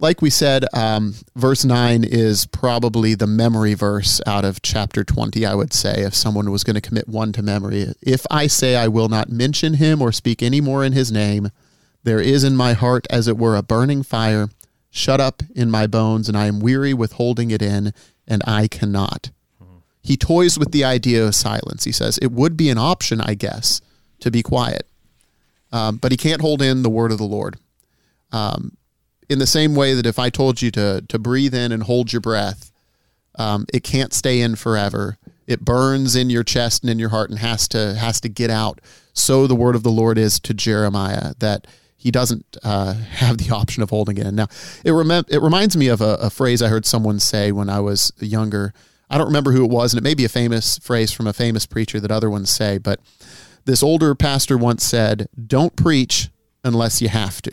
like 0.03 0.21
we 0.21 0.31
said, 0.31 0.65
um, 0.75 1.15
verse 1.37 1.65
9 1.65 2.03
is 2.03 2.45
probably 2.47 3.15
the 3.15 3.29
memory 3.29 3.75
verse 3.75 4.21
out 4.27 4.45
of 4.45 4.61
chapter 4.61 5.05
20, 5.05 5.47
I 5.47 5.55
would 5.55 5.73
say, 5.73 6.03
if 6.03 6.13
someone 6.13 6.51
was 6.51 6.65
going 6.65 6.75
to 6.75 6.81
commit 6.81 7.09
one 7.09 7.33
to 7.33 7.43
memory. 7.43 7.87
If 8.03 8.27
I 8.29 8.49
say 8.49 8.75
I 8.75 8.89
will 8.89 9.09
not 9.09 9.31
mention 9.31 9.75
him 9.75 10.03
or 10.03 10.11
speak 10.11 10.43
any 10.43 10.61
more 10.61 10.85
in 10.85 10.93
his 10.93 11.13
name, 11.13 11.51
there 12.03 12.19
is 12.19 12.43
in 12.43 12.57
my 12.57 12.73
heart, 12.73 13.07
as 13.11 13.29
it 13.29 13.39
were, 13.39 13.55
a 13.55 13.63
burning 13.63 14.03
fire 14.03 14.49
shut 14.91 15.21
up 15.21 15.41
in 15.55 15.71
my 15.71 15.87
bones, 15.87 16.29
and 16.29 16.37
I 16.37 16.47
am 16.47 16.59
weary 16.59 16.93
with 16.93 17.13
holding 17.13 17.53
it 17.53 17.63
in, 17.63 17.95
and 18.27 18.43
I 18.45 18.67
cannot. 18.67 19.31
Mm-hmm. 19.63 19.77
He 20.03 20.17
toys 20.17 20.59
with 20.59 20.73
the 20.73 20.83
idea 20.83 21.25
of 21.25 21.37
silence. 21.37 21.85
He 21.85 21.93
says, 21.93 22.19
It 22.19 22.33
would 22.33 22.57
be 22.57 22.71
an 22.71 22.79
option, 22.79 23.21
I 23.21 23.35
guess, 23.35 23.81
to 24.19 24.33
be 24.33 24.43
quiet. 24.43 24.85
Um, 25.71 25.99
but 25.99 26.11
he 26.11 26.19
can't 26.19 26.41
hold 26.41 26.61
in 26.61 26.83
the 26.83 26.91
word 26.91 27.13
of 27.13 27.19
the 27.19 27.25
Lord. 27.25 27.57
Um, 28.33 28.77
in 29.29 29.39
the 29.39 29.47
same 29.47 29.75
way 29.75 29.95
that 29.95 30.07
if 30.07 30.19
I 30.19 30.31
told 30.31 30.63
you 30.63 30.71
to 30.73 31.05
to 31.09 31.19
breathe 31.19 31.55
in 31.55 31.73
and 31.73 31.83
hold 31.83 32.13
your 32.13 32.21
breath, 32.21 32.73
um, 33.37 33.67
it 33.73 33.83
can't 33.83 34.13
stay 34.13 34.41
in 34.41 34.57
forever. 34.57 35.19
It 35.47 35.65
burns 35.65 36.15
in 36.15 36.31
your 36.31 36.45
chest 36.45 36.83
and 36.83 36.91
in 36.91 36.99
your 36.99 37.09
heart 37.11 37.31
and 37.31 37.39
has 37.39 37.69
to 37.69 37.95
has 37.95 38.21
to 38.21 38.29
get 38.29 38.51
out. 38.51 38.81
So 39.13 39.47
the 39.47 39.55
word 39.55 39.75
of 39.75 39.83
the 39.83 39.91
Lord 39.91 40.19
is 40.19 40.41
to 40.41 40.55
Jeremiah 40.55 41.35
that 41.39 41.67
he 41.97 42.11
doesn't 42.11 42.57
uh, 42.65 42.95
have 42.95 43.39
the 43.39 43.55
option 43.55 43.83
of 43.83 43.91
holding 43.91 44.19
it 44.19 44.27
in. 44.27 44.35
Now, 44.35 44.49
it 44.85 44.91
rem- 44.91 45.25
it 45.29 45.41
reminds 45.41 45.77
me 45.77 45.89
of 45.89 46.01
a, 46.01 46.15
a 46.15 46.31
phrase 46.31 46.61
I 46.61 46.69
heard 46.69 46.87
someone 46.87 47.21
say 47.21 47.53
when 47.53 47.69
I 47.69 47.81
was 47.81 48.13
younger. 48.19 48.73
I 49.09 49.19
don't 49.19 49.27
remember 49.27 49.53
who 49.53 49.65
it 49.65 49.71
was, 49.71 49.93
and 49.93 49.99
it 49.99 50.09
may 50.09 50.15
be 50.15 50.25
a 50.25 50.29
famous 50.29 50.79
phrase 50.79 51.13
from 51.13 51.27
a 51.27 51.33
famous 51.33 51.67
preacher 51.67 52.01
that 52.01 52.11
other 52.11 52.31
ones 52.31 52.51
say, 52.51 52.79
but 52.79 52.99
this 53.67 53.83
older 53.83 54.15
pastor 54.15 54.59
once 54.59 54.85
said, 54.85 55.29
"Don't 55.47 55.77
preach 55.77 56.31
unless 56.65 57.01
you 57.01 57.09
have 57.09 57.41
to." 57.43 57.53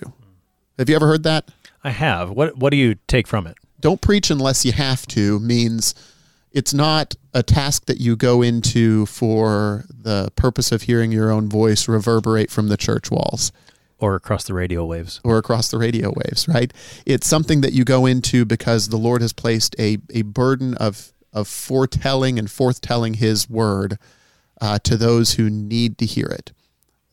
Have 0.79 0.89
you 0.89 0.95
ever 0.95 1.07
heard 1.07 1.23
that? 1.23 1.51
I 1.83 1.91
have. 1.91 2.29
What 2.29 2.57
What 2.57 2.71
do 2.71 2.77
you 2.77 2.95
take 3.07 3.27
from 3.27 3.47
it? 3.47 3.57
Don't 3.79 4.01
preach 4.01 4.29
unless 4.29 4.65
you 4.65 4.73
have 4.73 5.07
to 5.07 5.39
means 5.39 5.95
it's 6.51 6.73
not 6.73 7.15
a 7.33 7.43
task 7.43 7.85
that 7.85 7.99
you 7.99 8.15
go 8.15 8.41
into 8.41 9.05
for 9.05 9.85
the 9.89 10.31
purpose 10.35 10.71
of 10.71 10.83
hearing 10.83 11.11
your 11.11 11.31
own 11.31 11.47
voice 11.47 11.87
reverberate 11.87 12.49
from 12.51 12.67
the 12.67 12.77
church 12.77 13.11
walls. 13.11 13.51
or 13.99 14.15
across 14.15 14.45
the 14.45 14.53
radio 14.53 14.85
waves. 14.85 15.19
or 15.23 15.37
across 15.37 15.69
the 15.69 15.77
radio 15.77 16.11
waves, 16.15 16.47
right? 16.47 16.73
It's 17.05 17.27
something 17.27 17.61
that 17.61 17.73
you 17.73 17.83
go 17.83 18.05
into 18.05 18.45
because 18.45 18.87
the 18.87 18.97
Lord 18.97 19.21
has 19.21 19.33
placed 19.33 19.75
a, 19.77 19.97
a 20.09 20.21
burden 20.23 20.73
of, 20.75 21.11
of 21.33 21.47
foretelling 21.47 22.39
and 22.39 22.47
forthtelling 22.47 23.17
His 23.17 23.49
word 23.49 23.97
uh, 24.61 24.79
to 24.79 24.95
those 24.97 25.33
who 25.33 25.49
need 25.49 25.97
to 25.97 26.05
hear 26.05 26.27
it. 26.27 26.51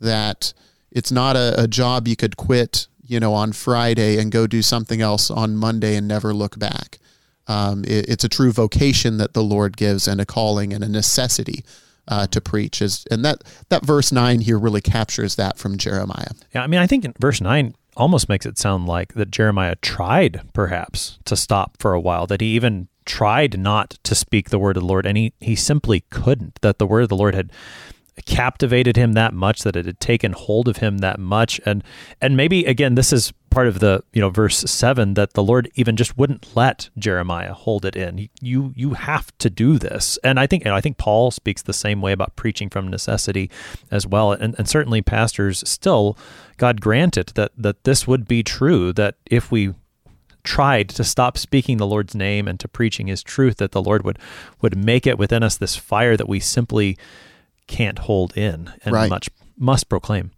That 0.00 0.54
it's 0.90 1.10
not 1.10 1.36
a, 1.36 1.60
a 1.60 1.66
job 1.66 2.06
you 2.06 2.16
could 2.16 2.36
quit, 2.36 2.86
you 3.08 3.20
know, 3.20 3.34
on 3.34 3.52
Friday 3.52 4.18
and 4.18 4.32
go 4.32 4.46
do 4.46 4.62
something 4.62 5.00
else 5.00 5.30
on 5.30 5.56
Monday 5.56 5.96
and 5.96 6.06
never 6.06 6.34
look 6.34 6.58
back. 6.58 6.98
Um, 7.46 7.84
it, 7.84 8.08
it's 8.08 8.24
a 8.24 8.28
true 8.28 8.52
vocation 8.52 9.18
that 9.18 9.34
the 9.34 9.42
Lord 9.42 9.76
gives 9.76 10.08
and 10.08 10.20
a 10.20 10.26
calling 10.26 10.72
and 10.72 10.82
a 10.82 10.88
necessity 10.88 11.64
uh, 12.08 12.26
to 12.28 12.40
preach. 12.40 12.82
Is 12.82 13.04
and 13.10 13.24
that 13.24 13.42
that 13.68 13.84
verse 13.84 14.12
nine 14.12 14.40
here 14.40 14.58
really 14.58 14.80
captures 14.80 15.36
that 15.36 15.58
from 15.58 15.78
Jeremiah. 15.78 16.32
Yeah, 16.54 16.62
I 16.62 16.66
mean, 16.66 16.80
I 16.80 16.86
think 16.86 17.04
in 17.04 17.14
verse 17.18 17.40
9 17.40 17.74
almost 17.96 18.28
makes 18.28 18.46
it 18.46 18.58
sound 18.58 18.86
like 18.86 19.14
that 19.14 19.30
Jeremiah 19.30 19.76
tried 19.76 20.42
perhaps 20.52 21.18
to 21.24 21.36
stop 21.36 21.76
for 21.78 21.94
a 21.94 22.00
while, 22.00 22.26
that 22.26 22.40
he 22.40 22.48
even 22.48 22.88
tried 23.04 23.58
not 23.58 23.98
to 24.02 24.14
speak 24.14 24.50
the 24.50 24.58
word 24.58 24.76
of 24.76 24.82
the 24.82 24.86
Lord, 24.88 25.06
and 25.06 25.16
he, 25.16 25.32
he 25.40 25.56
simply 25.56 26.04
couldn't, 26.10 26.58
that 26.60 26.78
the 26.78 26.86
word 26.86 27.02
of 27.02 27.08
the 27.08 27.16
Lord 27.16 27.34
had 27.34 27.50
captivated 28.24 28.96
him 28.96 29.12
that 29.12 29.34
much 29.34 29.62
that 29.62 29.76
it 29.76 29.84
had 29.84 30.00
taken 30.00 30.32
hold 30.32 30.68
of 30.68 30.78
him 30.78 30.98
that 30.98 31.18
much. 31.18 31.60
And 31.66 31.84
and 32.20 32.36
maybe 32.36 32.64
again 32.64 32.94
this 32.94 33.12
is 33.12 33.32
part 33.50 33.66
of 33.66 33.80
the 33.80 34.02
you 34.12 34.20
know 34.20 34.30
verse 34.30 34.58
7 34.58 35.14
that 35.14 35.32
the 35.32 35.42
lord 35.42 35.70
even 35.76 35.96
just 35.96 36.18
wouldn't 36.18 36.54
let 36.56 36.88
jeremiah 36.98 37.52
hold 37.52 37.84
it 37.84 37.94
in. 37.94 38.28
You 38.40 38.72
you 38.74 38.94
have 38.94 39.36
to 39.38 39.50
do 39.50 39.78
this. 39.78 40.18
And 40.24 40.40
i 40.40 40.46
think 40.46 40.64
you 40.64 40.70
know, 40.70 40.76
i 40.76 40.80
think 40.80 40.96
paul 40.96 41.30
speaks 41.30 41.62
the 41.62 41.72
same 41.72 42.00
way 42.00 42.12
about 42.12 42.36
preaching 42.36 42.70
from 42.70 42.88
necessity 42.88 43.50
as 43.90 44.06
well. 44.06 44.32
And, 44.32 44.54
and 44.58 44.68
certainly 44.68 45.02
pastors 45.02 45.68
still 45.68 46.16
god 46.56 46.80
grant 46.80 47.16
it 47.16 47.34
that 47.34 47.52
that 47.56 47.84
this 47.84 48.06
would 48.06 48.26
be 48.26 48.42
true 48.42 48.92
that 48.94 49.16
if 49.26 49.50
we 49.52 49.74
tried 50.46 50.88
to 50.88 51.04
stop 51.04 51.36
speaking 51.36 51.76
the 51.76 51.86
Lord's 51.86 52.14
name 52.14 52.46
and 52.46 52.58
to 52.60 52.68
preaching 52.68 53.08
his 53.08 53.22
truth 53.22 53.56
that 53.56 53.72
the 53.72 53.82
Lord 53.82 54.04
would 54.04 54.18
would 54.62 54.76
make 54.76 55.06
it 55.06 55.18
within 55.18 55.42
us 55.42 55.58
this 55.58 55.76
fire 55.76 56.16
that 56.16 56.28
we 56.28 56.40
simply 56.40 56.96
can't 57.66 58.00
hold 58.00 58.36
in 58.36 58.72
and 58.84 58.92
Right. 58.94 59.10
much 59.10 59.28
must 59.58 59.88
proclaim. 59.88 60.30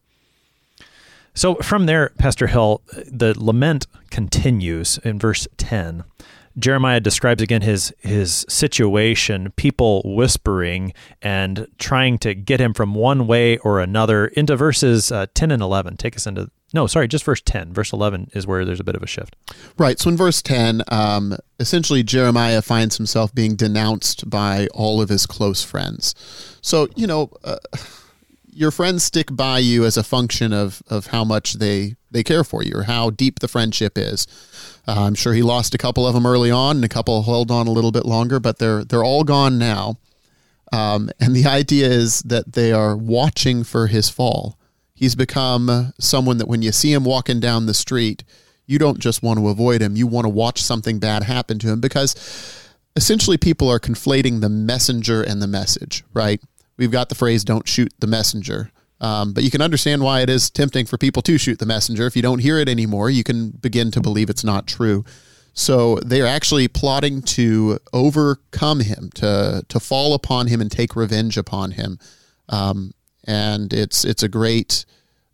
So 1.34 1.54
from 1.56 1.86
there, 1.86 2.10
Pastor 2.18 2.48
Hill, 2.48 2.82
the 3.06 3.34
lament 3.36 3.86
continues 4.10 4.98
in 5.04 5.18
verse 5.18 5.46
10. 5.56 6.04
Jeremiah 6.58 6.98
describes 6.98 7.40
again 7.40 7.62
his 7.62 7.94
his 8.00 8.44
situation, 8.48 9.52
people 9.56 10.02
whispering 10.04 10.92
and 11.22 11.68
trying 11.78 12.18
to 12.18 12.34
get 12.34 12.60
him 12.60 12.74
from 12.74 12.94
one 12.94 13.28
way 13.28 13.58
or 13.58 13.78
another 13.78 14.26
into 14.26 14.56
verses 14.56 15.12
uh, 15.12 15.26
10 15.34 15.52
and 15.52 15.62
11. 15.62 15.96
Take 15.96 16.16
us 16.16 16.26
into 16.26 16.50
no, 16.74 16.86
sorry, 16.86 17.08
just 17.08 17.24
verse 17.24 17.40
10. 17.40 17.72
Verse 17.72 17.92
11 17.92 18.30
is 18.34 18.46
where 18.46 18.64
there's 18.64 18.80
a 18.80 18.84
bit 18.84 18.94
of 18.94 19.02
a 19.02 19.06
shift. 19.06 19.36
Right. 19.78 19.98
So 19.98 20.10
in 20.10 20.16
verse 20.16 20.42
10, 20.42 20.82
um, 20.88 21.36
essentially 21.58 22.02
Jeremiah 22.02 22.60
finds 22.60 22.96
himself 22.98 23.34
being 23.34 23.56
denounced 23.56 24.28
by 24.28 24.68
all 24.74 25.00
of 25.00 25.08
his 25.08 25.24
close 25.24 25.62
friends. 25.62 26.14
So, 26.60 26.88
you 26.94 27.06
know, 27.06 27.30
uh, 27.42 27.56
your 28.52 28.70
friends 28.70 29.04
stick 29.04 29.28
by 29.34 29.60
you 29.60 29.84
as 29.84 29.96
a 29.96 30.02
function 30.02 30.52
of, 30.52 30.82
of 30.88 31.06
how 31.06 31.24
much 31.24 31.54
they, 31.54 31.96
they 32.10 32.22
care 32.22 32.44
for 32.44 32.62
you 32.62 32.72
or 32.74 32.82
how 32.82 33.10
deep 33.10 33.38
the 33.38 33.48
friendship 33.48 33.96
is. 33.96 34.26
Uh, 34.86 35.04
I'm 35.06 35.14
sure 35.14 35.32
he 35.32 35.42
lost 35.42 35.74
a 35.74 35.78
couple 35.78 36.06
of 36.06 36.12
them 36.12 36.26
early 36.26 36.50
on 36.50 36.76
and 36.76 36.84
a 36.84 36.88
couple 36.88 37.22
held 37.22 37.50
on 37.50 37.66
a 37.66 37.72
little 37.72 37.92
bit 37.92 38.04
longer, 38.04 38.40
but 38.40 38.58
they're, 38.58 38.84
they're 38.84 39.04
all 39.04 39.24
gone 39.24 39.58
now. 39.58 39.96
Um, 40.70 41.08
and 41.18 41.34
the 41.34 41.46
idea 41.46 41.86
is 41.86 42.20
that 42.22 42.52
they 42.52 42.72
are 42.72 42.94
watching 42.94 43.64
for 43.64 43.86
his 43.86 44.10
fall. 44.10 44.57
He's 44.98 45.14
become 45.14 45.92
someone 46.00 46.38
that 46.38 46.48
when 46.48 46.60
you 46.60 46.72
see 46.72 46.92
him 46.92 47.04
walking 47.04 47.38
down 47.38 47.66
the 47.66 47.74
street, 47.74 48.24
you 48.66 48.80
don't 48.80 48.98
just 48.98 49.22
want 49.22 49.38
to 49.38 49.48
avoid 49.48 49.80
him. 49.80 49.94
You 49.94 50.08
want 50.08 50.24
to 50.24 50.28
watch 50.28 50.60
something 50.60 50.98
bad 50.98 51.22
happen 51.22 51.60
to 51.60 51.68
him 51.68 51.80
because 51.80 52.16
essentially 52.96 53.36
people 53.36 53.68
are 53.68 53.78
conflating 53.78 54.40
the 54.40 54.48
messenger 54.48 55.22
and 55.22 55.40
the 55.40 55.46
message, 55.46 56.02
right? 56.12 56.42
We've 56.76 56.90
got 56.90 57.10
the 57.10 57.14
phrase, 57.14 57.44
don't 57.44 57.68
shoot 57.68 57.92
the 58.00 58.08
messenger. 58.08 58.72
Um, 59.00 59.32
but 59.32 59.44
you 59.44 59.52
can 59.52 59.62
understand 59.62 60.02
why 60.02 60.22
it 60.22 60.28
is 60.28 60.50
tempting 60.50 60.86
for 60.86 60.98
people 60.98 61.22
to 61.22 61.38
shoot 61.38 61.60
the 61.60 61.66
messenger. 61.66 62.06
If 62.06 62.16
you 62.16 62.22
don't 62.22 62.40
hear 62.40 62.58
it 62.58 62.68
anymore, 62.68 63.08
you 63.08 63.22
can 63.22 63.50
begin 63.50 63.92
to 63.92 64.00
believe 64.00 64.28
it's 64.28 64.42
not 64.42 64.66
true. 64.66 65.04
So 65.54 65.96
they 66.04 66.20
are 66.20 66.26
actually 66.26 66.66
plotting 66.66 67.22
to 67.22 67.78
overcome 67.92 68.80
him, 68.80 69.10
to 69.14 69.64
to 69.68 69.80
fall 69.80 70.14
upon 70.14 70.48
him 70.48 70.60
and 70.60 70.70
take 70.70 70.96
revenge 70.96 71.36
upon 71.36 71.72
him. 71.72 71.98
Um, 72.48 72.92
and 73.28 73.72
it's 73.72 74.04
it's 74.04 74.24
a 74.24 74.28
great 74.28 74.84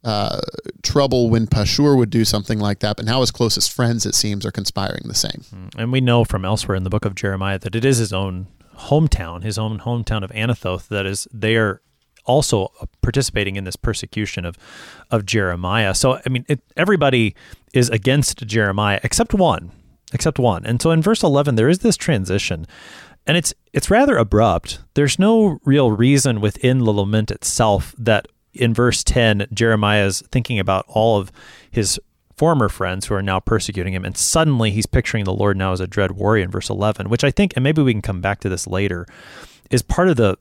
uh, 0.03 0.41
trouble 0.83 1.31
when 1.31 1.47
Pashur 1.47 1.97
would 1.97 2.11
do 2.11 2.25
something 2.25 2.59
like 2.59 2.81
that. 2.81 2.97
But 2.97 3.07
now 3.07 3.21
his 3.21 3.31
closest 3.31 3.73
friends, 3.73 4.05
it 4.05 4.15
seems, 4.15 4.45
are 4.45 4.51
conspiring 4.53 5.05
the 5.05 5.15
same. 5.15 5.71
And 5.79 5.93
we 5.93 6.01
know 6.01 6.25
from 6.25 6.45
elsewhere 6.45 6.77
in 6.77 6.85
the 6.85 6.91
book 6.91 7.07
of 7.07 7.15
Jeremiah 7.15 7.59
that 7.59 7.75
it 7.75 7.85
is 7.85 7.99
his 7.99 8.13
own 8.13 8.49
hometown, 8.77 9.43
his 9.43 9.57
own 9.57 9.79
hometown 9.79 10.25
of 10.25 10.31
Anathoth, 10.33 10.89
that 10.89 11.07
is 11.07 11.29
they 11.33 11.57
are 11.57 11.81
also 12.27 12.73
participating 13.03 13.57
in 13.57 13.65
this 13.65 13.77
persecution 13.77 14.45
of 14.45 14.59
of 15.11 15.25
Jeremiah. 15.25 15.95
So 15.95 16.19
I 16.27 16.29
mean, 16.29 16.45
it, 16.49 16.61
everybody 16.77 17.35
is 17.73 17.89
against 17.91 18.47
Jeremiah 18.47 19.01
except 19.03 19.33
one, 19.35 19.71
except 20.13 20.39
one. 20.39 20.67
And 20.67 20.83
so 20.83 20.91
in 20.91 21.03
verse 21.03 21.23
eleven, 21.23 21.55
there 21.55 21.71
is 21.71 21.79
this 21.79 21.97
transition, 21.97 22.67
and 23.27 23.37
it's 23.37 23.55
it's 23.73 23.91
rather 23.91 24.17
abrupt. 24.17 24.81
There's 24.95 25.19
no 25.19 25.59
real 25.65 25.91
reason 25.91 26.41
within 26.41 26.79
the 26.81 26.93
lament 26.93 27.31
itself 27.31 27.95
that 27.99 28.29
in 28.53 28.75
verse 28.75 29.03
ten 29.03 29.47
Jeremiah 29.53 30.07
is 30.07 30.23
thinking 30.31 30.59
about 30.59 30.85
all 30.89 31.19
of 31.19 31.33
his 31.71 31.99
former 32.37 32.69
friends 32.69 33.07
who 33.07 33.15
are 33.15 33.23
now 33.23 33.39
persecuting 33.39 33.95
him 33.95 34.05
and 34.05 34.17
suddenly 34.17 34.71
he's 34.71 34.87
picturing 34.87 35.25
the 35.25 35.33
lord 35.33 35.57
now 35.57 35.73
as 35.73 35.81
a 35.81 35.87
dread 35.87 36.11
warrior 36.11 36.43
in 36.43 36.51
verse 36.51 36.69
11 36.69 37.09
which 37.09 37.23
i 37.23 37.31
think 37.31 37.53
and 37.55 37.63
maybe 37.63 37.81
we 37.81 37.93
can 37.93 38.03
come 38.03 38.21
back 38.21 38.41
to 38.41 38.49
this 38.49 38.67
later 38.67 39.07
is 39.71 39.83
part 39.83 40.09
of 40.09 40.17
the 40.17 40.37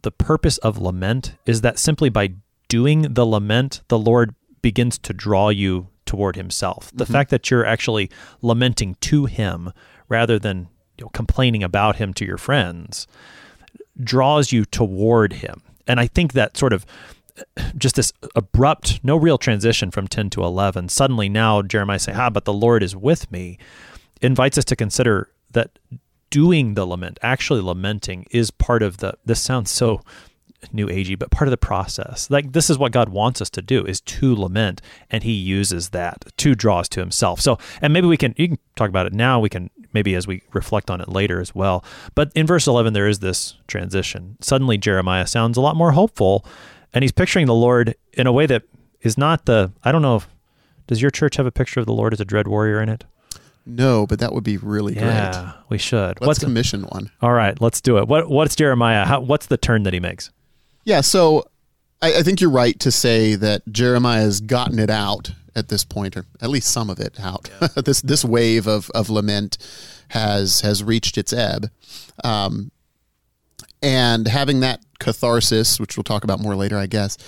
the 0.00 0.10
purpose 0.10 0.56
of 0.58 0.78
lament 0.78 1.34
is 1.44 1.60
that 1.60 1.78
simply 1.78 2.08
by 2.08 2.32
doing 2.68 3.02
the 3.02 3.26
lament 3.26 3.82
the 3.88 3.98
lord 3.98 4.34
begins 4.62 4.96
to 4.96 5.12
draw 5.12 5.50
you 5.50 5.88
toward 6.06 6.36
himself 6.36 6.90
the 6.94 7.04
mm-hmm. 7.04 7.12
fact 7.12 7.30
that 7.30 7.50
you're 7.50 7.66
actually 7.66 8.10
lamenting 8.40 8.96
to 9.00 9.26
him 9.26 9.70
rather 10.08 10.38
than 10.38 10.68
you 10.98 11.04
know, 11.04 11.10
complaining 11.10 11.62
about 11.62 11.96
him 11.96 12.12
to 12.14 12.24
your 12.24 12.38
friends 12.38 13.06
draws 14.02 14.52
you 14.52 14.64
toward 14.64 15.34
him 15.34 15.62
and 15.86 15.98
i 15.98 16.06
think 16.06 16.32
that 16.32 16.56
sort 16.56 16.72
of 16.72 16.84
just 17.76 17.96
this 17.96 18.12
abrupt, 18.34 19.00
no 19.02 19.16
real 19.16 19.38
transition 19.38 19.90
from 19.90 20.08
10 20.08 20.30
to 20.30 20.42
11. 20.42 20.88
Suddenly 20.88 21.28
now 21.28 21.62
Jeremiah 21.62 21.98
saying, 21.98 22.18
ah, 22.18 22.30
but 22.30 22.44
the 22.44 22.52
Lord 22.52 22.82
is 22.82 22.96
with 22.96 23.30
me, 23.30 23.58
invites 24.22 24.58
us 24.58 24.64
to 24.66 24.76
consider 24.76 25.30
that 25.50 25.78
doing 26.30 26.74
the 26.74 26.86
lament, 26.86 27.18
actually 27.22 27.60
lamenting, 27.60 28.26
is 28.30 28.50
part 28.50 28.82
of 28.82 28.98
the, 28.98 29.14
this 29.24 29.40
sounds 29.40 29.70
so 29.70 30.02
new 30.72 30.86
agey, 30.88 31.18
but 31.18 31.30
part 31.30 31.48
of 31.48 31.50
the 31.50 31.56
process. 31.56 32.30
Like 32.30 32.52
this 32.52 32.70
is 32.70 32.78
what 32.78 32.92
God 32.92 33.10
wants 33.10 33.40
us 33.40 33.50
to 33.50 33.62
do 33.62 33.84
is 33.84 34.00
to 34.02 34.34
lament, 34.34 34.80
and 35.10 35.22
he 35.22 35.32
uses 35.32 35.90
that 35.90 36.24
to 36.38 36.54
draw 36.54 36.80
us 36.80 36.88
to 36.90 37.00
himself. 37.00 37.40
So, 37.40 37.58
and 37.80 37.92
maybe 37.92 38.06
we 38.06 38.16
can, 38.16 38.34
you 38.36 38.48
can 38.48 38.58
talk 38.74 38.88
about 38.88 39.06
it 39.06 39.12
now. 39.12 39.38
We 39.38 39.48
can 39.48 39.70
maybe 39.92 40.14
as 40.14 40.26
we 40.26 40.42
reflect 40.52 40.90
on 40.90 41.00
it 41.00 41.08
later 41.08 41.40
as 41.40 41.54
well. 41.54 41.84
But 42.14 42.32
in 42.34 42.46
verse 42.46 42.66
11, 42.66 42.92
there 42.92 43.08
is 43.08 43.20
this 43.20 43.54
transition. 43.66 44.36
Suddenly 44.40 44.78
Jeremiah 44.78 45.26
sounds 45.26 45.56
a 45.56 45.60
lot 45.60 45.76
more 45.76 45.92
hopeful 45.92 46.44
and 46.96 47.02
he's 47.02 47.12
picturing 47.12 47.46
the 47.46 47.54
Lord 47.54 47.94
in 48.14 48.26
a 48.26 48.32
way 48.32 48.46
that 48.46 48.62
is 49.02 49.18
not 49.18 49.44
the 49.44 49.70
I 49.84 49.92
don't 49.92 50.02
know 50.02 50.16
if 50.16 50.28
does 50.86 51.02
your 51.02 51.10
church 51.10 51.36
have 51.36 51.46
a 51.46 51.50
picture 51.50 51.78
of 51.80 51.86
the 51.86 51.92
Lord 51.92 52.12
as 52.12 52.20
a 52.20 52.24
dread 52.24 52.48
warrior 52.48 52.80
in 52.80 52.88
it? 52.88 53.04
No, 53.66 54.06
but 54.06 54.20
that 54.20 54.32
would 54.32 54.44
be 54.44 54.56
really 54.56 54.94
great. 54.94 55.04
Yeah, 55.04 55.54
we 55.68 55.76
should. 55.76 56.20
Let's 56.20 56.38
commission 56.38 56.84
one. 56.84 57.10
All 57.20 57.32
right, 57.32 57.60
let's 57.60 57.80
do 57.80 57.98
it. 57.98 58.08
What 58.08 58.30
what's 58.30 58.56
Jeremiah? 58.56 59.04
How, 59.04 59.20
what's 59.20 59.46
the 59.46 59.58
turn 59.58 59.82
that 59.82 59.92
he 59.92 60.00
makes? 60.00 60.30
Yeah, 60.84 61.02
so 61.02 61.44
I, 62.00 62.18
I 62.18 62.22
think 62.22 62.40
you're 62.40 62.48
right 62.48 62.78
to 62.80 62.92
say 62.92 63.34
that 63.34 63.62
Jeremiah 63.70 64.22
has 64.22 64.40
gotten 64.40 64.78
it 64.78 64.88
out 64.88 65.32
at 65.56 65.68
this 65.68 65.84
point, 65.84 66.16
or 66.16 66.26
at 66.40 66.50
least 66.50 66.70
some 66.70 66.90
of 66.90 67.00
it 67.00 67.18
out. 67.18 67.50
this 67.84 68.00
this 68.02 68.24
wave 68.24 68.66
of, 68.66 68.90
of 68.94 69.10
lament 69.10 69.58
has 70.08 70.60
has 70.60 70.84
reached 70.84 71.18
its 71.18 71.32
ebb. 71.32 71.70
Um, 72.22 72.70
and 73.82 74.28
having 74.28 74.60
that 74.60 74.80
catharsis, 74.98 75.80
which 75.80 75.96
we'll 75.96 76.04
talk 76.04 76.24
about 76.24 76.40
more 76.40 76.54
later, 76.54 76.76
I 76.76 76.86
guess, 76.86 77.18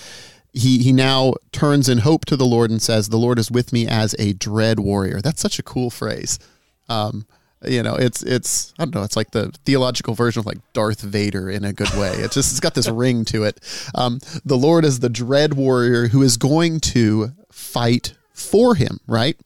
he 0.53 0.81
he 0.83 0.93
now 0.93 1.33
turns 1.51 1.89
in 1.89 1.99
hope 1.99 2.25
to 2.25 2.37
the 2.37 2.45
Lord 2.45 2.71
and 2.71 2.81
says, 2.81 3.09
"The 3.09 3.17
Lord 3.17 3.39
is 3.39 3.51
with 3.51 3.73
me 3.73 3.87
as 3.87 4.15
a 4.19 4.33
dread 4.33 4.79
warrior." 4.79 5.21
That's 5.21 5.41
such 5.41 5.59
a 5.59 5.63
cool 5.63 5.89
phrase. 5.89 6.39
Um, 6.87 7.25
you 7.65 7.83
know, 7.83 7.95
it's 7.95 8.23
it's 8.23 8.73
I 8.79 8.85
don't 8.85 8.95
know, 8.95 9.03
it's 9.03 9.15
like 9.15 9.31
the 9.31 9.51
theological 9.65 10.13
version 10.13 10.39
of 10.39 10.45
like 10.45 10.59
Darth 10.73 11.01
Vader 11.01 11.49
in 11.49 11.65
a 11.65 11.73
good 11.73 11.93
way. 11.95 12.11
it 12.11 12.31
just 12.31 12.51
it's 12.51 12.59
got 12.59 12.73
this 12.73 12.89
ring 12.89 13.25
to 13.25 13.43
it. 13.43 13.59
Um, 13.95 14.19
the 14.45 14.57
Lord 14.57 14.85
is 14.85 14.99
the 14.99 15.09
dread 15.09 15.53
warrior 15.53 16.07
who 16.07 16.21
is 16.21 16.37
going 16.37 16.79
to 16.79 17.33
fight 17.51 18.13
for 18.39 18.75
him. 18.75 18.99
Right? 19.07 19.37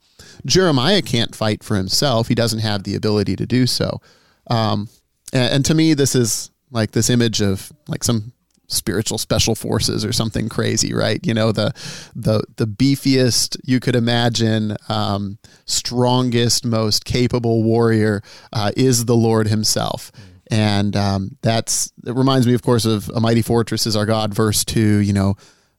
Jeremiah 0.45 1.01
can't 1.01 1.35
fight 1.35 1.63
for 1.63 1.75
himself. 1.75 2.27
He 2.27 2.35
doesn't 2.35 2.59
have 2.59 2.83
the 2.83 2.95
ability 2.95 3.35
to 3.37 3.45
do 3.45 3.65
so. 3.65 4.01
Um, 4.47 4.89
and, 5.31 5.53
and 5.55 5.65
to 5.65 5.73
me, 5.73 5.93
this 5.93 6.15
is 6.15 6.51
like 6.71 6.91
this 6.91 7.09
image 7.09 7.41
of 7.41 7.71
like 7.87 8.03
some 8.03 8.33
spiritual 8.67 9.17
special 9.17 9.55
forces 9.55 10.03
or 10.03 10.11
something 10.11 10.49
crazy, 10.49 10.93
right? 10.93 11.25
You 11.25 11.33
know, 11.33 11.51
the 11.51 11.73
the 12.15 12.43
the 12.57 12.67
beefiest 12.67 13.57
you 13.63 13.79
could 13.79 13.95
imagine, 13.95 14.75
um, 14.89 15.37
strongest, 15.65 16.65
most 16.65 17.05
capable 17.05 17.63
warrior 17.63 18.21
uh, 18.51 18.71
is 18.75 19.05
the 19.05 19.15
Lord 19.15 19.47
Himself. 19.47 20.11
And 20.51 20.95
um, 20.95 21.37
that's 21.41 21.91
it 22.05 22.15
reminds 22.15 22.45
me, 22.45 22.53
of 22.53 22.61
course, 22.61 22.85
of 22.85 23.09
a 23.09 23.19
mighty 23.19 23.41
fortress 23.41 23.87
is 23.87 23.95
our 23.95 24.05
God, 24.05 24.33
verse 24.33 24.65
two. 24.65 24.97
You 24.97 25.13
know, 25.13 25.35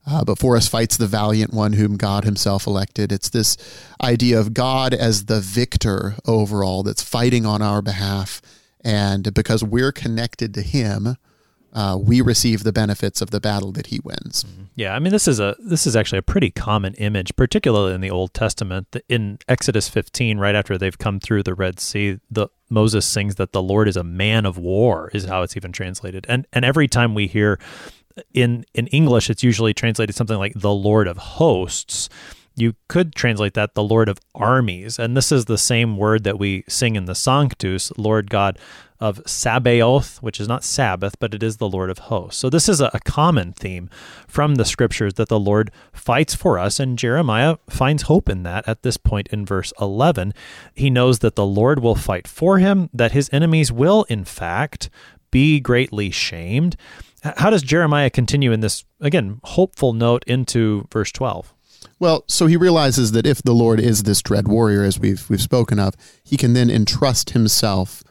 uh, 0.06 0.24
but 0.24 0.38
for 0.38 0.56
us 0.56 0.68
fights 0.68 0.96
the 0.96 1.06
valiant 1.06 1.52
one 1.52 1.74
whom 1.74 1.96
God 1.96 2.24
Himself 2.24 2.66
elected. 2.66 3.12
It's 3.12 3.28
this 3.28 3.56
idea 4.02 4.38
of 4.38 4.54
God 4.54 4.94
as 4.94 5.26
the 5.26 5.40
victor 5.40 6.16
overall 6.26 6.82
that's 6.82 7.02
fighting 7.02 7.46
on 7.46 7.62
our 7.62 7.82
behalf, 7.82 8.40
and 8.82 9.32
because 9.34 9.64
we're 9.64 9.92
connected 9.92 10.54
to 10.54 10.62
Him, 10.62 11.16
uh, 11.74 11.98
we 12.00 12.20
receive 12.20 12.62
the 12.62 12.72
benefits 12.72 13.20
of 13.20 13.30
the 13.30 13.40
battle 13.40 13.72
that 13.72 13.88
he 13.88 13.98
wins. 14.04 14.44
Mm-hmm. 14.44 14.62
Yeah, 14.76 14.94
I 14.94 15.00
mean 15.00 15.12
this 15.12 15.26
is 15.26 15.40
a 15.40 15.56
this 15.58 15.86
is 15.86 15.96
actually 15.96 16.18
a 16.18 16.22
pretty 16.22 16.50
common 16.50 16.94
image, 16.94 17.34
particularly 17.36 17.94
in 17.94 18.00
the 18.00 18.10
Old 18.10 18.32
Testament. 18.32 18.96
In 19.08 19.38
Exodus 19.48 19.88
15, 19.88 20.38
right 20.38 20.54
after 20.54 20.78
they've 20.78 20.96
come 20.96 21.18
through 21.18 21.42
the 21.42 21.54
Red 21.54 21.80
Sea, 21.80 22.20
the 22.30 22.48
Moses 22.70 23.04
sings 23.04 23.34
that 23.36 23.52
the 23.52 23.62
Lord 23.62 23.88
is 23.88 23.96
a 23.96 24.04
man 24.04 24.46
of 24.46 24.56
war, 24.56 25.10
is 25.12 25.24
how 25.24 25.42
it's 25.42 25.56
even 25.56 25.72
translated. 25.72 26.26
And 26.28 26.46
and 26.52 26.64
every 26.64 26.86
time 26.86 27.12
we 27.14 27.26
hear 27.26 27.58
in 28.32 28.64
in 28.74 28.86
English, 28.88 29.30
it's 29.30 29.42
usually 29.42 29.74
translated 29.74 30.14
something 30.14 30.38
like 30.38 30.54
the 30.54 30.74
Lord 30.74 31.08
of 31.08 31.16
hosts 31.16 32.08
you 32.56 32.74
could 32.88 33.14
translate 33.14 33.54
that 33.54 33.74
the 33.74 33.82
Lord 33.82 34.08
of 34.08 34.20
armies. 34.34 34.98
And 34.98 35.16
this 35.16 35.32
is 35.32 35.46
the 35.46 35.58
same 35.58 35.96
word 35.96 36.24
that 36.24 36.38
we 36.38 36.64
sing 36.68 36.96
in 36.96 37.06
the 37.06 37.14
Sanctus, 37.14 37.92
Lord 37.96 38.30
God 38.30 38.58
of 39.00 39.20
Sabaoth, 39.26 40.22
which 40.22 40.40
is 40.40 40.46
not 40.46 40.62
Sabbath, 40.62 41.18
but 41.18 41.34
it 41.34 41.42
is 41.42 41.56
the 41.56 41.68
Lord 41.68 41.90
of 41.90 41.98
hosts. 41.98 42.40
So 42.40 42.48
this 42.48 42.68
is 42.68 42.80
a, 42.80 42.90
a, 42.94 43.00
common 43.00 43.52
theme 43.52 43.90
from 44.28 44.54
the 44.54 44.64
scriptures 44.64 45.14
that 45.14 45.28
the 45.28 45.38
Lord 45.38 45.70
fights 45.92 46.34
for 46.34 46.58
us, 46.58 46.78
and 46.78 46.98
Jeremiah 46.98 47.56
finds 47.68 48.04
hope 48.04 48.28
in 48.28 48.44
that 48.44 48.66
at 48.68 48.82
this 48.82 48.96
point 48.96 49.28
in 49.28 49.44
verse 49.44 49.72
11. 49.80 50.32
He 50.74 50.90
knows 50.90 51.18
that 51.18 51.34
the 51.34 51.44
Lord 51.44 51.80
will 51.80 51.96
fight 51.96 52.28
for 52.28 52.58
him, 52.58 52.88
that 52.94 53.12
his 53.12 53.28
enemies 53.32 53.72
will, 53.72 54.04
in 54.08 54.24
fact, 54.24 54.88
be 55.30 55.58
greatly 55.58 56.10
shamed. 56.10 56.76
How 57.24 57.50
does 57.50 57.62
Jeremiah 57.62 58.10
continue 58.10 58.52
in 58.52 58.60
this, 58.60 58.84
again, 59.00 59.40
hopeful 59.44 59.94
note 59.94 60.24
into 60.26 60.86
verse 60.92 61.10
12? 61.10 61.54
Well, 61.98 62.24
so 62.28 62.46
he 62.46 62.56
realizes 62.56 63.12
that 63.12 63.26
if 63.26 63.42
the 63.42 63.54
Lord 63.54 63.80
is 63.80 64.02
this 64.02 64.20
dread 64.20 64.48
warrior, 64.48 64.82
as 64.82 64.98
we've 64.98 65.28
we've 65.30 65.40
spoken 65.40 65.78
of, 65.78 65.94
he 66.22 66.36
can 66.36 66.52
then 66.52 66.70
entrust 66.70 67.30
himself 67.30 68.02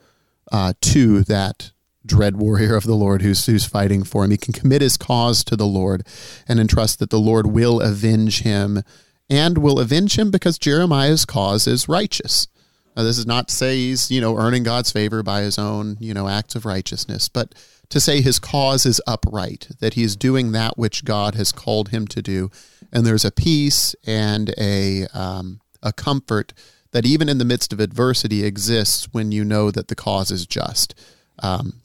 uh, 0.51 0.73
to 0.81 1.21
that 1.23 1.71
dread 2.05 2.37
warrior 2.37 2.75
of 2.75 2.83
the 2.83 2.95
Lord 2.95 3.21
who's 3.21 3.45
who's 3.45 3.65
fighting 3.65 4.03
for 4.03 4.23
him. 4.23 4.31
He 4.31 4.37
can 4.37 4.53
commit 4.53 4.81
his 4.81 4.97
cause 4.97 5.43
to 5.45 5.55
the 5.55 5.65
Lord 5.65 6.05
and 6.47 6.59
entrust 6.59 6.99
that 6.99 7.09
the 7.09 7.19
Lord 7.19 7.47
will 7.47 7.81
avenge 7.81 8.41
him 8.41 8.83
and 9.29 9.57
will 9.57 9.79
avenge 9.79 10.17
him 10.17 10.31
because 10.31 10.57
Jeremiah's 10.57 11.25
cause 11.25 11.67
is 11.67 11.89
righteous. 11.89 12.47
Now, 12.95 13.03
this 13.03 13.17
is 13.17 13.25
not 13.25 13.47
to 13.47 13.55
say 13.55 13.75
he's, 13.75 14.11
you 14.11 14.21
know, 14.21 14.37
earning 14.37 14.63
God's 14.63 14.91
favor 14.91 15.23
by 15.23 15.41
his 15.41 15.57
own, 15.57 15.97
you 15.99 16.13
know, 16.13 16.27
acts 16.27 16.55
of 16.55 16.65
righteousness, 16.65 17.27
but 17.27 17.55
to 17.93 17.99
say 17.99 18.21
his 18.21 18.39
cause 18.39 18.87
is 18.87 18.99
upright, 19.05 19.67
that 19.79 19.93
he 19.93 20.01
is 20.01 20.15
doing 20.15 20.51
that 20.51 20.79
which 20.79 21.05
God 21.05 21.35
has 21.35 21.51
called 21.51 21.89
him 21.89 22.07
to 22.07 22.23
do. 22.23 22.49
And 22.91 23.05
there's 23.05 23.23
a 23.23 23.31
peace 23.31 23.95
and 24.07 24.51
a, 24.57 25.05
um, 25.13 25.61
a 25.83 25.93
comfort 25.93 26.53
that 26.89 27.05
even 27.05 27.29
in 27.29 27.37
the 27.37 27.45
midst 27.45 27.71
of 27.71 27.79
adversity 27.79 28.43
exists 28.43 29.09
when 29.11 29.31
you 29.31 29.45
know 29.45 29.69
that 29.69 29.89
the 29.89 29.95
cause 29.95 30.31
is 30.31 30.47
just. 30.47 30.99
Um, 31.37 31.83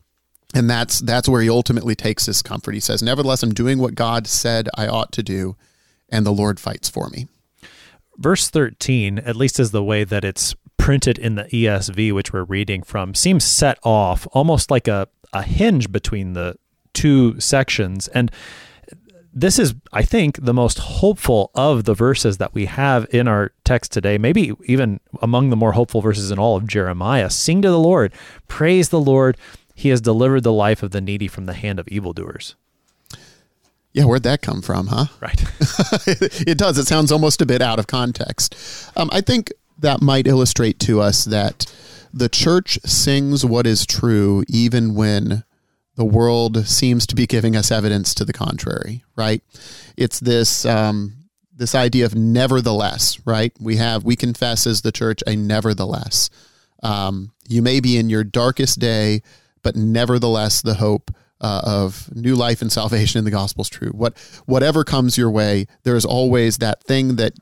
and 0.55 0.71
that's 0.71 1.01
that's 1.01 1.29
where 1.29 1.43
he 1.43 1.51
ultimately 1.51 1.95
takes 1.95 2.25
his 2.25 2.41
comfort. 2.41 2.73
He 2.73 2.81
says, 2.81 3.03
"Nevertheless, 3.03 3.43
I'm 3.43 3.53
doing 3.53 3.79
what 3.79 3.95
God 3.95 4.27
said 4.27 4.71
I 4.75 4.87
ought 4.87 5.13
to 5.13 5.23
do, 5.23 5.57
and 6.09 6.25
the 6.25 6.33
Lord 6.33 6.59
fights 6.59 6.89
for 6.89 7.11
me." 7.11 7.29
Verse 8.17 8.49
13, 8.49 9.19
at 9.19 9.37
least 9.37 9.61
is 9.61 9.73
the 9.73 9.85
way 9.85 10.05
that 10.05 10.25
it's 10.25 10.55
printed 10.89 11.19
in 11.19 11.35
the 11.35 11.45
ESV, 11.45 12.15
which 12.15 12.33
we're 12.33 12.45
reading 12.45 12.83
from, 12.83 13.15
seems 13.15 13.45
set 13.45 13.79
off 13.83 14.27
almost 14.33 14.71
like 14.71 14.89
a, 14.89 15.07
a 15.35 15.43
hinge 15.43 15.93
between 15.93 16.33
the 16.33 16.57
two 16.95 17.39
sections. 17.39 18.09
And 18.09 18.33
this 19.31 19.59
is, 19.59 19.75
I 19.93 20.03
think, 20.03 20.43
the 20.43 20.55
most 20.55 20.79
hopeful 20.79 21.51
of 21.55 21.85
the 21.85 21.93
verses 21.93 22.39
that 22.39 22.55
we 22.55 22.65
have 22.65 23.07
in 23.11 23.29
our 23.29 23.53
text 23.65 23.93
today, 23.93 24.17
maybe 24.17 24.55
even 24.65 24.99
among 25.21 25.51
the 25.51 25.57
more 25.57 25.73
hopeful 25.73 26.01
verses 26.01 26.31
in 26.31 26.39
all 26.39 26.57
of 26.57 26.67
Jeremiah. 26.67 27.29
Sing 27.29 27.61
to 27.61 27.69
the 27.69 27.79
Lord, 27.79 28.15
praise 28.47 28.89
the 28.89 28.99
Lord. 28.99 29.37
He 29.75 29.91
has 29.91 30.01
delivered 30.01 30.43
the 30.43 30.55
life 30.55 30.83
of 30.83 30.93
the 30.93 31.03
needy 31.03 31.29
from 31.29 31.45
the 31.45 31.53
hand 31.53 31.79
of 31.79 31.87
evildoers. 31.89 32.57
Yeah, 33.93 34.05
where'd 34.05 34.23
that 34.23 34.41
come 34.41 34.63
from, 34.63 34.87
huh? 34.87 35.09
Right. 35.21 35.39
it 36.07 36.57
does. 36.57 36.79
It 36.79 36.87
sounds 36.87 37.13
almost 37.13 37.43
a 37.43 37.47
bit 37.47 37.61
out 37.61 37.79
of 37.79 37.87
context. 37.87 38.57
Um, 38.97 39.11
I 39.13 39.21
think 39.21 39.53
that 39.79 40.01
might 40.01 40.27
illustrate 40.27 40.79
to 40.81 41.01
us 41.01 41.25
that 41.25 41.67
the 42.13 42.29
church 42.29 42.79
sings 42.85 43.45
what 43.45 43.67
is 43.67 43.87
true 43.87 44.45
even 44.49 44.95
when 44.95 45.45
the 45.97 46.05
world 46.05 46.67
seems 46.67 47.07
to 47.09 47.17
be 47.17 47.27
giving 47.27 47.57
us 47.57 47.73
evidence 47.73 48.15
to 48.15 48.25
the 48.25 48.33
contrary, 48.33 49.05
right? 49.17 49.43
It's 49.97 50.21
this 50.21 50.65
um, 50.65 51.15
this 51.53 51.75
idea 51.75 52.07
of 52.07 52.15
nevertheless, 52.15 53.19
right? 53.27 53.53
We 53.61 53.77
have 53.77 54.05
we 54.05 54.15
confess 54.15 54.67
as 54.67 54.83
the 54.83 54.93
church 54.93 55.23
a 55.27 55.35
nevertheless. 55.35 56.31
Um, 56.83 57.33
you 57.49 57.63
may 57.63 57.81
be 57.81 57.97
in 57.97 58.09
your 58.09 58.23
darkest 58.23 58.79
day, 58.79 59.23
but 59.63 59.75
nevertheless, 59.75 60.63
the 60.63 60.75
hope 60.75 61.11
uh, 61.41 61.63
of 61.65 62.15
new 62.15 62.37
life 62.37 62.63
and 62.63 62.71
salvation 62.71 63.19
in 63.19 63.25
the 63.25 63.31
gospel 63.33 63.63
is 63.63 63.69
true. 63.69 63.91
What 63.91 64.17
whatever 64.47 64.85
comes 64.85 65.19
your 65.19 65.31
way, 65.31 65.67
there 65.83 65.97
is 65.97 66.05
always 66.05 66.59
that 66.59 66.85
thing 66.85 67.17
that 67.17 67.35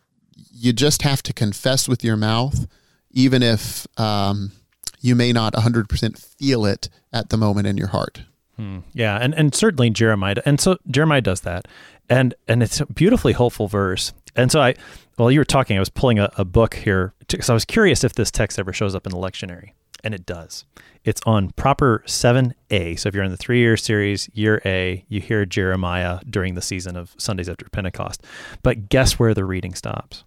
you 0.59 0.73
just 0.73 1.03
have 1.03 1.23
to 1.25 1.33
confess 1.33 1.89
with 1.89 2.03
your 2.03 2.17
mouth, 2.17 2.67
even 3.11 3.43
if 3.43 3.87
um, 3.99 4.53
you 5.01 5.15
may 5.15 5.33
not 5.33 5.53
100% 5.55 6.19
feel 6.19 6.65
it 6.65 6.89
at 7.13 7.29
the 7.31 7.37
moment 7.37 7.67
in 7.67 7.77
your 7.77 7.89
heart. 7.89 8.23
Hmm. 8.57 8.79
Yeah, 8.95 9.19
and 9.19 9.35
and 9.35 9.55
certainly 9.55 9.91
Jeremiah, 9.91 10.37
and 10.47 10.59
so 10.59 10.79
Jeremiah 10.91 11.21
does 11.21 11.43
that, 11.43 11.69
and 12.09 12.35
and 12.49 12.63
it's 12.63 12.81
a 12.81 12.87
beautifully 12.87 13.35
hopeful 13.35 13.69
verse. 13.69 14.15
And 14.35 14.51
so 14.51 14.61
I, 14.61 14.75
while 15.17 15.31
you 15.31 15.41
were 15.41 15.45
talking, 15.45 15.77
I 15.77 15.81
was 15.81 15.91
pulling 15.91 16.19
a, 16.19 16.31
a 16.39 16.45
book 16.47 16.75
here 16.75 17.13
because 17.29 17.51
I 17.51 17.55
was 17.55 17.67
curious 17.67 18.03
if 18.03 18.15
this 18.15 18.31
text 18.31 18.59
ever 18.59 18.73
shows 18.73 18.95
up 18.95 19.07
in 19.07 19.11
the 19.11 19.19
lectionary, 19.19 19.73
and 20.03 20.15
it 20.15 20.25
does. 20.25 20.65
It's 21.05 21.21
on 21.27 21.51
proper 21.51 22.03
seven 22.07 22.55
A. 22.71 22.97
So 22.97 23.09
if 23.09 23.15
you're 23.15 23.25
in 23.25 23.31
the 23.31 23.37
three 23.37 23.59
year 23.59 23.77
series, 23.77 24.31
year 24.33 24.63
A, 24.65 25.05
you 25.09 25.21
hear 25.21 25.45
Jeremiah 25.45 26.21
during 26.29 26.55
the 26.55 26.63
season 26.63 26.97
of 26.97 27.15
Sundays 27.19 27.51
after 27.51 27.69
Pentecost. 27.69 28.25
But 28.63 28.89
guess 28.89 29.19
where 29.19 29.35
the 29.35 29.45
reading 29.45 29.75
stops? 29.75 30.25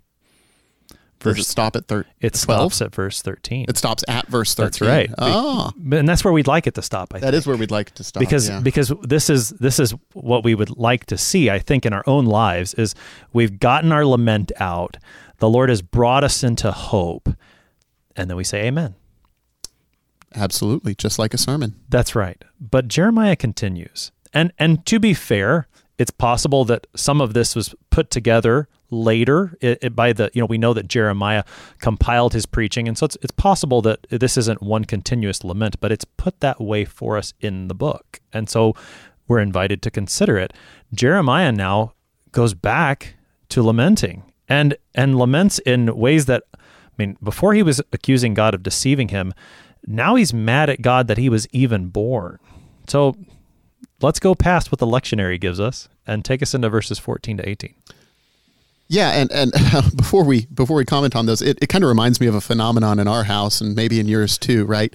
Verse, 1.22 1.40
it 1.40 1.44
stop 1.46 1.76
at 1.76 1.88
thir- 1.88 2.06
It 2.22 2.34
12? 2.34 2.74
stops 2.74 2.82
at 2.82 2.96
verse 2.96 3.22
13. 3.22 3.66
It 3.68 3.78
stops 3.78 4.04
at 4.08 4.28
verse 4.28 4.56
13. 4.56 4.66
That's 4.66 4.82
right. 4.82 5.14
Oh. 5.18 5.72
And 5.92 6.08
that's 6.08 6.24
where 6.24 6.34
we'd 6.34 6.48
like 6.48 6.66
it 6.66 6.76
to 6.76 6.82
stop, 6.82 7.14
I 7.14 7.20
That 7.20 7.34
is 7.34 7.46
where 7.46 7.58
we'd 7.58 7.72
like 7.72 7.90
it 7.90 7.96
to 7.96 8.04
stop. 8.04 8.22
because 8.22 8.48
yeah. 8.48 8.62
because 8.62 8.94
this 9.04 9.30
is 9.30 9.50
this 9.50 9.80
is 9.80 9.94
what 10.14 10.44
we 10.46 10.56
would 10.56 10.78
like 10.78 11.06
to 11.08 11.18
see 11.18 11.50
i 11.50 11.60
think 11.60 11.86
in 11.86 11.92
our 11.94 12.04
own 12.08 12.26
lives 12.26 12.74
is 12.76 12.96
we've 13.34 13.60
gotten 13.60 13.92
our 13.92 14.06
lament 14.06 14.52
out 14.60 14.96
the 15.40 15.50
lord 15.50 15.70
has 15.70 15.82
brought 15.82 16.24
us 16.24 16.44
into 16.44 16.72
hope 16.72 17.30
and 18.16 18.30
then 18.30 18.38
we 18.38 18.44
say 18.44 18.66
amen 18.66 18.96
Absolutely. 20.36 20.94
Just 20.94 21.18
like 21.18 21.34
a 21.34 21.38
sermon. 21.38 21.76
that's 21.90 22.16
right 22.16 22.44
but 22.62 22.88
jeremiah 22.88 23.36
continues 23.36 24.12
and 24.34 24.52
and 24.60 24.86
to 24.86 25.00
be 25.00 25.14
fair 25.14 25.68
it's 26.00 26.10
possible 26.10 26.66
that 26.66 26.88
some 26.96 27.22
of 27.22 27.34
this 27.36 27.56
was 27.56 27.76
put 27.92 28.10
together 28.10 28.68
later 28.90 29.54
it, 29.62 29.78
it- 29.84 29.96
by 29.96 30.14
the 30.14 30.32
you 30.34 30.42
know 30.42 30.48
we 30.48 30.58
know 30.58 30.74
that 30.74 30.88
Jeremiah 30.88 31.44
compiled 31.80 32.34
his 32.34 32.48
preaching. 32.48 32.88
And 32.88 32.98
so 32.98 33.06
it's 33.06 33.18
it's 33.22 33.32
possible 33.32 33.84
that 33.84 34.08
this 34.10 34.36
isn't 34.38 34.64
one 34.64 34.86
continuous 34.86 35.44
lament 35.44 35.80
but 35.80 35.92
it's 35.92 36.06
put 36.06 36.40
that 36.40 36.60
way 36.60 36.86
for 36.86 37.18
us 37.18 37.34
in 37.40 37.68
the 37.68 37.76
book. 37.76 38.20
And 38.34 38.50
so 38.50 38.74
we're 39.28 39.40
invited 39.42 39.84
to 39.84 39.92
consider 39.92 40.38
it. 40.40 40.54
Jeremiah 40.92 41.52
now 41.52 41.94
goes 42.32 42.56
back 42.56 43.16
to 43.50 43.62
lamenting 43.62 44.24
and 44.48 44.76
and 44.96 45.20
laments 45.20 45.60
in 45.60 45.96
ways 45.96 46.26
that 46.26 46.44
I 46.56 46.58
mean 46.98 47.18
before 47.22 47.54
he 47.54 47.62
was 47.62 47.80
accusing 47.94 48.34
God 48.34 48.56
of 48.56 48.64
deceiving 48.64 49.10
him 49.10 49.34
now 49.86 50.16
he's 50.16 50.34
mad 50.34 50.70
at 50.70 50.82
God 50.82 51.08
that 51.08 51.18
he 51.18 51.30
was 51.30 51.48
even 51.52 51.88
born. 51.90 52.38
So 52.88 53.16
let's 54.02 54.20
go 54.20 54.36
past 54.36 54.72
what 54.72 54.80
the 54.80 54.88
lectionary 54.88 55.40
gives 55.40 55.60
us 55.60 55.90
and 56.08 56.24
take 56.24 56.42
us 56.42 56.54
into 56.54 56.70
verses 56.70 57.00
14 57.00 57.38
to 57.38 57.48
18 57.50 57.74
Yeah, 58.88 59.12
and 59.12 59.32
and 59.32 59.52
before 59.96 60.24
we 60.24 60.48
before 60.48 60.78
we 60.78 60.86
comment 60.86 61.16
on 61.16 61.28
those, 61.28 61.42
it, 61.44 61.60
it 61.62 61.68
kind 61.68 61.84
of 61.84 61.90
reminds 61.90 62.20
me 62.20 62.28
of 62.28 62.34
a 62.34 62.42
phenomenon 62.42 62.98
in 62.98 63.08
our 63.08 63.24
house 63.24 63.62
and 63.62 63.76
maybe 63.76 64.00
in 64.00 64.08
yours 64.08 64.38
too, 64.38 64.66
right? 64.66 64.94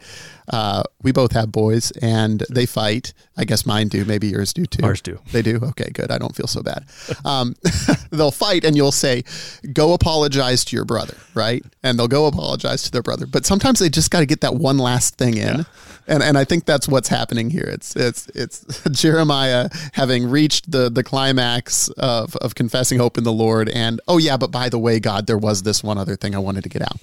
Uh, 0.49 0.83
we 1.03 1.13
both 1.13 1.33
have 1.33 1.53
boys, 1.53 1.91
and 2.03 2.43
they 2.51 2.67
fight. 2.67 3.15
I 3.37 3.45
guess 3.45 3.67
mine 3.67 3.89
do. 3.89 4.05
Maybe 4.05 4.29
yours 4.29 4.53
do 4.53 4.65
too. 4.65 4.85
Ours 4.85 5.01
do. 5.01 5.19
They 5.33 5.43
do. 5.43 5.59
Okay, 5.63 5.91
good. 5.93 6.11
I 6.11 6.19
don't 6.19 6.35
feel 6.37 6.47
so 6.47 6.63
bad. 6.63 6.85
Um, 7.25 7.57
they'll 8.11 8.31
fight, 8.31 8.65
and 8.65 8.77
you'll 8.77 8.93
say, 8.93 9.25
"Go 9.73 9.93
apologize 9.93 10.65
to 10.67 10.77
your 10.77 10.85
brother," 10.85 11.17
right? 11.35 11.65
And 11.83 11.99
they'll 11.99 12.09
go 12.09 12.27
apologize 12.27 12.83
to 12.85 12.93
their 12.93 13.03
brother. 13.03 13.27
But 13.27 13.45
sometimes 13.45 13.81
they 13.81 13.89
just 13.89 14.11
got 14.11 14.21
to 14.21 14.27
get 14.27 14.41
that 14.43 14.55
one 14.55 14.79
last 14.79 15.17
thing 15.17 15.37
in, 15.37 15.59
yeah. 15.59 15.65
and 16.07 16.23
and 16.23 16.39
I 16.39 16.45
think 16.45 16.65
that's 16.65 16.87
what's 16.87 17.09
happening 17.09 17.51
here. 17.51 17.67
It's 17.67 17.97
it's 17.97 18.29
it's 18.29 18.81
Jeremiah 18.93 19.69
having 19.95 20.31
reached 20.31 20.71
the 20.71 20.89
the 20.89 21.03
climax 21.03 21.89
of 21.89 22.37
of 22.37 22.55
confessing 22.55 23.01
hope 23.01 23.19
in 23.19 23.25
the 23.25 23.33
Lord, 23.33 23.69
and 23.69 24.01
oh 24.07 24.19
yeah, 24.19 24.37
but 24.37 24.53
by 24.53 24.69
the 24.69 24.79
way, 24.79 25.01
God, 25.01 25.27
there 25.27 25.39
was 25.39 25.65
this 25.65 25.83
one 25.83 25.99
other 25.99 26.15
thing 26.15 26.37
I 26.37 26.39
wanted 26.39 26.63
to 26.63 26.69
get 26.69 26.83
out. 26.83 27.01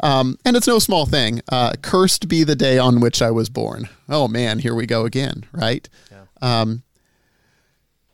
Um, 0.00 0.38
and 0.44 0.56
it's 0.56 0.66
no 0.66 0.78
small 0.78 1.06
thing. 1.06 1.40
Uh, 1.50 1.72
Cursed 1.82 2.28
be 2.28 2.44
the 2.44 2.56
day 2.56 2.78
on 2.78 3.00
which 3.00 3.22
I 3.22 3.30
was 3.30 3.48
born. 3.48 3.88
Oh 4.08 4.28
man, 4.28 4.58
here 4.58 4.74
we 4.74 4.86
go 4.86 5.04
again, 5.04 5.44
right? 5.52 5.88
Yeah. 6.10 6.24
Um, 6.42 6.82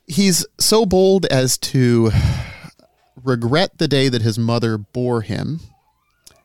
he's 0.07 0.45
so 0.59 0.85
bold 0.85 1.25
as 1.25 1.57
to 1.57 2.11
regret 3.23 3.77
the 3.77 3.87
day 3.87 4.09
that 4.09 4.21
his 4.21 4.37
mother 4.37 4.77
bore 4.77 5.21
him. 5.21 5.59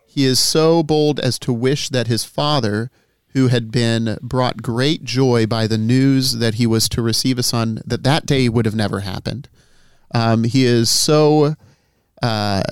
He 0.07 0.25
is 0.25 0.39
so 0.39 0.83
bold 0.83 1.21
as 1.21 1.39
to 1.41 1.53
wish 1.53 1.91
that 1.91 2.07
his 2.07 2.25
father, 2.25 2.91
who 3.29 3.49
had 3.49 3.71
been 3.71 4.19
brought 4.23 4.63
great 4.63 5.05
joy 5.05 5.47
by 5.47 5.67
the 5.67 5.77
news 5.77 6.39
that 6.39 6.55
he 6.55 6.67
was 6.67 6.89
to 6.89 7.03
receive 7.03 7.39
a 7.39 7.43
son, 7.43 7.83
that 7.85 8.03
that 8.05 8.25
day 8.25 8.49
would 8.49 8.65
have 8.65 8.75
never 8.75 9.01
happened. 9.01 9.49
Um, 10.15 10.45
he 10.45 10.65
is 10.65 10.89
so 10.89 11.55
uh, 12.23 12.63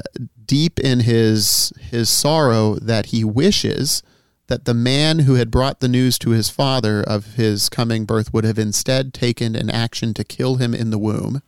deep 0.47 0.79
in 0.81 1.01
his 1.01 1.73
his 1.79 2.09
sorrow 2.09 2.77
that 2.77 3.07
he 3.07 3.25
wishes 3.25 4.03
that 4.47 4.65
the 4.65 4.75
man 4.75 5.21
who 5.21 5.35
had 5.35 5.51
brought 5.51 5.81
the 5.81 5.89
news 5.89 6.19
to 6.19 6.31
his 6.31 6.51
father 6.51 7.03
of 7.03 7.35
his 7.35 7.69
coming 7.69 8.05
birth 8.05 8.33
would 8.33 8.45
have 8.45 8.59
instead 8.59 9.15
taken 9.15 9.57
an 9.57 9.71
action 9.71 10.13
to 10.15 10.25
kill 10.25 10.57
him 10.57 10.75
in 10.75 10.91
the 10.91 10.99
womb. 10.99 11.43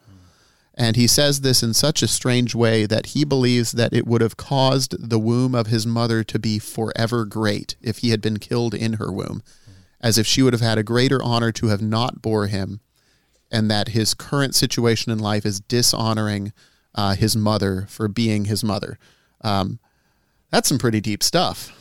And 0.74 0.96
he 0.96 1.06
says 1.06 1.40
this 1.40 1.62
in 1.62 1.74
such 1.74 2.02
a 2.02 2.08
strange 2.08 2.54
way 2.54 2.84
that 2.86 3.06
he 3.06 3.24
believes 3.24 3.72
that 3.72 3.94
it 3.94 4.06
would 4.06 4.20
have 4.20 4.36
caused 4.36 4.94
the 4.98 5.18
womb 5.18 5.54
of 5.54 5.68
his 5.68 5.86
mother 5.86 6.22
to 6.24 6.38
be 6.38 6.58
forever 6.58 7.24
great 7.24 7.76
if 7.80 7.98
he 7.98 8.10
had 8.10 8.20
been 8.20 8.38
killed 8.38 8.74
in 8.74 8.94
her 8.94 9.10
womb, 9.10 9.42
as 10.00 10.18
if 10.18 10.26
she 10.26 10.42
would 10.42 10.52
have 10.52 10.62
had 10.62 10.76
a 10.76 10.82
greater 10.82 11.22
honor 11.22 11.50
to 11.52 11.68
have 11.68 11.80
not 11.80 12.20
bore 12.20 12.46
him, 12.46 12.80
and 13.50 13.70
that 13.70 13.88
his 13.88 14.12
current 14.12 14.54
situation 14.54 15.12
in 15.12 15.18
life 15.18 15.46
is 15.46 15.60
dishonoring 15.60 16.52
uh, 16.96 17.14
his 17.14 17.36
mother 17.36 17.86
for 17.88 18.08
being 18.08 18.46
his 18.46 18.64
mother. 18.64 18.98
Um, 19.42 19.78
that's 20.50 20.68
some 20.68 20.78
pretty 20.78 21.00
deep 21.00 21.22
stuff. 21.22 21.72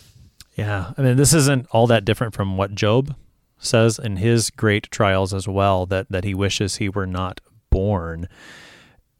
Yeah. 0.55 0.93
I 0.97 1.01
mean, 1.01 1.17
this 1.17 1.33
isn't 1.33 1.67
all 1.71 1.87
that 1.87 2.05
different 2.05 2.33
from 2.33 2.57
what 2.57 2.75
Job 2.75 3.15
says 3.57 3.99
in 3.99 4.17
his 4.17 4.49
great 4.49 4.89
trials 4.91 5.33
as 5.33 5.47
well 5.47 5.85
that, 5.87 6.11
that 6.11 6.23
he 6.23 6.33
wishes 6.33 6.75
he 6.75 6.89
were 6.89 7.07
not 7.07 7.41
born. 7.69 8.27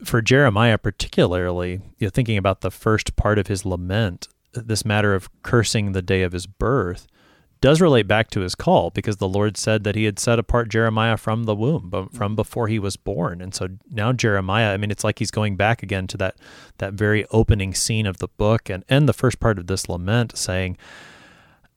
For 0.03 0.21
Jeremiah, 0.21 0.77
particularly, 0.77 1.81
you 1.97 2.07
know, 2.07 2.09
thinking 2.09 2.37
about 2.37 2.61
the 2.61 2.71
first 2.71 3.15
part 3.15 3.39
of 3.39 3.47
his 3.47 3.65
lament, 3.65 4.27
this 4.53 4.85
matter 4.85 5.13
of 5.13 5.29
cursing 5.41 5.91
the 5.91 6.01
day 6.01 6.21
of 6.21 6.33
his 6.33 6.47
birth, 6.47 7.07
does 7.61 7.81
relate 7.81 8.07
back 8.07 8.29
to 8.31 8.41
his 8.41 8.55
call 8.55 8.89
because 8.89 9.17
the 9.17 9.27
Lord 9.27 9.57
said 9.57 9.83
that 9.83 9.95
he 9.95 10.05
had 10.05 10.19
set 10.19 10.39
apart 10.39 10.69
Jeremiah 10.69 11.17
from 11.17 11.43
the 11.43 11.55
womb, 11.55 11.89
from 11.89 12.09
mm-hmm. 12.09 12.35
before 12.35 12.67
he 12.67 12.79
was 12.79 12.95
born. 12.95 13.41
And 13.41 13.53
so 13.53 13.69
now 13.89 14.13
Jeremiah, 14.13 14.73
I 14.73 14.77
mean, 14.77 14.91
it's 14.91 15.03
like 15.03 15.19
he's 15.19 15.31
going 15.31 15.55
back 15.55 15.81
again 15.81 16.07
to 16.07 16.17
that 16.17 16.35
that 16.77 16.93
very 16.93 17.25
opening 17.31 17.73
scene 17.73 18.05
of 18.05 18.17
the 18.17 18.27
book 18.27 18.69
and, 18.69 18.83
and 18.89 19.07
the 19.07 19.13
first 19.13 19.39
part 19.39 19.57
of 19.57 19.67
this 19.67 19.89
lament 19.89 20.37
saying, 20.37 20.77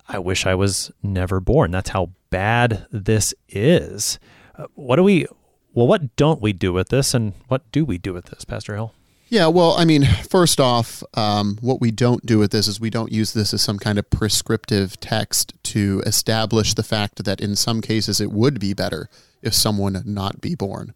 I 0.08 0.18
wish 0.18 0.46
I 0.46 0.54
was 0.54 0.90
never 1.02 1.40
born. 1.40 1.70
That's 1.70 1.90
how 1.90 2.10
bad 2.30 2.86
this 2.90 3.34
is. 3.48 4.18
Uh, 4.56 4.66
what 4.74 4.96
do 4.96 5.02
we, 5.02 5.26
well, 5.74 5.86
what 5.86 6.16
don't 6.16 6.40
we 6.40 6.52
do 6.52 6.72
with 6.72 6.88
this 6.88 7.14
and 7.14 7.34
what 7.48 7.70
do 7.72 7.84
we 7.84 7.98
do 7.98 8.12
with 8.12 8.26
this, 8.26 8.44
Pastor 8.44 8.74
Hill? 8.74 8.94
Yeah, 9.30 9.48
well, 9.48 9.74
I 9.76 9.84
mean, 9.84 10.04
first 10.04 10.58
off, 10.58 11.02
um, 11.14 11.58
what 11.60 11.82
we 11.82 11.90
don't 11.90 12.24
do 12.24 12.38
with 12.38 12.50
this 12.50 12.66
is 12.66 12.80
we 12.80 12.88
don't 12.88 13.12
use 13.12 13.34
this 13.34 13.52
as 13.52 13.60
some 13.60 13.78
kind 13.78 13.98
of 13.98 14.08
prescriptive 14.08 14.98
text 15.00 15.52
to 15.64 16.02
establish 16.06 16.72
the 16.72 16.82
fact 16.82 17.24
that 17.24 17.40
in 17.40 17.54
some 17.54 17.82
cases 17.82 18.22
it 18.22 18.32
would 18.32 18.58
be 18.58 18.72
better 18.72 19.10
if 19.42 19.52
someone 19.52 20.02
not 20.06 20.40
be 20.40 20.54
born. 20.54 20.94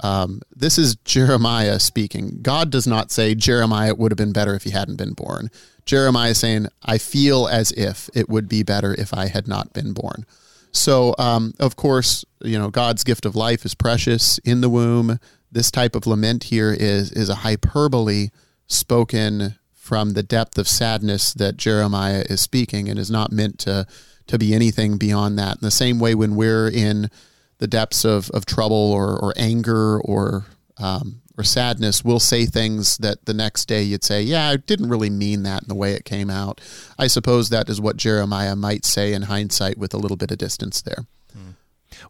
Um, 0.00 0.42
this 0.54 0.76
is 0.76 0.96
Jeremiah 1.04 1.78
speaking. 1.78 2.40
God 2.42 2.70
does 2.70 2.86
not 2.86 3.12
say 3.12 3.34
Jeremiah 3.34 3.94
would 3.94 4.10
have 4.10 4.18
been 4.18 4.32
better 4.32 4.54
if 4.54 4.64
he 4.64 4.70
hadn't 4.70 4.96
been 4.96 5.12
born. 5.12 5.50
Jeremiah 5.86 6.30
is 6.30 6.38
saying, 6.38 6.66
I 6.84 6.98
feel 6.98 7.46
as 7.46 7.70
if 7.72 8.10
it 8.14 8.28
would 8.28 8.48
be 8.48 8.62
better 8.64 8.92
if 8.94 9.14
I 9.14 9.28
had 9.28 9.46
not 9.46 9.72
been 9.72 9.92
born. 9.92 10.26
So, 10.72 11.14
um, 11.18 11.54
of 11.58 11.76
course, 11.76 12.24
you 12.42 12.58
know, 12.58 12.70
God's 12.70 13.04
gift 13.04 13.24
of 13.24 13.34
life 13.34 13.64
is 13.64 13.74
precious 13.74 14.38
in 14.38 14.60
the 14.60 14.68
womb 14.68 15.18
this 15.50 15.70
type 15.70 15.94
of 15.94 16.06
lament 16.06 16.44
here 16.44 16.72
is 16.72 17.10
is 17.12 17.28
a 17.28 17.36
hyperbole 17.36 18.28
spoken 18.66 19.56
from 19.72 20.12
the 20.12 20.22
depth 20.22 20.58
of 20.58 20.68
sadness 20.68 21.32
that 21.32 21.56
Jeremiah 21.56 22.24
is 22.28 22.40
speaking 22.40 22.88
and 22.88 22.98
is 22.98 23.10
not 23.10 23.32
meant 23.32 23.58
to 23.60 23.86
to 24.26 24.38
be 24.38 24.54
anything 24.54 24.98
beyond 24.98 25.38
that. 25.38 25.56
In 25.56 25.62
the 25.62 25.70
same 25.70 25.98
way 25.98 26.14
when 26.14 26.36
we're 26.36 26.68
in 26.68 27.10
the 27.58 27.66
depths 27.66 28.04
of, 28.04 28.30
of 28.30 28.46
trouble 28.46 28.92
or, 28.92 29.18
or 29.18 29.32
anger 29.36 29.98
or 30.00 30.46
um, 30.78 31.22
or 31.38 31.44
sadness, 31.44 32.04
we'll 32.04 32.20
say 32.20 32.44
things 32.46 32.98
that 32.98 33.24
the 33.24 33.32
next 33.32 33.66
day 33.66 33.82
you'd 33.82 34.04
say, 34.04 34.22
Yeah, 34.22 34.48
I 34.48 34.56
didn't 34.56 34.88
really 34.88 35.10
mean 35.10 35.44
that 35.44 35.62
in 35.62 35.68
the 35.68 35.74
way 35.74 35.92
it 35.92 36.04
came 36.04 36.30
out. 36.30 36.60
I 36.98 37.06
suppose 37.06 37.48
that 37.48 37.68
is 37.68 37.80
what 37.80 37.96
Jeremiah 37.96 38.56
might 38.56 38.84
say 38.84 39.12
in 39.12 39.22
hindsight 39.22 39.78
with 39.78 39.94
a 39.94 39.98
little 39.98 40.16
bit 40.16 40.32
of 40.32 40.38
distance 40.38 40.82
there. 40.82 41.06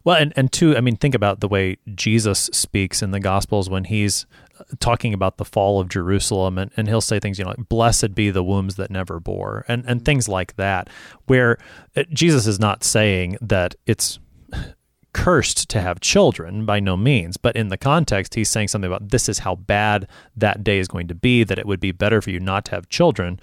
Well, 0.03 0.17
and, 0.17 0.33
and 0.35 0.51
two, 0.51 0.75
I 0.77 0.81
mean, 0.81 0.95
think 0.95 1.15
about 1.15 1.39
the 1.39 1.47
way 1.47 1.77
Jesus 1.95 2.49
speaks 2.53 3.01
in 3.01 3.11
the 3.11 3.19
Gospels 3.19 3.69
when 3.69 3.85
he's 3.85 4.25
uh, 4.59 4.63
talking 4.79 5.13
about 5.13 5.37
the 5.37 5.45
fall 5.45 5.79
of 5.79 5.89
Jerusalem, 5.89 6.57
and, 6.57 6.71
and 6.77 6.87
he'll 6.87 7.01
say 7.01 7.19
things, 7.19 7.39
you 7.39 7.45
know, 7.45 7.51
like, 7.51 7.69
blessed 7.69 8.15
be 8.15 8.29
the 8.29 8.43
wombs 8.43 8.75
that 8.75 8.91
never 8.91 9.19
bore, 9.19 9.65
and, 9.67 9.83
and 9.85 10.05
things 10.05 10.27
like 10.27 10.55
that, 10.55 10.89
where 11.27 11.57
uh, 11.95 12.03
Jesus 12.11 12.47
is 12.47 12.59
not 12.59 12.83
saying 12.83 13.37
that 13.41 13.75
it's 13.85 14.19
cursed 15.11 15.69
to 15.69 15.81
have 15.81 15.99
children 15.99 16.65
by 16.65 16.79
no 16.79 16.95
means, 16.95 17.35
but 17.35 17.55
in 17.55 17.69
the 17.69 17.77
context, 17.77 18.35
he's 18.35 18.49
saying 18.49 18.67
something 18.67 18.91
about 18.91 19.09
this 19.09 19.27
is 19.27 19.39
how 19.39 19.55
bad 19.55 20.07
that 20.35 20.63
day 20.63 20.77
is 20.77 20.87
going 20.87 21.07
to 21.07 21.15
be, 21.15 21.43
that 21.43 21.57
it 21.57 21.65
would 21.65 21.79
be 21.79 21.91
better 21.91 22.21
for 22.21 22.29
you 22.29 22.39
not 22.39 22.63
to 22.65 22.71
have 22.71 22.87
children. 22.89 23.39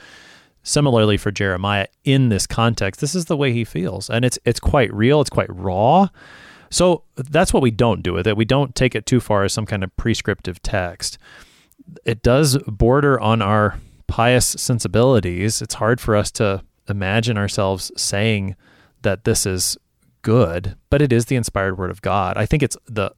Similarly 0.66 1.16
for 1.16 1.30
Jeremiah 1.30 1.86
in 2.02 2.28
this 2.28 2.44
context, 2.44 3.00
this 3.00 3.14
is 3.14 3.26
the 3.26 3.36
way 3.36 3.52
he 3.52 3.62
feels. 3.64 4.10
And 4.10 4.24
it's 4.24 4.36
it's 4.44 4.58
quite 4.58 4.92
real, 4.92 5.20
it's 5.20 5.30
quite 5.30 5.48
raw. 5.48 6.08
So 6.70 7.04
that's 7.14 7.52
what 7.52 7.62
we 7.62 7.70
don't 7.70 8.02
do 8.02 8.12
with 8.12 8.26
it. 8.26 8.36
We 8.36 8.44
don't 8.44 8.74
take 8.74 8.96
it 8.96 9.06
too 9.06 9.20
far 9.20 9.44
as 9.44 9.52
some 9.52 9.64
kind 9.64 9.84
of 9.84 9.96
prescriptive 9.96 10.60
text. 10.62 11.18
It 12.04 12.20
does 12.20 12.58
border 12.66 13.20
on 13.20 13.42
our 13.42 13.78
pious 14.08 14.44
sensibilities. 14.44 15.62
It's 15.62 15.74
hard 15.74 16.00
for 16.00 16.16
us 16.16 16.32
to 16.32 16.64
imagine 16.88 17.38
ourselves 17.38 17.92
saying 17.96 18.56
that 19.02 19.22
this 19.22 19.46
is 19.46 19.78
good, 20.22 20.76
but 20.90 21.00
it 21.00 21.12
is 21.12 21.26
the 21.26 21.36
inspired 21.36 21.78
word 21.78 21.92
of 21.92 22.02
God. 22.02 22.36
I 22.36 22.44
think 22.44 22.64
it's 22.64 22.76
the 22.86 23.12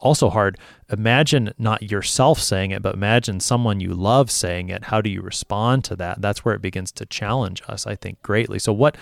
also 0.00 0.30
hard. 0.30 0.58
Imagine 0.90 1.52
not 1.58 1.90
yourself 1.90 2.40
saying 2.40 2.72
it, 2.72 2.82
but 2.82 2.94
imagine 2.94 3.40
someone 3.40 3.80
you 3.80 3.94
love 3.94 4.30
saying 4.30 4.68
it. 4.68 4.84
How 4.84 5.00
do 5.00 5.10
you 5.10 5.22
respond 5.22 5.84
to 5.84 5.96
that? 5.96 6.20
That's 6.20 6.44
where 6.44 6.54
it 6.54 6.62
begins 6.62 6.92
to 6.92 7.06
challenge 7.06 7.62
us, 7.68 7.86
I 7.86 7.94
think, 7.94 8.20
greatly. 8.22 8.58
So, 8.58 8.72
what, 8.72 8.96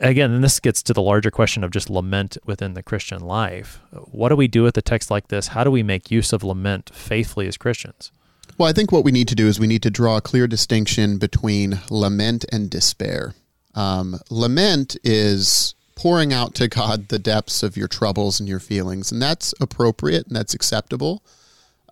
again, 0.00 0.30
and 0.30 0.42
this 0.42 0.60
gets 0.60 0.82
to 0.84 0.92
the 0.92 1.02
larger 1.02 1.30
question 1.30 1.64
of 1.64 1.70
just 1.70 1.90
lament 1.90 2.36
within 2.44 2.74
the 2.74 2.82
Christian 2.82 3.20
life. 3.20 3.80
What 3.92 4.30
do 4.30 4.36
we 4.36 4.48
do 4.48 4.62
with 4.62 4.76
a 4.76 4.82
text 4.82 5.10
like 5.10 5.28
this? 5.28 5.48
How 5.48 5.64
do 5.64 5.70
we 5.70 5.82
make 5.82 6.10
use 6.10 6.32
of 6.32 6.42
lament 6.42 6.90
faithfully 6.94 7.46
as 7.46 7.56
Christians? 7.56 8.10
Well, 8.56 8.68
I 8.68 8.72
think 8.72 8.92
what 8.92 9.04
we 9.04 9.12
need 9.12 9.28
to 9.28 9.34
do 9.34 9.48
is 9.48 9.58
we 9.58 9.66
need 9.66 9.82
to 9.82 9.90
draw 9.90 10.16
a 10.16 10.20
clear 10.20 10.46
distinction 10.46 11.18
between 11.18 11.80
lament 11.90 12.44
and 12.52 12.70
despair. 12.70 13.34
Um, 13.74 14.20
lament 14.30 14.96
is 15.02 15.74
pouring 15.96 16.32
out 16.32 16.54
to 16.56 16.68
God 16.68 17.08
the 17.08 17.18
depths 17.18 17.62
of 17.62 17.76
your 17.76 17.88
troubles 17.88 18.40
and 18.40 18.48
your 18.48 18.60
feelings. 18.60 19.12
And 19.12 19.22
that's 19.22 19.54
appropriate 19.60 20.26
and 20.26 20.36
that's 20.36 20.54
acceptable. 20.54 21.22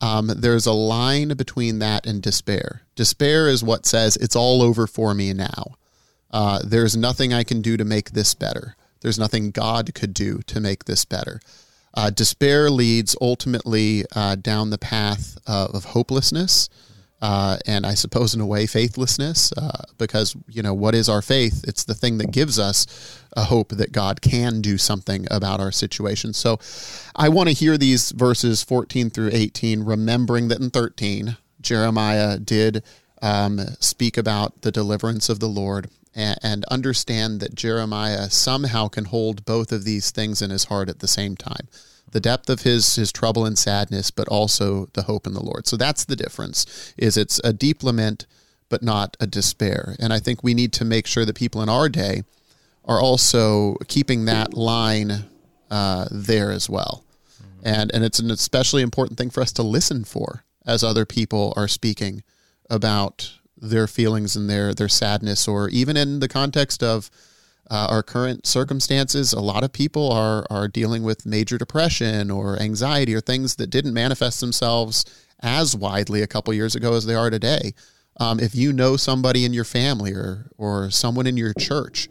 Um, 0.01 0.27
there's 0.37 0.67
a 0.67 0.73
line 0.73 1.29
between 1.37 1.79
that 1.79 2.07
and 2.07 2.21
despair. 2.21 2.83
Despair 2.97 3.49
is 3.49 3.63
what 3.63 3.87
says, 3.87 4.17
it's 4.17 4.35
all 4.35 4.61
over 4.61 4.87
for 4.87 5.15
me 5.15 5.33
now. 5.33 5.77
Uh, 6.31 6.61
there's 6.65 6.97
nothing 6.97 7.33
I 7.33 7.45
can 7.45 7.63
do 7.63 7.77
to 7.77 7.85
make 7.85 8.11
this 8.11 8.35
better. 8.35 8.75
There's 9.01 9.19
nothing 9.19 9.51
God 9.51 9.95
could 9.95 10.15
do 10.15 10.41
to 10.47 10.61
make 10.61 10.85
this 10.87 11.05
better. 11.05 11.41
Uh, 11.95 12.11
despair 12.11 12.71
leads 12.71 13.15
ultimately 13.21 14.05
uh, 14.17 14.35
down 14.37 14.71
the 14.71 14.79
path 14.79 15.39
of 15.47 15.85
hopelessness 15.85 16.69
uh, 17.23 17.57
and 17.67 17.87
I 17.87 17.95
suppose 17.95 18.35
in 18.35 18.41
a 18.41 18.47
way 18.47 18.67
faithlessness, 18.67 19.53
uh, 19.53 19.85
because 19.97 20.37
you 20.49 20.61
know 20.61 20.75
what 20.75 20.95
is 20.97 21.09
our 21.09 21.23
faith? 21.23 21.65
It's 21.67 21.85
the 21.85 21.95
thing 21.95 22.19
that 22.19 22.33
gives 22.33 22.59
us 22.59 23.21
a 23.37 23.45
hope 23.45 23.69
that 23.71 23.93
God 23.93 24.21
can 24.21 24.61
do 24.61 24.77
something 24.77 25.27
about 25.31 25.61
our 25.61 25.71
situation. 25.71 26.33
So, 26.35 26.59
I 27.15 27.29
want 27.29 27.49
to 27.49 27.55
hear 27.55 27.79
these 27.79 28.11
verses 28.11 28.65
14 28.65 29.11
through 29.11 29.31
18, 29.33 29.85
remembering 29.85 30.49
that 30.49 30.61
in 30.61 30.71
13 30.71 31.37
Jeremiah 31.61 32.39
did 32.39 32.83
um, 33.23 33.61
speak 33.79 34.17
about 34.17 34.63
the 34.63 34.73
deliverance 34.73 35.29
of 35.29 35.39
the 35.39 35.49
Lord, 35.49 35.89
and, 36.17 36.37
and 36.43 36.65
understand 36.65 37.39
that 37.39 37.55
Jeremiah 37.55 38.31
somehow 38.31 38.89
can 38.89 39.05
hold 39.05 39.45
both 39.45 39.71
of 39.71 39.85
these 39.85 40.11
things 40.11 40.43
in 40.43 40.51
his 40.51 40.65
heart 40.65 40.89
at 40.89 40.99
the 40.99 41.09
same 41.09 41.37
time 41.37 41.69
the 42.13 42.21
depth 42.21 42.49
of 42.49 42.63
his 42.63 42.95
his 42.95 43.13
trouble 43.13 43.45
and 43.45 43.59
sadness 43.59 44.11
but 44.11 44.29
also 44.29 44.87
the 44.95 45.03
hope 45.03 45.27
in 45.27 45.35
the 45.35 45.43
lord. 45.43 45.67
So 45.67 45.77
that's 45.77 46.05
the 46.05 46.17
difference 46.17 46.95
is 46.97 47.17
it's 47.17 47.41
a 47.45 47.53
deep 47.53 47.83
lament 47.83 48.27
but 48.69 48.83
not 48.83 49.17
a 49.21 49.27
despair. 49.27 49.97
And 49.99 50.13
i 50.13 50.19
think 50.19 50.43
we 50.43 50.55
need 50.55 50.73
to 50.75 50.85
make 50.85 51.07
sure 51.07 51.25
that 51.25 51.35
people 51.35 51.63
in 51.63 51.69
our 51.69 51.89
day 51.89 52.23
are 52.85 53.01
also 53.01 53.77
keeping 53.89 54.25
that 54.25 54.55
line 54.55 55.25
uh, 55.71 56.07
there 56.11 56.51
as 56.51 56.69
well. 56.69 57.05
And 57.63 57.93
and 57.95 58.05
it's 58.05 58.19
an 58.19 58.31
especially 58.31 58.83
important 58.83 59.19
thing 59.19 59.31
for 59.31 59.41
us 59.41 59.53
to 59.53 59.63
listen 59.63 60.05
for 60.05 60.45
as 60.67 60.85
other 60.85 61.07
people 61.07 61.53
are 61.57 61.69
speaking 61.69 62.23
about 62.69 63.33
their 63.57 63.87
feelings 63.87 64.35
and 64.37 64.51
their 64.51 64.75
their 64.75 64.89
sadness, 64.89 65.47
or 65.47 65.69
even 65.69 65.97
in 65.97 66.21
the 66.21 66.29
context 66.29 66.83
of 66.83 67.11
uh, 67.73 67.87
our 67.89 68.03
current 68.03 68.47
circumstances, 68.47 69.33
a 69.33 69.41
lot 69.41 69.65
of 69.65 69.73
people 69.73 70.13
are 70.13 70.47
are 70.51 70.69
dealing 70.69 71.03
with 71.03 71.25
major 71.25 71.57
depression 71.57 72.31
or 72.31 72.61
anxiety 72.61 73.15
or 73.15 73.21
things 73.23 73.57
that 73.57 73.69
didn't 73.69 73.95
manifest 73.95 74.41
themselves 74.41 75.07
as 75.41 75.75
widely 75.75 76.21
a 76.21 76.27
couple 76.27 76.53
years 76.53 76.75
ago 76.75 76.93
as 76.93 77.07
they 77.07 77.15
are 77.15 77.31
today. 77.31 77.73
Um, 78.21 78.39
if 78.39 78.55
you 78.55 78.75
know 78.75 78.99
somebody 78.99 79.47
in 79.47 79.55
your 79.55 79.65
family 79.65 80.13
or 80.13 80.51
or 80.59 80.91
someone 80.91 81.27
in 81.27 81.39
your 81.39 81.55
church 81.55 82.11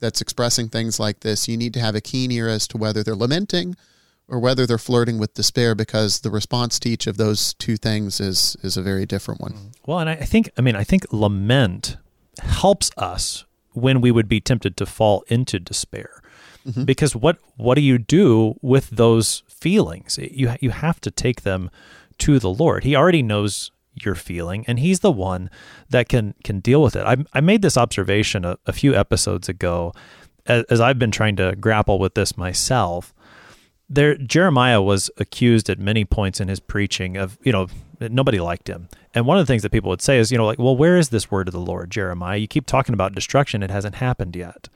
that's 0.00 0.22
expressing 0.22 0.70
things 0.70 0.98
like 0.98 1.20
this, 1.20 1.46
you 1.46 1.58
need 1.58 1.74
to 1.74 1.80
have 1.80 1.94
a 1.94 2.00
keen 2.00 2.32
ear 2.32 2.48
as 2.48 2.66
to 2.68 2.78
whether 2.78 3.02
they're 3.02 3.14
lamenting 3.14 3.76
or 4.28 4.38
whether 4.38 4.66
they're 4.66 4.78
flirting 4.78 5.18
with 5.18 5.34
despair 5.34 5.74
because 5.74 6.20
the 6.20 6.30
response 6.30 6.78
to 6.80 6.88
each 6.88 7.06
of 7.06 7.18
those 7.18 7.52
two 7.52 7.76
things 7.76 8.18
is 8.18 8.56
is 8.62 8.78
a 8.78 8.82
very 8.82 9.04
different 9.04 9.42
one. 9.42 9.72
Well, 9.86 9.98
and 9.98 10.08
I 10.08 10.16
think 10.16 10.48
I 10.56 10.62
mean 10.62 10.74
I 10.74 10.84
think 10.84 11.04
lament 11.12 11.98
helps 12.38 12.90
us 12.96 13.44
when 13.74 14.00
we 14.00 14.10
would 14.10 14.28
be 14.28 14.40
tempted 14.40 14.76
to 14.76 14.86
fall 14.86 15.24
into 15.28 15.58
despair. 15.58 16.22
Mm-hmm. 16.66 16.84
Because 16.84 17.16
what 17.16 17.38
what 17.56 17.74
do 17.74 17.80
you 17.80 17.98
do 17.98 18.56
with 18.62 18.90
those 18.90 19.42
feelings? 19.48 20.18
You 20.18 20.54
you 20.60 20.70
have 20.70 21.00
to 21.00 21.10
take 21.10 21.42
them 21.42 21.70
to 22.18 22.38
the 22.38 22.50
Lord. 22.50 22.84
He 22.84 22.94
already 22.94 23.22
knows 23.22 23.70
you're 23.94 24.14
feeling 24.14 24.64
and 24.66 24.78
he's 24.78 25.00
the 25.00 25.12
one 25.12 25.50
that 25.90 26.08
can 26.08 26.34
can 26.44 26.60
deal 26.60 26.82
with 26.82 26.96
it. 26.96 27.04
I 27.04 27.16
I 27.32 27.40
made 27.40 27.62
this 27.62 27.76
observation 27.76 28.44
a, 28.44 28.58
a 28.66 28.72
few 28.72 28.94
episodes 28.94 29.48
ago 29.48 29.92
as, 30.46 30.64
as 30.64 30.80
I've 30.80 30.98
been 30.98 31.10
trying 31.10 31.36
to 31.36 31.56
grapple 31.56 31.98
with 31.98 32.14
this 32.14 32.36
myself 32.36 33.12
there 33.92 34.16
Jeremiah 34.16 34.80
was 34.80 35.10
accused 35.18 35.68
at 35.68 35.78
many 35.78 36.04
points 36.04 36.40
in 36.40 36.48
his 36.48 36.60
preaching 36.60 37.18
of, 37.18 37.38
you 37.42 37.52
know, 37.52 37.68
nobody 38.00 38.40
liked 38.40 38.68
him. 38.68 38.88
And 39.14 39.26
one 39.26 39.38
of 39.38 39.46
the 39.46 39.52
things 39.52 39.62
that 39.62 39.72
people 39.72 39.90
would 39.90 40.00
say 40.00 40.18
is, 40.18 40.32
you 40.32 40.38
know, 40.38 40.46
like, 40.46 40.58
well, 40.58 40.76
where 40.76 40.96
is 40.96 41.10
this 41.10 41.30
word 41.30 41.46
of 41.46 41.52
the 41.52 41.60
Lord, 41.60 41.90
Jeremiah? 41.90 42.38
You 42.38 42.48
keep 42.48 42.64
talking 42.66 42.94
about 42.94 43.14
destruction, 43.14 43.62
it 43.62 43.70
hasn't 43.70 43.96
happened 43.96 44.34
yet. 44.34 44.68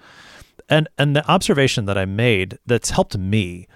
And 0.69 0.89
and 0.99 1.17
the 1.17 1.27
observation 1.31 1.87
that 1.87 1.97
I 1.97 2.05
made 2.05 2.59
that's 2.67 2.91
helped 2.91 3.17
me 3.17 3.69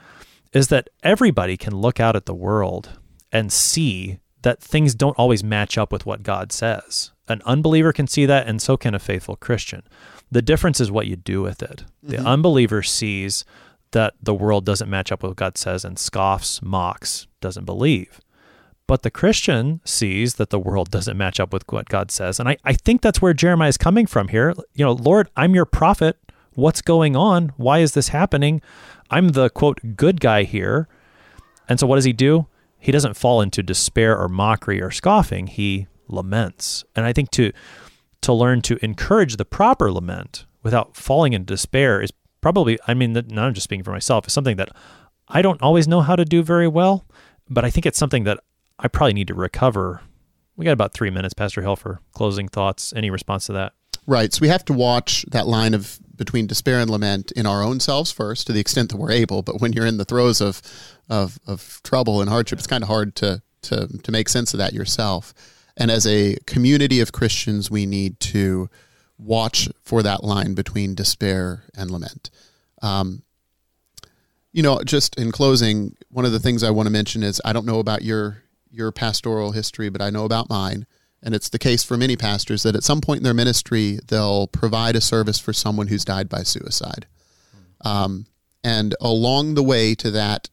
is 0.52 0.68
that 0.68 0.90
everybody 1.02 1.56
can 1.56 1.74
look 1.74 2.00
out 2.00 2.16
at 2.16 2.26
the 2.26 2.34
world 2.34 2.98
and 3.32 3.52
see 3.52 4.18
that 4.42 4.60
things 4.60 4.94
don't 4.94 5.18
always 5.18 5.44
match 5.44 5.78
up 5.78 5.92
with 5.92 6.04
what 6.04 6.22
God 6.22 6.52
says. 6.52 7.12
An 7.28 7.40
unbeliever 7.46 7.92
can 7.92 8.08
see 8.08 8.26
that, 8.26 8.46
and 8.46 8.60
so 8.60 8.76
can 8.76 8.94
a 8.94 8.98
faithful 8.98 9.36
Christian. 9.36 9.82
The 10.30 10.42
difference 10.42 10.80
is 10.80 10.90
what 10.90 11.06
you 11.06 11.16
do 11.16 11.42
with 11.42 11.62
it. 11.62 11.84
The 12.02 12.16
mm-hmm. 12.16 12.26
unbeliever 12.26 12.82
sees 12.82 13.44
that 13.92 14.14
the 14.22 14.34
world 14.34 14.64
doesn't 14.64 14.90
match 14.90 15.10
up 15.10 15.22
with 15.22 15.30
what 15.30 15.36
God 15.36 15.58
says 15.58 15.84
and 15.84 15.98
scoffs, 15.98 16.62
mocks, 16.62 17.26
doesn't 17.40 17.64
believe. 17.64 18.20
But 18.86 19.02
the 19.02 19.10
Christian 19.10 19.80
sees 19.84 20.34
that 20.34 20.50
the 20.50 20.58
world 20.58 20.90
doesn't 20.90 21.16
match 21.16 21.38
up 21.38 21.52
with 21.52 21.62
what 21.70 21.88
God 21.88 22.10
says. 22.10 22.40
And 22.40 22.48
I, 22.48 22.56
I 22.64 22.72
think 22.72 23.02
that's 23.02 23.22
where 23.22 23.32
Jeremiah 23.32 23.68
is 23.68 23.76
coming 23.76 24.06
from 24.06 24.28
here. 24.28 24.52
You 24.74 24.84
know, 24.84 24.92
Lord, 24.92 25.30
I'm 25.36 25.54
your 25.54 25.64
prophet. 25.64 26.18
What's 26.54 26.82
going 26.82 27.14
on? 27.14 27.52
Why 27.56 27.78
is 27.78 27.94
this 27.94 28.08
happening? 28.08 28.60
I'm 29.10 29.28
the 29.28 29.48
quote 29.48 29.78
good 29.94 30.20
guy 30.20 30.42
here. 30.42 30.88
And 31.68 31.78
so 31.78 31.86
what 31.86 31.96
does 31.96 32.04
he 32.04 32.12
do? 32.12 32.48
He 32.80 32.90
doesn't 32.90 33.14
fall 33.14 33.40
into 33.40 33.62
despair 33.62 34.18
or 34.18 34.28
mockery 34.28 34.82
or 34.82 34.90
scoffing. 34.90 35.46
He 35.46 35.86
laments. 36.08 36.84
And 36.96 37.06
I 37.06 37.12
think 37.12 37.30
to 37.32 37.52
to 38.22 38.32
learn 38.32 38.60
to 38.62 38.84
encourage 38.84 39.36
the 39.36 39.44
proper 39.44 39.90
lament 39.90 40.44
without 40.62 40.96
falling 40.96 41.32
into 41.32 41.46
despair 41.46 42.02
is 42.02 42.10
probably, 42.40 42.78
I 42.86 42.94
mean, 42.94 43.12
not 43.12 43.54
just 43.54 43.64
speaking 43.64 43.84
for 43.84 43.92
myself, 43.92 44.24
it's 44.24 44.34
something 44.34 44.56
that 44.56 44.70
I 45.28 45.42
don't 45.42 45.62
always 45.62 45.86
know 45.86 46.00
how 46.00 46.16
to 46.16 46.24
do 46.24 46.42
very 46.42 46.68
well, 46.68 47.06
but 47.48 47.64
I 47.64 47.70
think 47.70 47.86
it's 47.86 47.98
something 47.98 48.24
that 48.24 48.40
I 48.78 48.88
probably 48.88 49.12
need 49.12 49.28
to 49.28 49.34
recover. 49.34 50.02
We 50.56 50.64
got 50.64 50.72
about 50.72 50.92
three 50.92 51.10
minutes, 51.10 51.34
Pastor 51.34 51.62
Hill, 51.62 51.76
for 51.76 52.00
closing 52.12 52.48
thoughts. 52.48 52.92
Any 52.94 53.10
response 53.10 53.46
to 53.46 53.52
that? 53.52 53.72
Right. 54.06 54.32
So 54.32 54.40
we 54.40 54.48
have 54.48 54.64
to 54.66 54.72
watch 54.72 55.24
that 55.30 55.46
line 55.46 55.74
of 55.74 55.98
between 56.16 56.46
despair 56.46 56.80
and 56.80 56.90
lament 56.90 57.30
in 57.32 57.46
our 57.46 57.62
own 57.62 57.80
selves 57.80 58.10
first, 58.10 58.46
to 58.46 58.52
the 58.52 58.60
extent 58.60 58.90
that 58.90 58.96
we're 58.96 59.10
able. 59.10 59.42
But 59.42 59.60
when 59.60 59.72
you're 59.72 59.86
in 59.86 59.98
the 59.98 60.04
throes 60.04 60.40
of 60.40 60.60
of, 61.08 61.38
of 61.46 61.80
trouble 61.84 62.20
and 62.20 62.28
hardship, 62.28 62.58
it's 62.58 62.66
kind 62.66 62.82
of 62.82 62.88
hard 62.88 63.14
to 63.16 63.42
to 63.62 63.86
to 64.02 64.12
make 64.12 64.28
sense 64.28 64.52
of 64.52 64.58
that 64.58 64.72
yourself. 64.72 65.32
And 65.76 65.90
as 65.90 66.06
a 66.06 66.36
community 66.46 67.00
of 67.00 67.12
Christians, 67.12 67.70
we 67.70 67.86
need 67.86 68.18
to 68.20 68.68
watch 69.20 69.68
for 69.82 70.02
that 70.02 70.24
line 70.24 70.54
between 70.54 70.94
despair 70.94 71.64
and 71.76 71.90
lament. 71.90 72.30
Um, 72.82 73.22
you 74.52 74.62
know, 74.62 74.80
just 74.84 75.18
in 75.18 75.30
closing, 75.30 75.96
one 76.10 76.24
of 76.24 76.32
the 76.32 76.40
things 76.40 76.62
I 76.62 76.70
want 76.70 76.86
to 76.86 76.92
mention 76.92 77.22
is 77.22 77.40
I 77.44 77.52
don't 77.52 77.66
know 77.66 77.78
about 77.78 78.02
your 78.02 78.42
your 78.72 78.92
pastoral 78.92 79.52
history, 79.52 79.88
but 79.88 80.00
I 80.00 80.10
know 80.10 80.24
about 80.24 80.48
mine, 80.48 80.86
and 81.22 81.34
it's 81.34 81.48
the 81.48 81.58
case 81.58 81.82
for 81.84 81.96
many 81.96 82.16
pastors 82.16 82.62
that 82.62 82.76
at 82.76 82.84
some 82.84 83.00
point 83.00 83.18
in 83.18 83.24
their 83.24 83.34
ministry 83.34 83.98
they'll 84.08 84.46
provide 84.46 84.96
a 84.96 85.00
service 85.00 85.38
for 85.38 85.52
someone 85.52 85.88
who's 85.88 86.04
died 86.04 86.28
by 86.28 86.42
suicide, 86.42 87.06
um, 87.84 88.26
and 88.64 88.94
along 89.00 89.54
the 89.54 89.62
way 89.62 89.94
to 89.96 90.10
that 90.10 90.50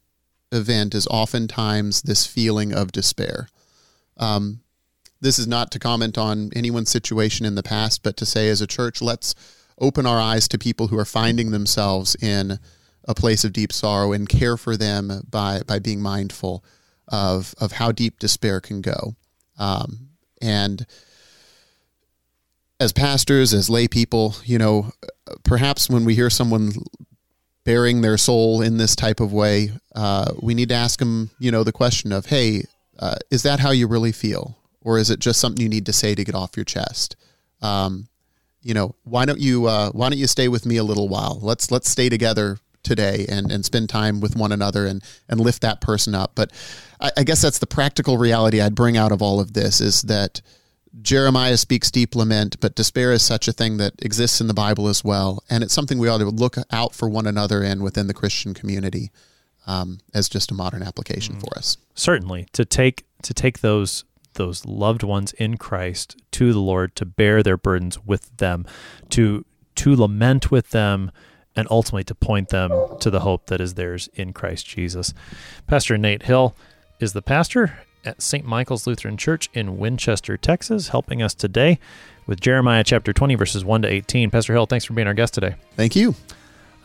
event 0.52 0.96
is 0.96 1.08
oftentimes 1.08 2.04
this 2.04 2.26
feeling 2.26 2.74
of 2.74 2.92
despair. 2.92 3.50
Um, 4.18 4.62
this 5.22 5.40
is 5.40 5.48
not 5.48 5.72
to 5.72 5.80
comment 5.80 6.18
on 6.18 6.52
anyone's 6.56 6.90
situation 6.90 7.46
in 7.46 7.56
the 7.56 7.64
past, 7.64 8.04
but 8.04 8.18
to 8.18 8.26
say 8.26 8.50
as 8.50 8.62
a 8.62 8.68
church, 8.68 9.02
let's 9.02 9.34
open 9.80 10.06
our 10.06 10.20
eyes 10.20 10.48
to 10.48 10.58
people 10.58 10.88
who 10.88 10.98
are 10.98 11.06
finding 11.06 11.52
themselves 11.52 12.16
in 12.22 12.60
a 13.08 13.16
place 13.16 13.44
of 13.44 13.54
deep 13.54 13.72
sorrow 13.72 14.12
and 14.12 14.28
care 14.28 14.58
for 14.58 14.76
them 14.76 15.22
by 15.30 15.62
by 15.66 15.80
being 15.80 16.02
mindful 16.02 16.64
of 17.08 17.56
of 17.60 17.74
how 17.74 17.92
deep 17.92 18.20
despair 18.20 18.60
can 18.60 18.82
go. 18.82 19.16
Um, 19.58 20.10
and 20.42 20.86
as 22.80 22.94
pastors, 22.94 23.54
as 23.54 23.70
lay 23.70 23.88
people, 23.88 24.36
you 24.44 24.58
know, 24.58 24.92
perhaps 25.44 25.90
when 25.90 26.06
we 26.06 26.14
hear 26.14 26.30
someone 26.30 26.74
baring 27.64 28.02
their 28.02 28.18
soul 28.18 28.62
in 28.62 28.78
this 28.78 28.96
type 28.96 29.20
of 29.20 29.34
way, 29.34 29.72
uh, 29.96 30.32
we 30.40 30.54
need 30.54 30.70
to 30.70 30.76
ask 30.76 31.00
them, 31.00 31.32
you 31.40 31.52
know, 31.52 31.64
the 31.64 31.72
question 31.72 32.12
of, 32.12 32.28
"Hey, 32.28 32.66
uh, 33.00 33.16
is 33.32 33.44
that 33.44 33.60
how 33.60 33.72
you 33.72 33.88
really 33.88 34.12
feel? 34.12 34.58
Or 34.88 34.98
is 34.98 35.10
it 35.10 35.20
just 35.20 35.42
something 35.42 35.62
you 35.62 35.68
need 35.68 35.86
to 35.86 35.92
say 35.92 36.16
to 36.16 36.24
get 36.24 36.34
off 36.34 36.56
your 36.56 36.64
chest? 36.64 37.18
Um, 37.62 38.08
you 38.62 38.74
know, 38.74 38.96
why 39.04 39.26
don't 39.26 39.40
you 39.40 39.66
uh, 39.66 39.92
why 39.92 40.08
don't 40.08 40.18
you 40.18 40.28
stay 40.28 40.48
with 40.48 40.66
me 40.66 40.78
a 40.78 40.84
little 40.84 41.10
while? 41.10 41.40
Let's 41.42 41.72
let's 41.72 41.90
stay 41.90 42.08
together 42.08 42.58
today 42.84 43.26
and, 43.28 43.52
and 43.52 43.66
spend 43.66 43.90
time 43.90 44.22
with 44.22 44.38
one 44.38 44.54
another 44.54 44.86
and, 44.86 45.04
and 45.28 45.42
lift 45.42 45.62
that 45.62 45.82
person 45.82 46.16
up. 46.16 46.32
But 46.36 46.54
I, 47.02 47.12
I 47.18 47.24
guess 47.26 47.42
that's 47.42 47.60
the 47.60 47.68
practical 47.68 48.18
reality 48.18 48.62
I'd 48.62 48.76
bring 48.76 48.96
out 48.96 49.12
of 49.12 49.22
all 49.22 49.42
of 49.42 49.52
this 49.52 49.82
is 49.82 50.04
that 50.04 50.42
Jeremiah 51.02 51.58
speaks 51.58 51.92
deep 51.92 52.16
lament, 52.16 52.58
but 52.62 52.76
despair 52.76 53.12
is 53.12 53.24
such 53.24 53.50
a 53.50 53.52
thing 53.52 53.76
that 53.78 53.94
exists 54.02 54.40
in 54.40 54.48
the 54.48 54.54
Bible 54.54 54.88
as 54.88 55.04
well. 55.04 55.44
And 55.50 55.66
it's 55.66 55.74
something 55.74 56.00
we 56.00 56.08
ought 56.08 56.20
to 56.20 56.30
look 56.30 56.56
out 56.72 56.96
for 56.96 57.10
one 57.10 57.28
another 57.28 57.62
and 57.62 57.84
within 57.84 58.08
the 58.08 58.14
Christian 58.14 58.54
community 58.54 59.12
um, 59.66 60.00
as 60.14 60.30
just 60.30 60.50
a 60.50 60.54
modern 60.54 60.82
application 60.82 61.36
mm. 61.36 61.42
for 61.42 61.58
us. 61.58 61.78
Certainly. 61.94 62.48
To 62.54 62.64
take 62.64 63.04
to 63.24 63.34
take 63.34 63.60
those 63.60 64.06
those 64.38 64.66
loved 64.66 65.04
ones 65.04 65.34
in 65.34 65.58
Christ 65.58 66.16
to 66.32 66.54
the 66.54 66.60
Lord 66.60 66.96
to 66.96 67.06
bear 67.06 67.44
their 67.44 67.58
burdens 67.58 68.04
with 68.04 68.36
them, 68.38 68.66
to 69.10 69.46
to 69.76 69.96
lament 69.96 70.50
with 70.50 70.72
them, 70.72 71.12
and 71.56 71.68
ultimately 71.70 72.04
to 72.06 72.16
point 72.16 72.50
them 72.50 72.72
to 73.00 73.10
the 73.10 73.20
hope 73.20 73.48
that 73.48 73.62
is 73.62 73.76
theirs 73.76 74.10
in 74.16 74.34
Christ 74.34 74.66
Jesus. 74.66 75.14
Pastor 75.68 75.98
Nate 75.98 76.24
Hill 76.24 76.56
is 77.00 77.14
the 77.14 77.22
pastor 77.22 77.78
at 78.06 78.22
St. 78.22 78.46
Michael's 78.46 78.88
Lutheran 78.88 79.18
Church 79.18 79.50
in 79.54 79.78
Winchester, 79.78 80.38
Texas, 80.38 80.90
helping 80.90 81.22
us 81.22 81.34
today 81.34 81.78
with 82.26 82.40
Jeremiah 82.40 82.84
chapter 82.84 83.14
20, 83.14 83.36
verses 83.36 83.66
1 83.66 83.84
to 83.84 83.88
18. 83.88 84.32
Pastor 84.32 84.54
Hill, 84.54 84.66
thanks 84.66 84.86
for 84.86 84.94
being 84.94 85.08
our 85.08 85.14
guest 85.14 85.34
today. 85.34 85.56
Thank 85.76 85.96
you. 85.96 86.16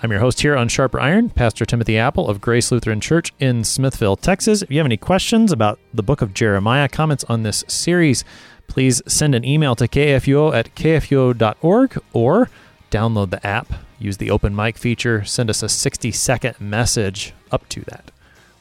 I'm 0.05 0.11
your 0.11 0.19
host 0.19 0.41
here 0.41 0.57
on 0.57 0.67
Sharper 0.67 0.99
Iron, 0.99 1.31
Pastor 1.31 1.65
Timothy 1.65 1.97
Appel 1.97 2.29
of 2.29 2.41
Grace 2.41 2.73
Lutheran 2.73 3.01
Church 3.01 3.33
in 3.39 3.63
Smithville, 3.63 4.17
Texas. 4.17 4.61
If 4.61 4.69
you 4.69 4.79
have 4.79 4.87
any 4.87 4.97
questions 4.97 5.53
about 5.53 5.79
the 5.95 6.03
book 6.03 6.21
of 6.21 6.35
Jeremiah, 6.35 6.89
comments 6.89 7.23
on 7.29 7.45
this 7.45 7.63
series, 7.69 8.25
please 8.67 9.01
send 9.07 9.37
an 9.37 9.45
email 9.45 9.77
to 9.77 9.87
kfuo 9.87 10.53
at 10.53 10.75
kfuo.org 10.75 12.03
or 12.13 12.51
download 12.91 13.31
the 13.31 13.47
app, 13.47 13.73
use 14.01 14.17
the 14.17 14.33
open 14.33 14.57
mic 14.57 14.77
feature, 14.77 15.25
send 15.25 15.49
us 15.49 15.63
a 15.63 15.69
60 15.69 16.11
second 16.11 16.61
message 16.61 17.33
up 17.53 17.69
to 17.69 17.83
that. 17.83 18.11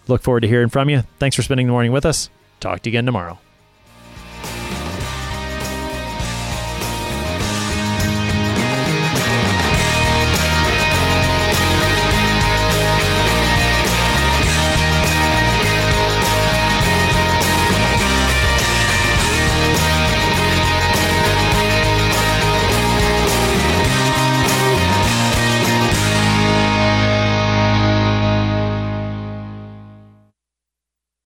Look 0.07 0.21
forward 0.21 0.41
to 0.41 0.47
hearing 0.47 0.69
from 0.69 0.91
you. 0.91 1.01
Thanks 1.17 1.35
for 1.35 1.41
spending 1.41 1.65
the 1.65 1.73
morning 1.73 1.91
with 1.91 2.05
us. 2.05 2.29
Talk 2.59 2.81
to 2.81 2.89
you 2.91 2.91
again 2.91 3.07
tomorrow. 3.07 3.39